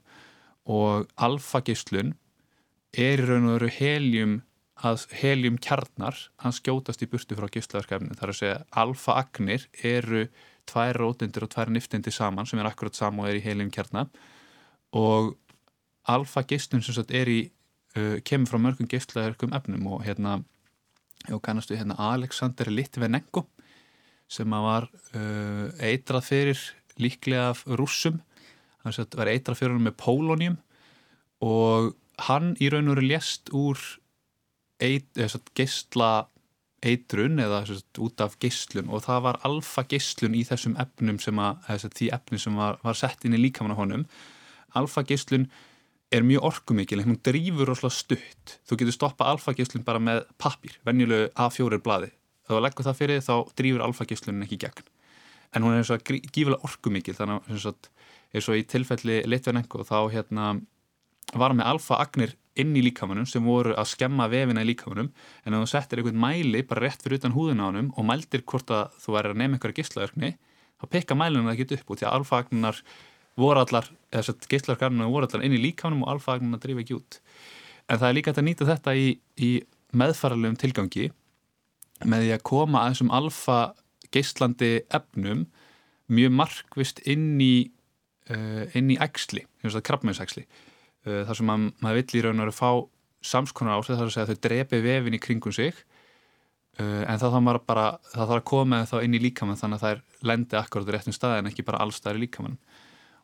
og 0.69 1.09
alfa 1.17 1.63
gistlun 1.67 2.15
er 2.93 3.23
í 3.23 3.27
raun 3.27 3.49
og 3.49 3.57
veru 3.57 3.71
helium 3.73 4.41
að 4.83 5.07
helium 5.15 5.59
kjarnar 5.63 6.17
hann 6.43 6.55
skjótast 6.55 7.03
í 7.05 7.09
burtu 7.11 7.37
frá 7.39 7.49
gíslaverkefni 7.53 8.17
þar 8.19 8.33
að 8.33 8.39
segja 8.39 8.59
alfa 8.83 9.17
agnir 9.21 9.69
eru 9.87 10.27
tvær 10.69 10.99
rótindir 10.99 11.47
og 11.47 11.53
tvær 11.55 11.71
niftindir 11.75 12.15
saman 12.15 12.49
sem 12.49 12.61
er 12.63 12.71
akkurat 12.71 12.97
saman 12.99 13.25
og 13.25 13.31
er 13.31 13.39
í 13.39 13.45
helium 13.45 13.71
kjarnar 13.75 14.11
og 14.99 15.37
alfa 16.11 16.43
gíslun 16.47 16.83
sem 16.83 16.97
sagt 16.97 17.15
er 17.15 17.31
í 17.31 17.41
uh, 17.97 18.19
kemur 18.27 18.51
frá 18.51 18.63
mörgum 18.63 18.91
gíslaverkum 18.91 19.55
efnum 19.57 19.87
og 19.95 20.05
hérna 20.07 20.41
og 21.31 21.43
kannastu 21.45 21.77
hérna 21.79 21.95
Alexander 22.11 22.71
Litvenenko 22.71 23.47
sem 24.33 24.55
að 24.57 24.67
var 24.67 24.89
uh, 25.15 25.69
eitrað 25.79 26.27
fyrir 26.27 26.63
líklega 26.99 27.53
af 27.53 27.63
rússum 27.67 28.19
hann 28.83 29.09
var 29.19 29.31
eitrað 29.33 29.59
fyrir 29.61 29.77
hann 29.77 29.87
með 29.87 29.99
pólónium 30.03 30.59
og 31.43 31.93
hann 32.29 32.53
í 32.63 32.71
raun 32.73 32.91
og 32.91 32.97
veru 32.97 33.09
lést 33.09 33.53
úr 33.57 33.81
geistla 35.57 36.13
eitrun 36.83 37.39
eða 37.39 37.63
sagt, 37.69 37.99
út 38.03 38.23
af 38.25 38.39
geistlun 38.43 38.91
og 38.91 39.05
það 39.05 39.21
var 39.29 39.41
alfa 39.47 39.85
geistlun 39.87 40.35
í 40.35 40.43
þessum 40.47 40.75
efnum 40.83 41.21
sem 41.23 41.39
að, 41.39 41.61
sagt, 41.85 41.99
því 42.01 42.09
efnum 42.17 42.43
sem 42.43 42.57
var, 42.59 42.81
var 42.83 42.99
sett 42.99 43.23
inn 43.27 43.37
í 43.39 43.43
líkamann 43.45 43.77
á 43.77 43.79
honum. 43.79 44.07
Alfa 44.79 45.05
geistlun 45.07 45.47
er 46.13 46.27
mjög 46.27 46.49
orkumikil 46.51 47.05
hún 47.07 47.21
drýfur 47.23 47.71
rosalega 47.71 47.95
stutt. 47.97 48.57
Þú 48.67 48.81
getur 48.81 48.99
stoppa 48.99 49.31
alfa 49.31 49.55
geistlun 49.55 49.87
bara 49.87 50.03
með 50.03 50.25
pappir 50.43 50.75
venjulegu 50.87 51.31
A4 51.39 51.79
bladi 51.85 52.11
þá 52.49 52.59
leggur 52.63 52.87
það 52.87 52.99
fyrir 52.99 53.23
þá 53.23 53.35
drýfur 53.59 53.87
alfa 53.87 54.09
geistlun 54.09 54.45
ekki 54.47 54.61
gegn 54.65 54.92
en 55.53 55.65
hún 55.65 55.75
er 55.75 55.83
eins 55.83 55.93
og 55.93 56.05
gífilega 56.05 56.63
orkumikil 56.67 57.17
þannig 57.17 57.51
að 57.53 57.91
eins 58.33 58.49
og 58.49 58.57
í 58.59 58.65
tilfelli 58.69 59.23
litvenengu 59.29 59.85
þá 59.89 59.99
hérna 60.13 60.53
var 61.39 61.55
með 61.57 61.69
alfa-agnir 61.73 62.37
inn 62.61 62.75
í 62.77 62.83
líkamannum 62.85 63.27
sem 63.29 63.45
voru 63.45 63.73
að 63.79 63.89
skemma 63.95 64.27
vefina 64.33 64.65
í 64.65 64.69
líkamannum 64.69 65.09
en 65.45 65.57
þú 65.57 65.69
settir 65.71 66.01
einhvern 66.01 66.21
mæli 66.21 66.65
bara 66.69 66.85
rétt 66.85 67.05
fyrir 67.05 67.21
utan 67.21 67.37
húðun 67.37 67.63
á 67.65 67.69
hannum 67.69 67.93
og 67.97 68.09
mældir 68.09 68.45
hvort 68.49 68.73
að 68.73 68.99
þú 69.01 69.17
er 69.19 69.31
að 69.31 69.39
nefna 69.41 69.57
einhverja 69.57 69.79
gíslaverkni 69.81 70.35
þá 70.83 70.85
pekka 70.93 71.17
mælinu 71.17 71.49
það 71.49 71.55
ekki 71.55 71.79
upp 71.79 71.95
út 71.95 72.03
því 72.03 72.09
að 72.09 72.17
alfa-agninar 72.19 72.83
voru 73.41 73.63
allar, 73.63 73.89
eða 74.13 74.21
þess 74.21 74.33
að 74.35 74.49
gíslaverkarnar 74.53 75.13
voru 75.13 75.29
allar 75.29 75.47
inn 75.47 75.57
í 75.57 75.63
líkamannum 75.63 76.05
og 76.05 76.15
alfa-agninar 76.17 76.61
drifa 76.61 76.83
ekki 76.83 76.99
út. 76.99 77.19
En 77.89 78.01
það 78.01 78.09
er 78.09 78.17
líka 78.19 78.35
að 78.35 78.47
nýta 78.49 78.69
þetta 78.69 78.95
í, 78.99 79.07
í 79.41 79.51
meðfaralegum 79.97 80.59
tilgangi 80.61 81.09
með 82.09 82.27
því 82.27 82.35
að 82.37 82.45
koma 82.49 82.83
að 82.83 82.93
þessum 82.93 83.15
alfa-gíslandi 84.13 84.85
efnum 84.93 85.47
mjög 86.13 86.33
markvist 86.37 87.01
inn 87.07 87.41
í 87.41 87.71
uh, 88.31 88.67
inn 88.77 88.91
í 88.91 88.99
ægsli, 89.01 89.47
krabbmeinsægsli 89.63 90.45
uh, 90.45 91.25
þar 91.27 91.37
sem 91.37 91.47
mað, 91.47 91.73
maður 91.81 92.01
vill 92.03 92.19
í 92.19 92.23
raun 92.23 92.41
og 92.41 92.47
veru 92.47 92.57
fá 92.57 92.71
samskonar 93.23 93.79
ásett 93.79 93.97
þar 93.97 94.11
að 94.11 94.15
segja 94.15 94.27
að 94.27 94.35
þau 94.35 94.43
drefi 94.47 94.83
vefin 94.83 95.17
í 95.17 95.23
kringum 95.23 95.55
sig 95.55 95.75
uh, 96.81 97.05
en 97.07 97.19
þá 97.19 97.29
þarf 97.31 97.43
maður 97.43 97.65
bara, 97.67 97.87
það 98.13 98.27
þarf 98.27 98.39
að 98.43 98.49
koma 98.53 98.85
þá 98.85 98.97
inn 99.03 99.17
í 99.17 99.23
líkamann 99.23 99.61
þannig 99.61 99.79
að 99.79 99.85
það 99.87 99.97
er 99.97 100.29
lendi 100.29 100.59
akkurat 100.59 100.89
á 100.89 100.93
réttum 100.97 101.17
stað 101.17 101.39
en 101.39 101.51
ekki 101.51 101.67
bara 101.67 101.83
allstaðar 101.85 102.21
í 102.21 102.27
líkamann. 102.27 102.59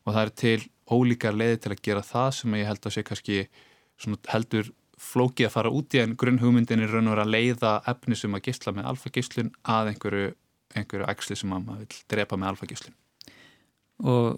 Og 0.07 0.15
það 0.15 0.23
er 0.23 0.35
til 0.39 0.59
ólíkar 0.89 1.35
leiði 1.35 1.57
til 1.61 1.73
að 1.75 1.81
gera 1.85 2.03
það 2.05 2.29
sem 2.39 2.53
ég 2.55 2.69
held 2.69 2.85
að 2.87 2.95
sé 2.95 3.03
kannski 3.05 3.41
heldur 4.31 4.69
flókið 4.99 5.47
að 5.47 5.53
fara 5.53 5.71
út 5.73 5.95
í 5.95 6.01
en 6.01 6.15
grunn 6.19 6.39
hugmyndin 6.41 6.83
er 6.83 6.91
raun 6.91 7.07
og 7.07 7.15
veru 7.15 7.25
að 7.25 7.33
leiða 7.35 7.73
efni 7.87 8.17
sem 8.19 8.35
að 8.35 8.49
gísla 8.49 8.73
með 8.75 8.89
alfagíslun 8.91 9.51
að 9.75 9.91
einhverju, 9.93 10.31
einhverju 10.77 11.07
ægsli 11.09 11.37
sem 11.39 11.49
maður 11.49 11.85
vil 11.85 12.01
drepa 12.11 12.37
með 12.37 12.53
alfagíslun 12.53 12.97
Og, 13.99 14.37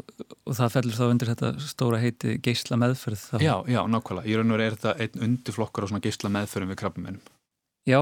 og 0.49 0.55
það 0.57 0.71
fellur 0.73 0.95
þá 0.97 1.03
undir 1.05 1.29
þetta 1.29 1.49
stóra 1.61 1.99
heiti 2.01 2.37
geysla 2.41 2.79
meðferð 2.81 3.25
þá. 3.27 3.35
Já, 3.43 3.53
já, 3.69 3.81
nákvæmlega. 3.93 4.25
Í 4.25 4.37
raun 4.39 4.49
og 4.49 4.57
veru 4.57 4.65
er 4.65 4.77
þetta 4.77 4.93
einn 5.05 5.25
undirflokkar 5.27 5.85
á 5.85 5.89
svona 5.91 6.01
geysla 6.01 6.31
meðferðum 6.33 6.71
við 6.73 6.79
krabbumennum. 6.81 7.27
Já, 7.85 7.99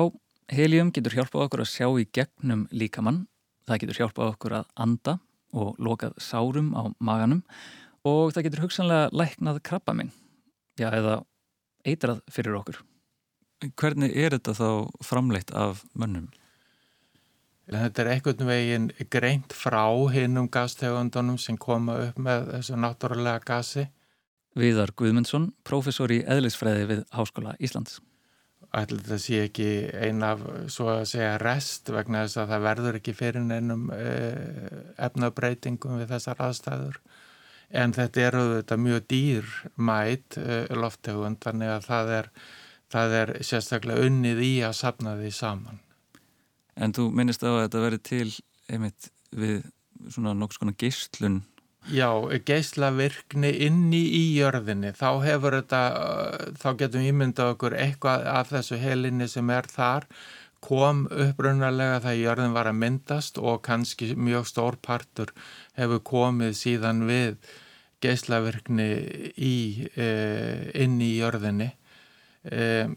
helium 0.56 0.94
getur 0.96 1.18
hjálpað 1.18 1.46
okkur 1.48 1.64
að 1.66 1.72
sjá 1.74 1.88
í 2.00 2.08
gegnum 2.16 2.64
líkamann. 2.72 3.26
Það 3.68 3.82
getur 3.84 4.00
hjálpað 4.00 4.32
okkur 4.38 4.56
að 4.62 4.72
anda 4.88 5.18
og 5.52 5.76
lokað 5.84 6.16
sárum 6.24 6.72
á 6.80 6.88
maganum 7.04 7.44
og 8.08 8.32
það 8.32 8.48
getur 8.48 8.64
hugsanlega 8.64 9.12
læknað 9.12 9.60
krabbaminn. 9.68 10.14
Já, 10.80 10.88
eða 10.94 11.20
eitrað 11.84 12.24
fyrir 12.32 12.56
okkur. 12.62 12.80
Hvernig 13.76 14.16
er 14.16 14.38
þetta 14.38 14.56
þá 14.56 14.70
framleitt 15.04 15.52
af 15.52 15.84
mönnum? 15.92 16.30
Þetta 17.70 18.02
er 18.02 18.08
einhvern 18.16 18.48
veginn 18.50 18.90
greint 19.14 19.54
frá 19.54 19.84
hinnum 20.10 20.48
gastegundunum 20.50 21.38
sem 21.38 21.58
koma 21.58 22.00
upp 22.08 22.18
með 22.18 22.48
þessu 22.56 22.78
náttúrulega 22.82 23.44
gasi. 23.46 23.86
Viðar 24.58 24.96
Guðmundsson, 24.98 25.52
professor 25.64 26.10
í 26.10 26.24
eðlisfræði 26.26 26.88
við 26.90 27.04
Háskóla 27.14 27.54
Íslands. 27.62 28.00
Ætla 28.74 28.98
þetta 29.02 29.18
sé 29.22 29.42
ekki 29.46 29.68
eina 29.94 30.32
af, 30.34 30.42
svo 30.74 30.90
að 30.96 31.04
segja, 31.12 31.36
rest 31.42 31.90
vegna 31.94 32.24
þess 32.26 32.40
að 32.42 32.54
það 32.54 32.66
verður 32.66 32.98
ekki 33.00 33.14
fyrir 33.18 33.46
neinum 33.46 33.88
eh, 33.94 34.80
efnabreitingum 35.06 36.02
við 36.02 36.14
þessar 36.16 36.42
aðstæður. 36.46 37.00
En 37.70 37.94
þetta 37.94 38.24
eru 38.26 38.44
þetta 38.56 38.80
mjög 38.82 39.06
dýr 39.14 39.52
mæt 39.78 40.40
eh, 40.42 40.74
loftegund, 40.74 41.38
þannig 41.46 41.76
að 41.76 41.86
það 41.86 42.16
er, 42.18 42.32
það 42.94 43.16
er 43.22 43.34
sérstaklega 43.52 44.10
unnið 44.10 44.44
í 44.46 44.52
að 44.66 44.76
sapna 44.82 45.16
því 45.22 45.32
saman. 45.38 45.82
En 46.80 46.96
þú 46.96 47.10
minnist 47.12 47.44
á 47.44 47.52
að 47.52 47.62
þetta 47.66 47.86
verið 47.86 48.04
til 48.08 48.30
einmitt 48.70 49.10
við 49.36 49.64
svona 50.10 50.34
nokks 50.38 50.60
konar 50.60 50.78
geyslun. 50.80 51.42
Já, 51.90 52.12
geyslavirkni 52.46 53.50
inni 53.66 54.02
í 54.16 54.24
jörðinni. 54.38 54.92
Þá 54.96 55.10
hefur 55.24 55.56
þetta, 55.58 55.82
þá 56.60 56.70
getum 56.82 57.08
ímyndað 57.08 57.56
okkur 57.56 57.76
eitthvað 57.80 58.28
af 58.30 58.52
þessu 58.52 58.80
helinni 58.80 59.30
sem 59.32 59.50
er 59.54 59.68
þar 59.72 60.08
kom 60.64 61.06
upprunnalega 61.08 62.02
þegar 62.04 62.20
jörðin 62.20 62.56
var 62.56 62.70
að 62.70 62.80
myndast 62.82 63.40
og 63.40 63.62
kannski 63.66 64.12
mjög 64.20 64.48
stór 64.50 64.78
partur 64.84 65.32
hefur 65.80 66.02
komið 66.04 66.56
síðan 66.60 67.06
við 67.08 67.38
geyslavirkni 68.04 68.90
í, 69.36 69.88
e, 69.96 70.08
inn 70.84 71.00
í 71.04 71.14
jörðinni. 71.20 71.72
E, 72.44 72.88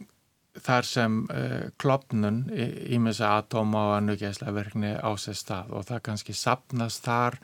þar 0.61 0.87
sem 0.87 1.19
uh, 1.33 1.71
klopnun 1.81 2.45
ímessa 2.53 3.37
atóma 3.39 3.87
og 3.89 3.95
annugjæslaverkni 4.01 4.95
á 5.01 5.11
sér 5.17 5.39
stað 5.39 5.73
og 5.73 5.87
það 5.89 6.03
kannski 6.09 6.37
sapnast 6.37 7.07
þar 7.07 7.39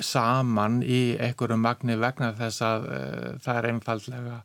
saman 0.00 0.80
í 0.86 1.16
einhverju 1.20 1.58
magni 1.60 1.98
vegna 2.00 2.32
þess 2.38 2.64
að 2.64 2.86
uh, 2.88 3.26
það 3.44 3.60
er 3.60 3.70
einfallega 3.72 4.38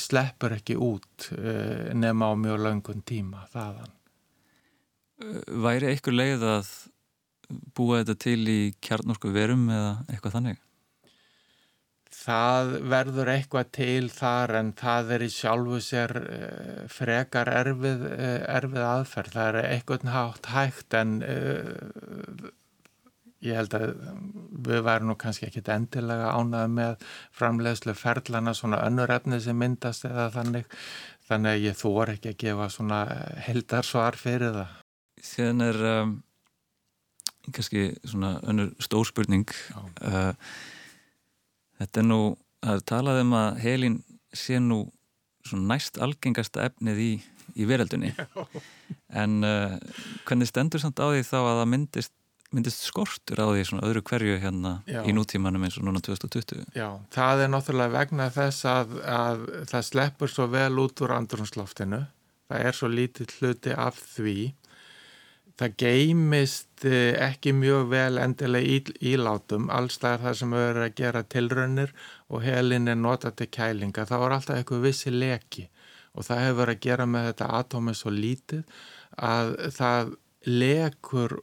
sleppur 0.00 0.56
ekki 0.56 0.78
út 0.80 1.28
uh, 1.36 1.90
nema 1.92 2.32
á 2.32 2.34
mjög 2.38 2.64
langun 2.64 3.04
tíma 3.04 3.44
þaðan. 3.52 3.92
Væri 5.60 5.90
einhver 5.90 6.16
leið 6.16 6.48
að 6.48 6.72
búa 7.76 8.00
þetta 8.00 8.16
til 8.24 8.40
í 8.48 8.60
kjarnorku 8.80 9.32
verum 9.34 9.68
eða 9.68 9.92
eitthvað 10.08 10.38
þannig? 10.38 10.60
Það 12.20 12.72
verður 12.90 13.30
eitthvað 13.32 13.68
til 13.76 14.08
þar 14.12 14.54
en 14.60 14.70
það 14.76 15.12
er 15.16 15.24
í 15.24 15.28
sjálfu 15.32 15.80
sér 15.84 16.16
uh, 16.20 16.86
frekar 16.92 17.50
erfið, 17.52 18.06
uh, 18.10 18.38
erfið 18.58 18.86
aðferð. 18.86 19.36
Það 19.36 19.50
er 19.50 19.68
eitthvað 19.70 20.08
hátt 20.14 20.50
hægt 20.52 20.96
en 20.98 21.14
uh, 21.24 22.48
ég 23.40 23.56
held 23.56 23.76
að 23.78 23.86
við 24.68 24.82
værum 24.84 25.12
nú 25.12 25.16
kannski 25.20 25.48
ekkit 25.48 25.70
endilega 25.72 26.34
ánað 26.36 26.74
með 26.76 27.06
framleiðslu 27.38 27.94
ferlana 27.96 28.52
svona 28.56 28.82
önnur 28.84 29.12
efni 29.14 29.40
sem 29.40 29.56
myndast 29.56 30.04
eða 30.08 30.28
þannig. 30.34 30.68
Þannig 31.30 31.54
að 31.54 31.64
ég 31.68 31.78
þór 31.78 32.12
ekki 32.16 32.32
að 32.34 32.40
gefa 32.42 32.66
svona 32.74 32.98
heldarsvar 33.46 34.18
fyrir 34.18 34.52
það. 34.58 34.76
Síðan 35.24 35.62
er 35.62 35.78
um, 35.88 36.12
kannski 37.48 37.86
svona 38.02 38.34
önnur 38.50 38.74
stórspurning. 38.82 39.48
Já 40.02 40.36
Þetta 41.80 42.02
er 42.02 42.08
nú, 42.08 42.20
það 42.60 42.78
er 42.78 42.86
talað 42.92 43.20
um 43.24 43.36
að 43.40 43.60
helin 43.64 44.00
sé 44.36 44.60
nú 44.62 44.84
næst 45.56 45.96
algengasta 45.98 46.66
efnið 46.68 46.98
í, 47.02 47.12
í 47.56 47.66
veröldunni 47.66 48.12
en 49.22 49.40
uh, 49.46 49.78
hvernig 50.28 50.50
stendur 50.50 50.82
samt 50.82 51.00
á 51.00 51.08
því 51.08 51.24
þá 51.26 51.38
að 51.40 51.54
það 51.54 51.70
myndist 51.72 52.14
myndist 52.50 52.82
skortur 52.82 53.38
á 53.38 53.46
því 53.50 53.64
svona 53.66 53.86
öðru 53.86 54.02
hverju 54.06 54.38
hérna 54.42 54.72
Já. 54.88 55.02
í 55.06 55.14
nútímanum 55.14 55.62
eins 55.66 55.78
og 55.78 55.86
núna 55.86 56.02
2020 56.02 56.74
Já, 56.74 56.88
það 57.14 57.44
er 57.44 57.52
náttúrulega 57.52 57.94
vegna 57.94 58.26
þess 58.34 58.66
að, 58.66 58.96
að 59.06 59.44
það 59.70 59.86
sleppur 59.86 60.32
svo 60.32 60.48
vel 60.50 60.72
út 60.82 61.04
úr 61.04 61.14
andrumsloftinu. 61.14 62.00
Það 62.50 62.66
er 62.66 62.78
svo 62.78 62.90
lítið 62.90 63.36
hluti 63.38 63.74
af 63.78 64.00
því. 64.16 64.36
Það 65.58 65.74
geymist 65.82 66.84
eh, 66.88 67.16
ekki 67.26 67.52
mjög 67.56 67.90
vel 67.90 68.20
endilega 68.22 68.94
ílátum. 69.10 69.68
Alls 69.72 69.98
það 70.00 70.14
er 70.14 70.24
það 70.24 70.38
sem 70.38 70.56
erum 70.60 70.86
að 70.86 70.96
gera 71.02 71.22
tilraunir 71.34 71.92
og 72.28 72.44
helin 72.46 72.88
er 72.88 72.98
notað 73.00 73.36
til 73.40 73.50
kælinga. 73.58 74.06
Það 74.08 74.24
var 74.24 74.36
alltaf 74.36 74.60
eitthvað 74.60 74.86
vissi 74.88 75.12
leki 75.12 75.68
og 76.14 76.26
það 76.26 76.42
hefur 76.46 76.72
að 76.72 76.82
gera 76.86 77.06
með 77.06 77.28
þetta 77.30 77.52
atómi 77.60 77.94
svo 77.94 78.10
lítið 78.14 78.80
að 79.20 79.54
það 79.76 80.12
lekur 80.48 81.36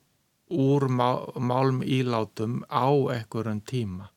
úr 0.48 0.88
má, 0.88 1.10
málm 1.40 1.82
ílátum 1.84 2.62
á 2.72 2.88
einhverjum 2.88 3.62
tíma. 3.68 4.10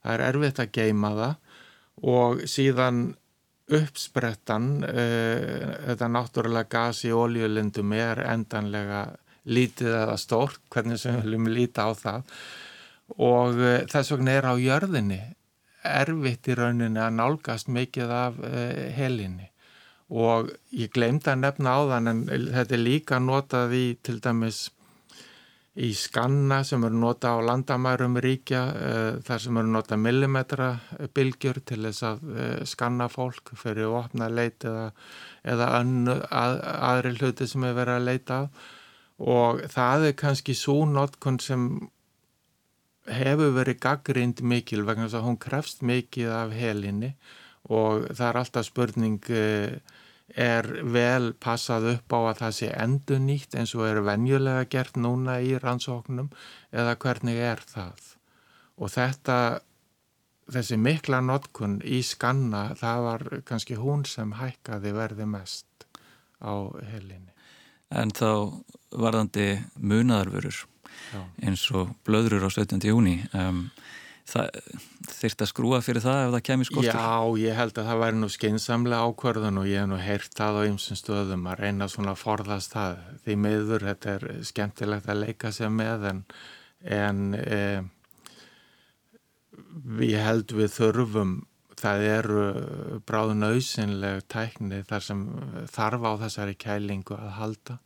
Það 0.00 0.14
er 0.14 0.26
erfitt 0.28 0.60
að 0.62 0.74
geima 0.76 1.10
það 1.16 1.34
og 2.10 2.44
síðan 2.48 3.00
uppsprettan, 3.70 4.68
uh, 4.82 5.74
þetta 5.86 6.08
náttúrulega 6.10 6.70
gas 6.72 7.04
í 7.06 7.12
oljulindum 7.14 7.92
er 7.94 8.22
endanlega 8.26 9.04
lítið 9.48 9.94
eða 9.94 10.16
stórt, 10.20 10.60
hvernig 10.72 11.00
sem 11.00 11.16
við 11.16 11.28
viljum 11.28 11.52
líta 11.52 11.88
á 11.88 11.90
það. 11.96 12.32
Og 13.18 13.60
uh, 13.60 13.76
þess 13.90 14.14
vegna 14.14 14.34
er 14.38 14.50
á 14.50 14.54
jörðinni 14.60 15.20
erfitt 15.86 16.50
í 16.50 16.56
rauninni 16.58 17.00
að 17.00 17.16
nálgast 17.16 17.70
mikið 17.72 18.12
af 18.14 18.42
uh, 18.44 18.82
helinni. 18.96 19.48
Og 20.10 20.50
ég 20.74 20.90
glemd 20.92 21.28
að 21.30 21.44
nefna 21.44 21.78
á 21.78 21.80
þann 21.94 22.10
en 22.10 22.20
þetta 22.28 22.76
er 22.76 22.82
líka 22.82 23.22
notað 23.22 23.74
í 23.78 23.86
til 24.02 24.18
dæmis 24.22 24.68
í 25.80 25.92
skanna 25.94 26.64
sem 26.66 26.82
eru 26.84 26.98
nota 26.98 27.30
á 27.30 27.38
landamærum 27.46 28.18
ríkja 28.20 28.62
uh, 28.74 29.12
þar 29.24 29.44
sem 29.44 29.60
eru 29.62 29.70
nota 29.70 29.96
millimetra 29.96 30.72
bylgjur 31.14 31.62
til 31.64 31.84
þess 31.86 32.04
að 32.10 32.26
skanna 32.68 33.06
fólk 33.08 33.54
fyrir 33.56 33.86
að 33.86 33.96
opna 34.02 34.28
leit 34.28 34.66
eða, 34.66 34.90
eða 35.46 35.70
að, 35.78 36.58
aðri 36.90 37.14
hluti 37.16 37.48
sem 37.48 37.64
er 37.70 37.78
verið 37.78 38.00
að 38.00 38.08
leita 38.10 38.42
af 38.42 38.68
og 39.20 39.64
það 39.68 40.06
er 40.08 40.16
kannski 40.16 40.54
svo 40.56 40.86
notkun 40.88 41.38
sem 41.44 41.64
hefur 43.10 43.52
verið 43.52 43.80
gaggrind 43.82 44.40
mikil 44.40 44.86
vegna 44.88 45.08
þess 45.08 45.18
að 45.18 45.26
hún 45.26 45.40
krefst 45.40 45.82
mikið 45.84 46.30
af 46.32 46.54
helinni. 46.56 47.14
Og 47.68 48.06
það 48.08 48.26
er 48.28 48.38
alltaf 48.40 48.66
spurning 48.66 49.18
uh, 49.28 49.74
er 50.30 50.68
vel 50.94 51.32
passað 51.36 51.90
upp 51.96 52.14
á 52.16 52.20
að 52.20 52.38
það 52.40 52.54
sé 52.56 52.70
endur 52.72 53.20
nýtt 53.20 53.56
eins 53.58 53.74
og 53.76 53.84
er 53.88 54.00
venjulega 54.06 54.68
gert 54.72 54.96
núna 54.96 55.40
í 55.44 55.56
rannsóknum? 55.60 56.30
Eða 56.72 56.96
hvernig 57.02 57.42
er 57.44 57.60
það? 57.68 58.14
Og 58.80 58.94
þetta 58.94 59.36
þessi 60.50 60.78
mikla 60.80 61.20
notkun 61.22 61.78
í 61.84 62.00
skanna 62.06 62.70
það 62.78 63.04
var 63.06 63.26
kannski 63.46 63.76
hún 63.78 64.06
sem 64.08 64.32
hækkaði 64.38 64.94
verði 64.96 65.28
mest 65.28 65.86
á 66.40 66.72
helinni 66.88 67.30
En 67.90 68.12
þá 68.14 68.30
varðandi 68.90 69.48
munaðarvörur 69.78 70.64
Já. 71.10 71.22
eins 71.42 71.64
og 71.74 71.94
blöðrur 72.06 72.46
á 72.46 72.50
17. 72.50 72.82
júni 72.90 73.16
um, 73.34 73.66
þyrst 74.30 75.42
að 75.42 75.50
skrúa 75.50 75.80
fyrir 75.82 76.04
það 76.04 76.20
ef 76.24 76.32
það 76.34 76.44
kemur 76.46 76.68
skortur 76.68 76.90
Já, 76.90 77.40
ég 77.42 77.58
held 77.58 77.78
að 77.80 77.88
það 77.90 78.02
væri 78.04 78.20
nú 78.20 78.28
skeinsamlega 78.30 79.08
ákvörðun 79.08 79.60
og 79.62 79.68
ég 79.70 79.82
hef 79.82 79.90
nú 79.90 80.00
heyrt 80.00 80.36
það 80.38 80.58
á 80.60 80.62
ymsum 80.70 80.98
stöðum 81.00 81.48
að 81.50 81.62
reyna 81.64 81.88
svona 81.90 82.14
að 82.14 82.22
forðast 82.22 82.74
það 82.76 82.98
því 83.24 83.38
miður, 83.44 83.86
þetta 83.90 84.16
er 84.16 84.26
skemmtilegt 84.50 85.10
að 85.10 85.22
leika 85.24 85.52
sér 85.56 85.72
með 85.74 86.06
en, 86.12 86.22
en 87.00 87.22
e, 87.40 87.60
ég 90.06 90.26
held 90.28 90.54
við 90.60 90.74
þurfum 90.76 91.38
það 91.80 92.06
eru 92.06 92.42
bráðun 93.08 93.46
auðsynleg 93.48 94.24
tækni 94.30 94.82
þar 94.88 95.04
sem 95.06 95.22
þarf 95.72 96.06
á 96.06 96.12
þessari 96.24 96.56
kælingu 96.60 97.16
að 97.16 97.32
halda. 97.38 97.78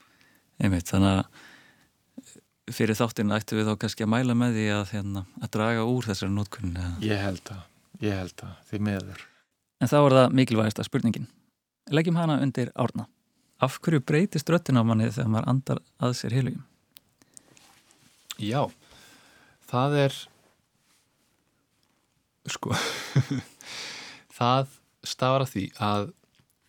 Einmitt, 0.63 0.89
þannig 0.91 1.21
að 1.21 2.75
fyrir 2.75 2.99
þáttinn 2.99 3.35
ættu 3.37 3.59
við 3.59 3.69
þá 3.69 3.79
kannski 3.85 4.07
að 4.07 4.13
mæla 4.15 4.37
með 4.39 4.59
því 4.59 4.67
að, 4.73 4.85
hérna, 4.95 5.25
að 5.41 5.55
draga 5.57 5.87
úr 5.91 6.09
þessari 6.09 6.33
nótkunn 6.33 6.77
Ég 7.05 7.21
held 7.21 7.51
að, 7.53 7.65
ég 8.05 8.21
held 8.23 8.45
að, 8.47 8.55
því 8.71 8.83
miður. 8.89 9.25
En 9.83 9.91
þá 9.91 9.97
er 10.01 10.17
það 10.19 10.37
mikilvægasta 10.41 10.87
spurningin. 10.87 11.27
Leggjum 11.93 12.17
hana 12.17 12.39
undir 12.41 12.71
árna. 12.81 13.09
Af 13.63 13.77
hverju 13.85 14.01
breytist 14.03 14.49
röttin 14.51 14.81
á 14.81 14.83
manni 14.87 15.11
þegar 15.13 15.33
maður 15.35 15.51
andar 15.53 15.83
að 16.03 16.17
sér 16.19 16.37
heilugum? 16.39 16.65
Já, 18.41 18.65
það 19.71 19.99
er 20.05 20.17
sko 22.51 22.75
það 24.35 24.75
stafar 25.05 25.45
að 25.45 25.53
því 25.53 25.65
að 25.85 26.11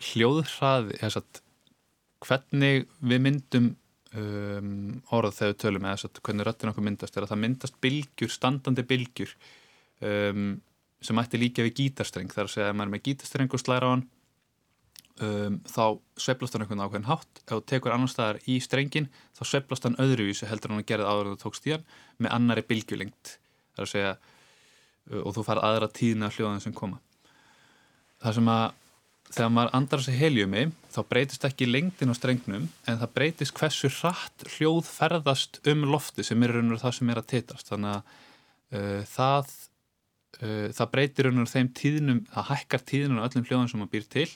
hljóðhraði 0.09 0.99
eða 0.99 1.11
satt, 1.17 1.41
hvernig 2.25 2.87
við 2.99 3.21
myndum 3.23 3.69
um, 4.17 4.71
orð 5.15 5.37
þegar 5.37 5.53
við 5.53 5.61
tölum 5.63 5.87
eða 5.87 6.01
satt, 6.03 6.21
hvernig 6.25 6.47
röttin 6.47 6.71
okkur 6.71 6.87
myndast 6.87 7.15
er 7.17 7.25
að 7.25 7.33
það 7.33 7.43
myndast 7.43 7.79
bylgjur, 7.83 8.33
standandi 8.33 8.85
bylgjur 8.89 9.35
um, 10.01 10.49
sem 11.05 11.21
ætti 11.21 11.39
líka 11.39 11.65
við 11.65 11.79
gítarstreng. 11.79 12.31
Þar 12.33 12.47
að 12.47 12.53
segja 12.55 12.67
að 12.71 12.77
maður 12.79 12.89
er 12.89 12.93
með 12.95 13.07
gítarstreng 13.07 13.55
og 13.55 13.61
slæra 13.61 13.89
á 13.89 13.93
hann 13.93 14.05
um, 15.25 15.57
þá 15.69 15.83
sveplast 16.25 16.55
hann 16.55 16.65
einhvern 16.65 16.85
ákveðin 16.85 17.09
hátt. 17.09 17.41
Ef 17.45 17.53
þú 17.53 17.63
tekur 17.71 17.95
annar 17.95 18.11
staðar 18.11 18.41
í 18.51 18.59
strengin 18.63 19.09
þá 19.37 19.43
sveplast 19.51 19.87
hann 19.87 19.99
öðruvísu 20.01 20.49
heldur 20.49 20.73
hann 20.73 20.83
að 20.83 20.89
gera 20.91 21.09
áður 21.09 21.31
en 21.31 21.35
þú 21.37 21.43
tókst 21.45 21.69
í 21.69 21.75
hann 21.75 21.87
með 22.19 22.37
annari 22.39 22.65
bylgjulengt 22.67 23.37
þar 23.75 23.87
að 23.87 23.93
segja 23.93 24.13
uh, 24.15 25.21
og 25.23 25.35
þú 25.37 25.47
far 25.47 25.63
aðra 25.63 25.91
tíðna 25.93 26.33
hljóðan 26.33 26.63
sem 26.63 26.75
koma 26.75 27.04
það 28.25 28.39
sem 28.39 28.51
að 28.55 28.65
þegar 29.35 29.53
maður 29.55 29.75
andar 29.77 30.01
þessi 30.03 30.19
heljumi 30.19 30.63
þá 30.93 30.99
breytist 31.09 31.45
ekki 31.47 31.67
lengdin 31.67 32.13
á 32.13 32.15
strengnum 32.15 32.67
en 32.85 32.99
það 33.01 33.13
breytist 33.17 33.55
hversu 33.57 33.89
hratt 33.97 34.45
hljóð 34.55 34.89
ferðast 34.89 35.59
um 35.71 35.85
lofti 35.89 36.25
sem 36.25 36.45
er 36.45 36.55
raun 36.55 36.75
og 36.75 36.81
það 36.83 36.97
sem 36.99 37.11
er 37.11 37.21
að 37.21 37.29
titast 37.33 37.71
þannig 37.71 37.95
að 37.95 38.13
uh, 38.77 39.01
það 39.11 39.55
uh, 40.41 40.67
það 40.77 40.91
breytir 40.93 41.29
raun 41.29 41.43
og 41.43 41.51
þeim 41.51 41.71
tíðnum 41.81 42.21
það 42.31 42.49
hækkar 42.51 42.85
tíðnum 42.93 43.21
á 43.21 43.25
öllum 43.27 43.47
hljóðan 43.49 43.71
sem 43.71 43.81
maður 43.81 43.93
býr 43.95 44.07
til 44.15 44.27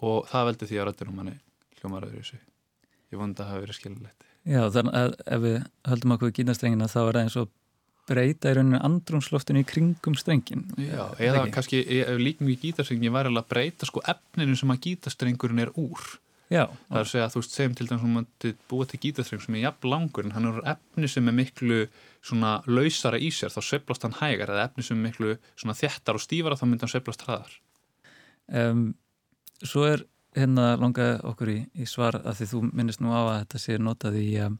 og 0.00 0.30
það 0.32 0.50
veldur 0.50 0.72
því 0.72 0.80
að 0.80 0.90
röttir 0.90 1.12
um 1.12 1.20
manni 1.20 1.36
hljómar 1.80 2.08
öðru 2.08 2.24
þessu 2.24 2.40
ég 2.40 3.20
vond 3.20 3.36
að 3.36 3.44
það 3.44 3.52
hafi 3.52 3.66
verið 3.66 3.80
skilulegt 3.80 4.28
Já, 4.48 4.62
þannig 4.72 4.94
að 4.96 5.14
ef 5.28 5.40
við 5.44 5.56
höldum 5.90 6.14
okkur 6.16 6.30
gítarstrengina 6.38 6.88
þá 6.88 7.00
er 7.02 7.10
það 7.12 7.24
eins 7.26 7.36
og 7.36 7.50
breyta 8.10 8.50
í 8.50 8.56
rauninu 8.58 8.80
andrumsloftinu 8.86 9.62
í 9.62 9.68
kringum 9.68 10.16
strengin 10.18 10.66
Já, 10.76 11.06
eða 11.16 11.44
ekki? 11.44 11.54
kannski 11.54 11.80
ef 12.00 12.18
líkum 12.20 12.50
við 12.50 12.66
gítarstrengin 12.66 13.14
væri 13.14 13.30
alveg 13.30 13.46
að 13.46 13.52
breyta 13.54 13.88
sko 13.88 14.02
efninu 14.12 14.58
sem 14.58 14.74
að 14.74 14.82
gítarstrengurinn 14.88 15.64
er 15.64 15.72
úr. 15.78 16.04
Já, 16.50 16.64
það 16.88 16.96
er 16.98 17.04
að 17.04 17.10
segja 17.12 17.24
að 17.28 17.34
þú 17.36 17.40
veist, 17.40 17.52
segjum 17.54 17.74
til 17.78 17.84
dæmis 17.86 18.04
að 18.04 18.14
maður 18.16 18.54
búa 18.72 18.86
til 18.90 18.98
gítarstreng 19.04 19.42
sem 19.44 19.54
er 19.54 19.62
jafn 19.68 19.90
langur 19.92 20.26
en 20.26 20.32
hann 20.34 20.48
er 20.50 20.56
efni 20.72 21.10
sem 21.12 21.30
er 21.30 21.36
miklu 21.36 21.76
svona 22.26 22.56
lausara 22.66 23.20
í 23.22 23.28
sér, 23.30 23.52
þá 23.54 23.60
sveiflast 23.62 24.06
hann 24.08 24.16
hægar 24.18 24.50
eða 24.50 24.64
efni 24.66 24.82
sem 24.82 24.98
er 24.98 25.04
miklu 25.06 25.36
svona 25.54 25.76
þjættar 25.78 26.18
og 26.18 26.24
stífara 26.24 26.58
þá 26.58 26.64
myndi 26.66 26.82
hann 26.82 26.92
sveiflast 26.96 27.22
hraðar. 27.28 27.54
Um, 28.50 28.88
Svo 29.60 29.84
er 29.84 30.02
hérna 30.34 30.72
langaði 30.80 31.20
okkur 31.30 31.50
í, 31.52 31.58
í 31.78 31.86
svar 31.86 32.16
að 32.20 32.40
því 32.40 32.46
þú 32.50 32.60
minnist 32.72 33.02
nú 33.04 33.12
á 33.14 33.20
að 33.20 33.38
þetta 33.44 33.60
sé 33.60 33.78
notað 33.78 34.18
í 34.18 34.26
um, 34.42 34.58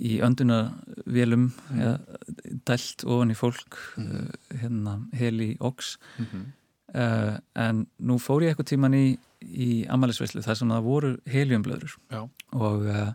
í 0.00 0.18
öndunavélum 0.24 1.50
Mm. 1.70 1.80
eða 1.80 1.98
dælt 2.66 3.04
ofan 3.06 3.30
í 3.30 3.36
fólk 3.38 3.78
Mhm. 3.96 4.28
uh, 4.28 4.58
hérna 4.60 4.98
heli 5.12 5.56
ox 5.60 5.96
mm 6.18 6.24
-hmm. 6.26 6.44
uh, 6.94 7.38
en 7.56 7.86
nú 8.00 8.18
fór 8.18 8.42
ég 8.42 8.48
eitthvað 8.54 8.68
tíman 8.72 8.94
í, 8.94 9.18
í 9.42 9.86
amalisveislu 9.88 10.42
þar 10.42 10.54
sem 10.56 10.68
það 10.68 10.82
voru 10.82 11.16
heliumblöður 11.26 11.96
Já. 12.10 12.28
og 12.52 12.82
uh, 12.86 13.12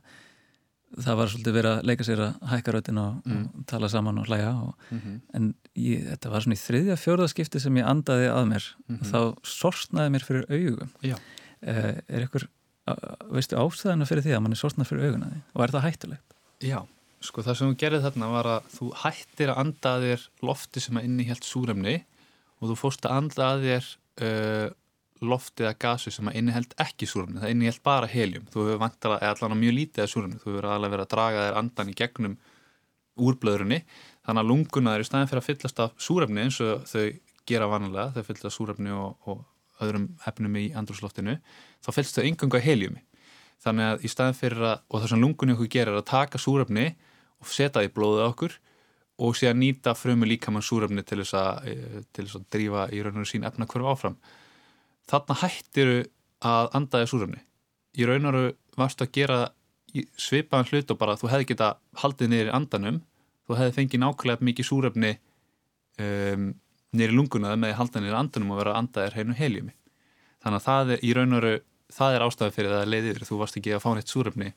það 0.98 1.16
var 1.18 1.28
svolítið 1.28 1.54
verið 1.54 1.72
að 1.80 1.84
leika 1.84 2.04
sér 2.04 2.20
að 2.20 2.34
hækka 2.50 2.72
röttin 2.72 2.98
og, 3.00 3.22
Mm. 3.26 3.50
og 3.60 3.66
tala 3.66 3.88
saman 3.90 4.18
og 4.18 4.26
hlæja 4.28 4.54
og, 4.64 4.76
Mm 4.92 5.00
-hmm. 5.00 5.20
en 5.34 5.56
ég, 5.76 6.06
þetta 6.10 6.30
var 6.30 6.42
svona 6.42 6.56
í 6.56 6.66
þriðja 6.68 6.96
fjórðaskipti 6.98 7.60
sem 7.60 7.76
ég 7.78 7.86
andaði 7.86 8.28
að 8.30 8.48
mér 8.48 8.64
Mhm. 8.90 9.04
þá 9.12 9.36
sortnaði 9.44 10.10
mér 10.12 10.24
fyrir 10.24 10.46
augum 10.50 10.90
uh, 11.04 11.96
er 12.08 12.22
ykkur 12.28 12.48
veistu 13.32 13.56
ástæðina 13.56 14.06
fyrir 14.06 14.22
því 14.24 14.36
að 14.36 14.42
mann 14.42 14.52
er 14.52 14.58
sortnað 14.58 14.88
fyrir 14.88 15.06
auguna 15.06 15.26
því 15.26 15.42
og 15.56 15.64
er 15.64 15.70
það 15.72 15.82
hættulegt? 15.82 16.33
Já, 16.64 16.80
sko 17.24 17.44
það 17.44 17.58
sem 17.60 17.72
þú 17.72 17.80
gerði 17.82 18.04
þarna 18.06 18.30
var 18.32 18.50
að 18.54 18.70
þú 18.72 18.90
hættir 19.02 19.52
að 19.52 19.60
anda 19.66 19.96
að 19.98 20.06
þér 20.08 20.22
lofti 20.48 20.84
sem 20.84 21.00
að 21.00 21.10
inni 21.10 21.26
helt 21.28 21.48
súrefni 21.48 21.98
og 22.62 22.70
þú 22.70 22.78
fórst 22.80 23.08
að 23.08 23.18
anda 23.18 23.50
að 23.50 23.66
þér 23.68 23.90
uh, 24.28 24.70
lofti 25.24 25.66
eða 25.66 25.76
gasi 25.80 26.12
sem 26.12 26.30
að 26.32 26.40
inni 26.40 26.56
held 26.56 26.76
ekki 26.84 27.08
súrefni, 27.10 27.42
það 27.42 27.54
inni 27.54 27.68
held 27.70 27.84
bara 27.84 28.10
helium. 28.12 28.48
Þú 28.52 28.66
hefur 28.68 28.82
vantala, 28.82 29.20
eða 29.24 29.36
allan 29.36 29.56
á 29.56 29.62
mjög 29.62 29.76
lítið 29.78 30.04
að 30.04 30.10
súrefni. 30.14 30.40
Þú 30.42 30.50
hefur 30.52 30.68
alveg 30.72 30.94
verið 30.94 31.06
að 31.06 31.14
draga 31.14 31.46
þér 31.46 31.60
andan 31.62 31.92
í 31.92 31.96
gegnum 32.00 32.36
úrblöðrunni, 33.24 33.80
þannig 34.26 34.44
að 34.44 34.50
lunguna 34.50 34.96
er 34.96 35.04
í 35.04 35.08
staðin 35.08 35.30
fyrir 35.30 35.44
að 35.44 35.50
fyllast 35.50 35.82
af 35.84 35.96
súrefni 36.02 36.44
eins 36.44 36.60
og 36.66 36.88
þau 36.90 37.04
gera 37.48 37.70
vanalega, 37.70 38.14
þau 38.16 38.28
fyllast 38.30 38.50
af 38.50 38.56
súrefni 38.56 38.96
og, 38.96 39.30
og 39.30 39.84
öðrum 39.84 40.08
efnum 40.28 40.60
í 40.60 40.70
andrúsloftinu, 40.80 41.38
þá 41.84 41.90
fyllst 41.94 42.18
þau 42.18 42.26
engunga 42.26 42.64
heliumi 42.64 43.04
þannig 43.64 43.90
að 43.90 44.04
í 44.04 44.12
staðin 44.12 44.38
fyrir 44.38 44.68
að, 44.68 44.84
og 44.90 45.02
það 45.02 45.12
sem 45.14 45.24
lungunni 45.24 45.56
okkur 45.56 45.72
gerir 45.72 45.94
er 45.94 46.02
að 46.02 46.10
taka 46.12 46.42
súrefni 46.42 46.86
og 47.42 47.50
setja 47.50 47.80
það 47.80 47.88
í 47.88 47.94
blóðið 47.96 48.28
okkur 48.28 48.58
og 49.24 49.38
sé 49.38 49.50
að 49.50 49.60
nýta 49.62 49.94
frumu 49.96 50.28
líkamann 50.28 50.66
súrefni 50.66 51.04
til 51.06 51.22
þess 51.22 51.38
að, 51.38 51.68
eh, 51.70 52.00
til 52.12 52.26
þess 52.26 52.40
að 52.40 52.48
drífa 52.56 52.86
í 52.92 53.02
raun 53.06 53.22
og 53.22 53.30
sín 53.30 53.46
efna 53.48 53.68
hverju 53.70 53.90
áfram. 53.92 54.18
Þarna 55.08 55.40
hættiru 55.44 56.00
að 56.44 56.70
andaði 56.80 57.10
súrefni. 57.12 57.42
Í 57.94 58.08
raun 58.10 58.26
og 58.26 58.34
veru 58.34 58.56
varstu 58.78 59.06
að 59.06 59.14
gera 59.14 59.40
svipaðan 60.18 60.70
hlut 60.72 60.92
og 60.92 60.98
bara 60.98 61.16
þú 61.20 61.30
hefði 61.30 61.50
geta 61.52 61.76
haldið 62.02 62.34
í 62.34 62.42
andanum, 62.50 63.04
þú 63.46 63.58
hefði 63.60 63.76
fengið 63.78 64.02
nákvæmlega 64.02 64.48
mikið 64.48 64.66
súrefni 64.66 65.12
um, 66.02 66.54
niður 66.94 67.14
í 67.14 67.18
lunguna 67.18 67.54
með 67.60 67.74
að 67.74 67.80
halda 67.82 68.02
í 68.02 68.16
andanum 68.18 68.54
og 68.54 68.62
vera 68.62 68.74
að 68.74 68.82
andaðir 68.82 69.18
heinu 69.20 69.38
heljumi. 69.38 69.76
Þannig 70.44 70.60
að 70.60 70.66
það 70.68 70.94
er 70.96 71.04
í 71.04 71.14
raun 71.14 71.34
og 71.34 71.42
veru, 71.42 71.60
það 71.92 72.16
er 72.18 72.26
ástæði 72.28 72.56
fyrir 72.56 72.74
það 72.74 72.84
að 72.86 72.92
leiðir 72.94 73.28
þú 73.28 73.40
varst 73.42 73.60
ekki 73.60 73.76
að 73.76 73.84
fá 73.84 73.90
neitt 73.98 74.12
súrefni 74.12 74.50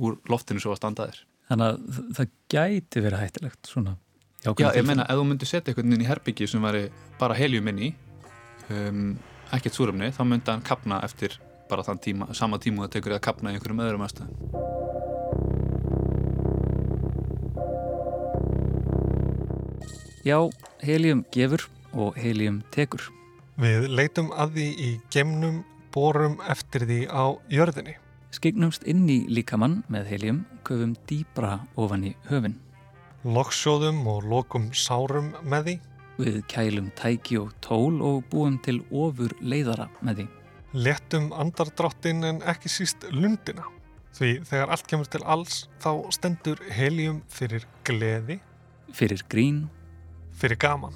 úr 0.00 0.16
loftinu 0.30 0.62
svo 0.62 0.74
að 0.74 0.80
standaðir. 0.80 1.18
Þannig 1.50 1.66
að 1.66 2.00
það 2.18 2.26
gæti 2.54 3.02
verið 3.04 3.22
hættilegt 3.24 3.70
svona. 3.72 3.96
Já, 4.40 4.54
ég 4.56 4.86
meina, 4.88 5.04
ef 5.04 5.18
þú 5.18 5.24
myndir 5.28 5.48
setja 5.50 5.72
einhvern 5.72 5.90
veginn 5.90 6.04
í 6.04 6.08
herbyggi 6.08 6.46
sem 6.48 6.62
væri 6.64 6.86
bara 7.20 7.36
heljum 7.36 7.66
inn 7.68 7.80
í 7.84 7.90
um, 8.72 9.10
ekkert 9.52 9.76
súrefni, 9.76 10.08
þá 10.16 10.22
myndi 10.24 10.48
hann 10.48 10.64
kapna 10.64 11.02
eftir 11.04 11.36
bara 11.68 11.84
þann 11.86 12.00
tíma, 12.02 12.30
sama 12.34 12.58
tíma 12.62 12.86
það 12.86 12.94
tekur 12.96 13.12
það 13.14 13.20
að 13.20 13.26
kapna 13.26 13.52
í 13.52 13.58
einhverjum 13.58 13.82
öðrum 13.84 14.06
aðstæðum. 14.06 14.34
Já, 20.20 20.36
helium 20.84 21.24
gefur 21.32 21.66
og 21.96 22.16
helium 22.20 22.60
tekur. 22.74 23.02
Við 23.60 23.86
leitum 23.92 24.30
að 24.32 24.56
því 24.56 24.66
í 24.80 24.90
gemnum 25.12 25.62
borum 25.94 26.38
eftir 26.50 26.86
því 26.88 27.00
á 27.10 27.24
jörðinni. 27.52 27.96
Skignumst 28.30 28.84
inn 28.88 29.08
í 29.10 29.24
líkamann 29.28 29.80
með 29.90 30.10
helium, 30.12 30.42
köfum 30.66 30.94
dýbra 31.10 31.58
ofan 31.80 32.06
í 32.10 32.12
höfin. 32.28 32.58
Lokksjóðum 33.26 34.04
og 34.08 34.28
lokum 34.30 34.70
sárum 34.72 35.32
með 35.42 35.66
því. 35.66 35.76
Við 36.20 36.36
kælum 36.52 36.90
tæki 36.98 37.40
og 37.40 37.54
tól 37.64 38.00
og 38.04 38.22
búum 38.30 38.60
til 38.62 38.78
ofur 38.90 39.34
leiðara 39.40 39.88
með 40.04 40.22
því. 40.22 40.28
Lettum 40.86 41.32
andardráttin 41.34 42.22
en 42.28 42.42
ekki 42.46 42.70
síst 42.70 43.08
lundina. 43.10 43.66
Því 44.14 44.36
þegar 44.46 44.74
allt 44.74 44.86
kemur 44.90 45.10
til 45.10 45.22
alls 45.24 45.64
þá 45.82 45.90
stendur 46.14 46.62
helium 46.74 47.22
fyrir 47.30 47.66
gleði, 47.86 48.40
Fyrir 48.92 49.22
grín, 49.30 49.68
fyrir 50.34 50.58
gaman. 50.58 50.94